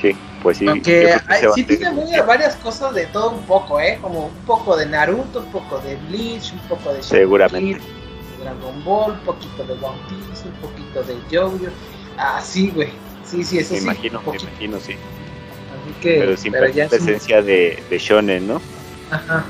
Sí, 0.02 0.16
pues 0.42 0.58
sí. 0.58 0.66
Aunque 0.66 1.14
sí 1.54 1.64
tiene 1.64 2.22
varias 2.22 2.56
cosas 2.56 2.94
de 2.94 3.06
todo 3.06 3.30
un 3.30 3.42
poco, 3.42 3.78
¿eh? 3.78 3.98
Como 4.00 4.26
un 4.26 4.34
poco 4.46 4.76
de 4.76 4.86
Naruto, 4.86 5.40
un 5.40 5.52
poco 5.52 5.78
de 5.80 5.96
Bleach, 6.08 6.52
un 6.52 6.68
poco 6.68 6.92
de 6.92 7.02
Seguramente. 7.02 7.80
Dragon 8.40 8.84
Ball, 8.84 9.12
un 9.12 9.20
poquito 9.20 9.64
de 9.64 9.72
One 9.74 9.98
Piece, 10.08 10.48
un 10.48 10.54
poquito 10.56 11.02
de 11.04 11.16
Jojo. 11.30 11.72
Ah, 12.18 12.40
sí, 12.42 12.70
güey. 12.74 12.90
Sí, 13.24 13.42
sí, 13.42 13.58
eso 13.58 13.72
me 13.72 13.78
sí. 13.78 13.84
Imagino, 13.84 14.20
me 14.20 14.36
imagino, 14.36 14.80
sí. 14.80 14.96
Así 15.84 15.92
que, 16.00 16.18
pero 16.18 16.36
siempre 16.36 16.60
pero 16.62 16.72
ya 16.72 16.88
presencia 16.88 17.42
de, 17.42 17.82
de 17.90 17.98
shonen, 17.98 18.48
¿no? 18.48 18.60
Ajá. 19.10 19.44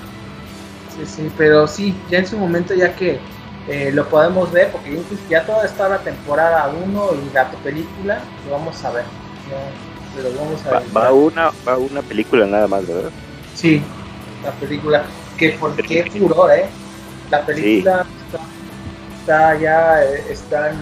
Sí, 0.96 1.06
sí, 1.06 1.30
pero 1.36 1.68
sí, 1.68 1.94
ya 2.10 2.18
en 2.18 2.26
su 2.26 2.36
momento 2.38 2.74
ya 2.74 2.94
que 2.94 3.20
eh, 3.68 3.90
lo 3.92 4.08
podemos 4.08 4.50
ver, 4.50 4.72
porque 4.72 5.00
ya 5.28 5.46
toda 5.46 5.64
está 5.64 5.88
la 5.88 5.98
temporada 5.98 6.68
1 6.68 7.10
y 7.14 7.34
la 7.34 7.50
película, 7.50 8.20
lo 8.46 8.52
vamos 8.52 8.84
a 8.84 8.90
ver. 8.90 9.04
pero 10.14 10.30
vamos 10.34 10.64
a 10.66 10.70
va, 10.70 10.80
ver. 10.80 10.96
Va 10.96 11.12
una, 11.12 11.50
va 11.66 11.78
una 11.78 12.02
película 12.02 12.46
nada 12.46 12.66
más, 12.66 12.86
¿verdad? 12.86 13.10
Sí, 13.54 13.80
la 14.42 14.50
película. 14.52 15.04
Que 15.38 15.50
por 15.50 15.74
qué 15.76 16.10
furor, 16.10 16.50
¿eh? 16.52 16.66
La 17.30 17.44
película 17.44 18.06
está 19.20 19.58
ya, 19.58 20.04
eh, 20.04 20.24
están, 20.30 20.76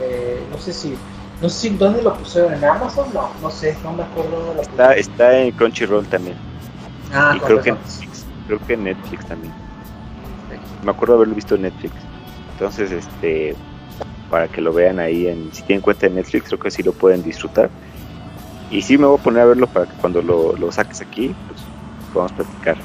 eh, 0.00 0.40
no 0.50 0.58
sé 0.58 0.72
si, 0.72 0.96
no 1.42 1.48
sé 1.48 1.58
si 1.58 1.70
dónde 1.70 2.02
lo 2.02 2.14
pusieron, 2.14 2.54
en 2.54 2.64
Amazon, 2.64 3.08
no, 3.12 3.28
no 3.42 3.50
sé, 3.50 3.76
no 3.82 3.92
me 3.92 4.04
acuerdo. 4.04 4.54
está, 4.60 4.94
está 4.94 5.38
en 5.38 5.50
Crunchyroll 5.50 6.06
también. 6.06 6.36
Ah, 7.12 7.34
y 7.36 7.40
creo 7.40 7.60
que, 7.60 7.70
en 7.70 7.74
Netflix, 7.74 8.24
creo 8.46 8.58
que 8.64 8.72
en 8.74 8.84
Netflix 8.84 9.26
también. 9.26 9.52
Me 10.84 10.90
acuerdo 10.90 11.16
haberlo 11.16 11.34
visto 11.34 11.56
en 11.56 11.62
Netflix. 11.62 11.94
Entonces, 12.52 12.92
este, 12.92 13.56
para 14.30 14.46
que 14.46 14.60
lo 14.60 14.72
vean 14.72 15.00
ahí, 15.00 15.26
en, 15.26 15.52
si 15.52 15.62
tienen 15.62 15.82
cuenta 15.82 16.08
de 16.08 16.14
Netflix, 16.14 16.46
creo 16.46 16.60
que 16.60 16.70
sí 16.70 16.82
lo 16.82 16.92
pueden 16.92 17.24
disfrutar. 17.24 17.70
Y 18.70 18.80
sí 18.80 18.96
me 18.96 19.06
voy 19.06 19.18
a 19.18 19.22
poner 19.22 19.42
a 19.42 19.46
verlo 19.46 19.66
para 19.66 19.86
que 19.86 19.94
cuando 19.94 20.22
lo, 20.22 20.56
lo 20.56 20.70
saques 20.70 21.00
aquí, 21.00 21.34
pues 21.48 21.60
podamos 22.12 22.32
platicar. 22.32 22.76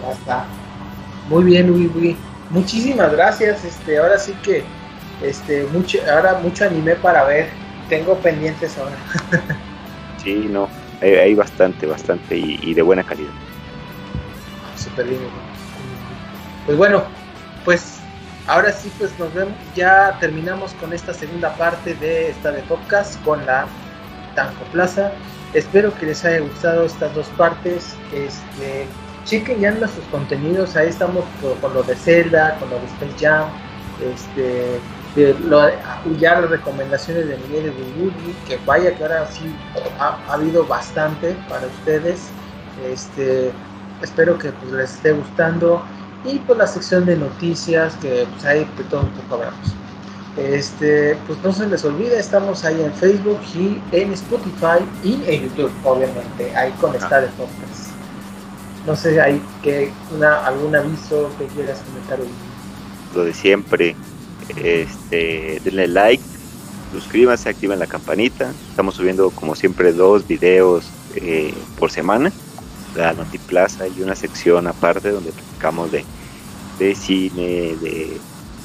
Ya 0.00 0.12
está. 0.12 0.44
Muy 1.28 1.44
bien, 1.44 1.66
Luis. 1.66 2.16
Muchísimas 2.50 3.12
gracias. 3.12 3.64
Este, 3.64 3.98
ahora 3.98 4.18
sí 4.18 4.32
que, 4.42 4.64
este, 5.22 5.64
mucho, 5.72 5.98
ahora 6.10 6.38
mucho 6.42 6.64
animé 6.64 6.96
para 6.96 7.24
ver. 7.24 7.48
Tengo 7.88 8.16
pendientes 8.18 8.76
ahora. 8.78 8.96
sí, 10.22 10.46
no, 10.50 10.68
hay, 11.00 11.34
bastante, 11.34 11.86
bastante 11.86 12.36
y, 12.36 12.74
de 12.74 12.82
buena 12.82 13.02
calidad. 13.02 13.30
Súper 14.76 15.06
bien. 15.06 15.20
Pues 16.66 16.78
bueno, 16.78 17.02
pues 17.64 17.98
ahora 18.46 18.72
sí, 18.72 18.90
pues 18.98 19.18
nos 19.18 19.32
vemos. 19.34 19.54
Ya 19.74 20.16
terminamos 20.20 20.72
con 20.74 20.92
esta 20.92 21.12
segunda 21.12 21.52
parte 21.54 21.94
de 21.94 22.30
esta 22.30 22.52
de 22.52 22.62
podcast 22.62 23.22
con 23.24 23.44
la 23.44 23.66
Tanco 24.34 24.62
Plaza. 24.72 25.12
Espero 25.52 25.92
que 25.98 26.06
les 26.06 26.24
haya 26.24 26.38
gustado 26.38 26.84
estas 26.84 27.12
dos 27.14 27.26
partes. 27.36 27.96
Este, 28.14 28.86
chequen 29.24 29.60
ya 29.60 29.70
nuestros 29.72 30.04
contenidos, 30.06 30.76
ahí 30.76 30.88
estamos 30.88 31.24
con, 31.60 31.74
lo 31.74 31.82
de 31.82 31.94
Zelda, 31.94 32.56
con 32.58 32.70
lo 32.70 32.78
de 32.78 32.86
Space 32.86 33.14
Jam, 33.20 33.48
este, 34.12 34.80
ya 36.18 36.40
las 36.40 36.50
recomendaciones 36.50 37.28
de 37.28 37.36
Miguel 37.38 37.64
de 37.64 38.02
Woody, 38.02 38.34
que 38.46 38.58
vaya 38.64 38.94
que 38.94 39.02
ahora 39.02 39.26
sí 39.30 39.54
ha, 39.98 40.18
habido 40.32 40.64
bastante 40.66 41.36
para 41.48 41.66
ustedes, 41.66 42.28
este, 42.86 43.50
espero 44.02 44.38
que 44.38 44.50
pues, 44.52 44.72
les 44.72 44.94
esté 44.94 45.12
gustando 45.12 45.82
y 46.24 46.38
por 46.38 46.48
pues, 46.48 46.58
la 46.58 46.66
sección 46.66 47.06
de 47.06 47.16
noticias 47.16 47.94
que 47.96 48.26
pues 48.30 48.44
ahí 48.44 48.68
de 48.76 48.84
todo 48.84 49.02
un 49.02 49.10
poco 49.10 49.36
hablamos. 49.36 49.74
Este, 50.36 51.18
pues 51.26 51.38
no 51.42 51.52
se 51.52 51.66
les 51.66 51.84
olvide, 51.84 52.18
estamos 52.18 52.64
ahí 52.64 52.80
en 52.80 52.92
Facebook 52.94 53.40
y 53.54 53.80
en 53.92 54.12
Spotify 54.12 54.78
y 55.02 55.22
en 55.26 55.48
YouTube, 55.48 55.72
obviamente, 55.84 56.54
ahí 56.56 56.70
con 56.80 56.94
Star 56.94 57.28
Podcast. 57.30 57.90
No 58.86 58.94
sé, 58.94 59.20
hay 59.20 59.42
que 59.62 59.92
una, 60.14 60.46
algún 60.46 60.74
aviso 60.74 61.30
que 61.36 61.46
quieras 61.46 61.80
comentar 61.80 62.20
hoy. 62.20 62.28
Lo 63.14 63.24
de 63.24 63.34
siempre, 63.34 63.96
este, 64.56 65.60
denle 65.64 65.88
like, 65.88 66.22
suscríbanse, 66.92 67.48
activen 67.48 67.78
la 67.78 67.86
campanita. 67.86 68.52
Estamos 68.70 68.94
subiendo 68.94 69.30
como 69.30 69.54
siempre 69.54 69.92
dos 69.92 70.26
videos 70.26 70.86
eh, 71.16 71.54
por 71.78 71.90
semana, 71.90 72.32
la 72.96 73.12
Notiplaza 73.12 73.86
y 73.88 74.02
una 74.02 74.16
sección 74.16 74.66
aparte 74.66 75.10
donde 75.10 75.32
platicamos 75.32 75.92
de, 75.92 76.04
de 76.78 76.94
cine, 76.94 77.76
de, 77.80 78.18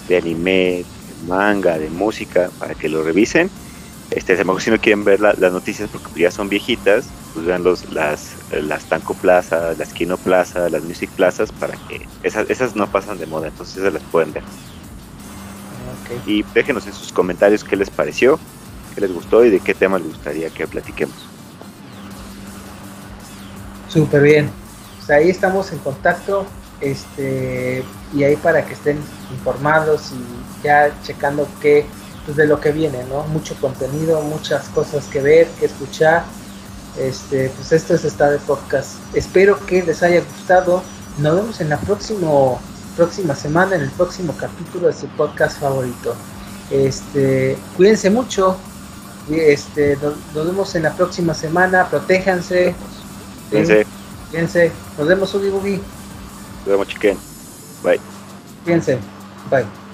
de 0.08 0.18
anime, 0.18 0.84
de 0.84 0.86
manga, 1.28 1.78
de 1.78 1.90
música, 1.90 2.50
para 2.60 2.76
que 2.76 2.90
lo 2.90 3.04
revisen. 3.04 3.50
Este, 4.12 4.38
si 4.38 4.70
no 4.72 4.80
quieren 4.80 5.04
ver 5.04 5.20
las 5.20 5.52
noticias 5.52 5.90
porque 5.92 6.22
ya 6.22 6.32
son 6.32 6.48
viejitas, 6.48 7.06
pues 7.34 7.46
vean 7.46 7.64
los, 7.64 7.92
las, 7.92 8.36
las 8.52 8.86
Tanco 8.86 9.14
Plaza, 9.16 9.74
las 9.78 9.92
Kino 9.94 10.16
Plaza, 10.16 10.70
las 10.70 10.84
Music 10.84 11.10
Plazas, 11.16 11.52
para 11.52 11.76
que 11.88 12.08
esas, 12.24 12.50
esas 12.50 12.76
no 12.76 12.88
pasan 12.88 13.18
de 13.18 13.26
moda, 13.26 13.48
entonces 13.48 13.78
esas 13.78 13.94
las 13.94 14.04
pueden 14.04 14.32
ver. 14.32 14.44
Y 16.26 16.44
déjenos 16.54 16.86
en 16.88 16.94
sus 16.94 17.12
comentarios 17.12 17.64
qué 17.64 17.76
les 17.76 17.90
pareció, 17.90 18.40
qué 18.94 19.02
les 19.02 19.14
gustó 19.14 19.44
y 19.44 19.50
de 19.50 19.60
qué 19.60 19.74
tema 19.74 19.98
les 19.98 20.08
gustaría 20.08 20.50
que 20.50 20.68
platiquemos. 20.68 21.16
Súper 23.90 24.22
bien. 24.22 24.50
Pues 24.98 25.10
ahí 25.10 25.30
estamos 25.30 25.72
en 25.72 25.80
contacto 25.80 26.46
este 26.82 27.84
y 28.14 28.24
ahí 28.24 28.36
para 28.36 28.66
que 28.66 28.74
estén 28.74 28.98
informados 29.32 30.12
y 30.12 30.66
ya 30.66 30.92
checando 31.04 31.48
qué 31.62 31.86
pues 32.26 32.38
de 32.38 32.48
lo 32.48 32.60
que 32.60 32.72
viene, 32.72 33.04
¿no? 33.10 33.24
Mucho 33.28 33.56
contenido, 33.62 34.22
muchas 34.22 34.68
cosas 34.70 35.06
que 35.06 35.22
ver, 35.22 35.48
que 35.60 35.68
escuchar. 35.68 36.24
Este, 36.98 37.50
pues 37.50 37.72
esto 37.72 37.94
es 37.94 38.04
esta 38.04 38.30
de 38.30 38.40
podcast. 38.40 38.96
Espero 39.14 39.64
que 39.66 39.84
les 39.84 40.02
haya 40.02 40.22
gustado. 40.22 40.82
Nos 41.20 41.36
vemos 41.36 41.62
en 41.62 41.70
la 41.70 41.78
próximo, 41.78 42.60
próxima 42.96 43.36
semana, 43.36 43.76
en 43.76 43.82
el 43.82 43.92
próximo 43.92 44.36
capítulo 44.38 44.88
de 44.88 44.94
su 44.94 45.08
podcast 45.10 45.60
favorito. 45.60 46.16
Este, 46.72 47.58
cuídense 47.78 48.10
mucho. 48.10 48.58
Este, 49.30 49.98
nos, 50.02 50.46
vemos 50.46 50.76
en 50.76 50.84
la 50.84 50.94
próxima 50.94 51.34
semana. 51.34 51.88
Protéjanse. 51.90 52.76
Cuídense. 53.50 53.86
Cuídense. 54.30 54.72
Nos 54.98 55.08
vemos, 55.08 55.34
Ubi 55.34 55.50
Bubi. 55.50 55.76
Nos 55.78 56.66
vemos, 56.66 56.88
chiquen. 56.88 57.18
Bye. 57.84 58.00
Cuídense. 58.64 58.98
Bye. 59.50 59.85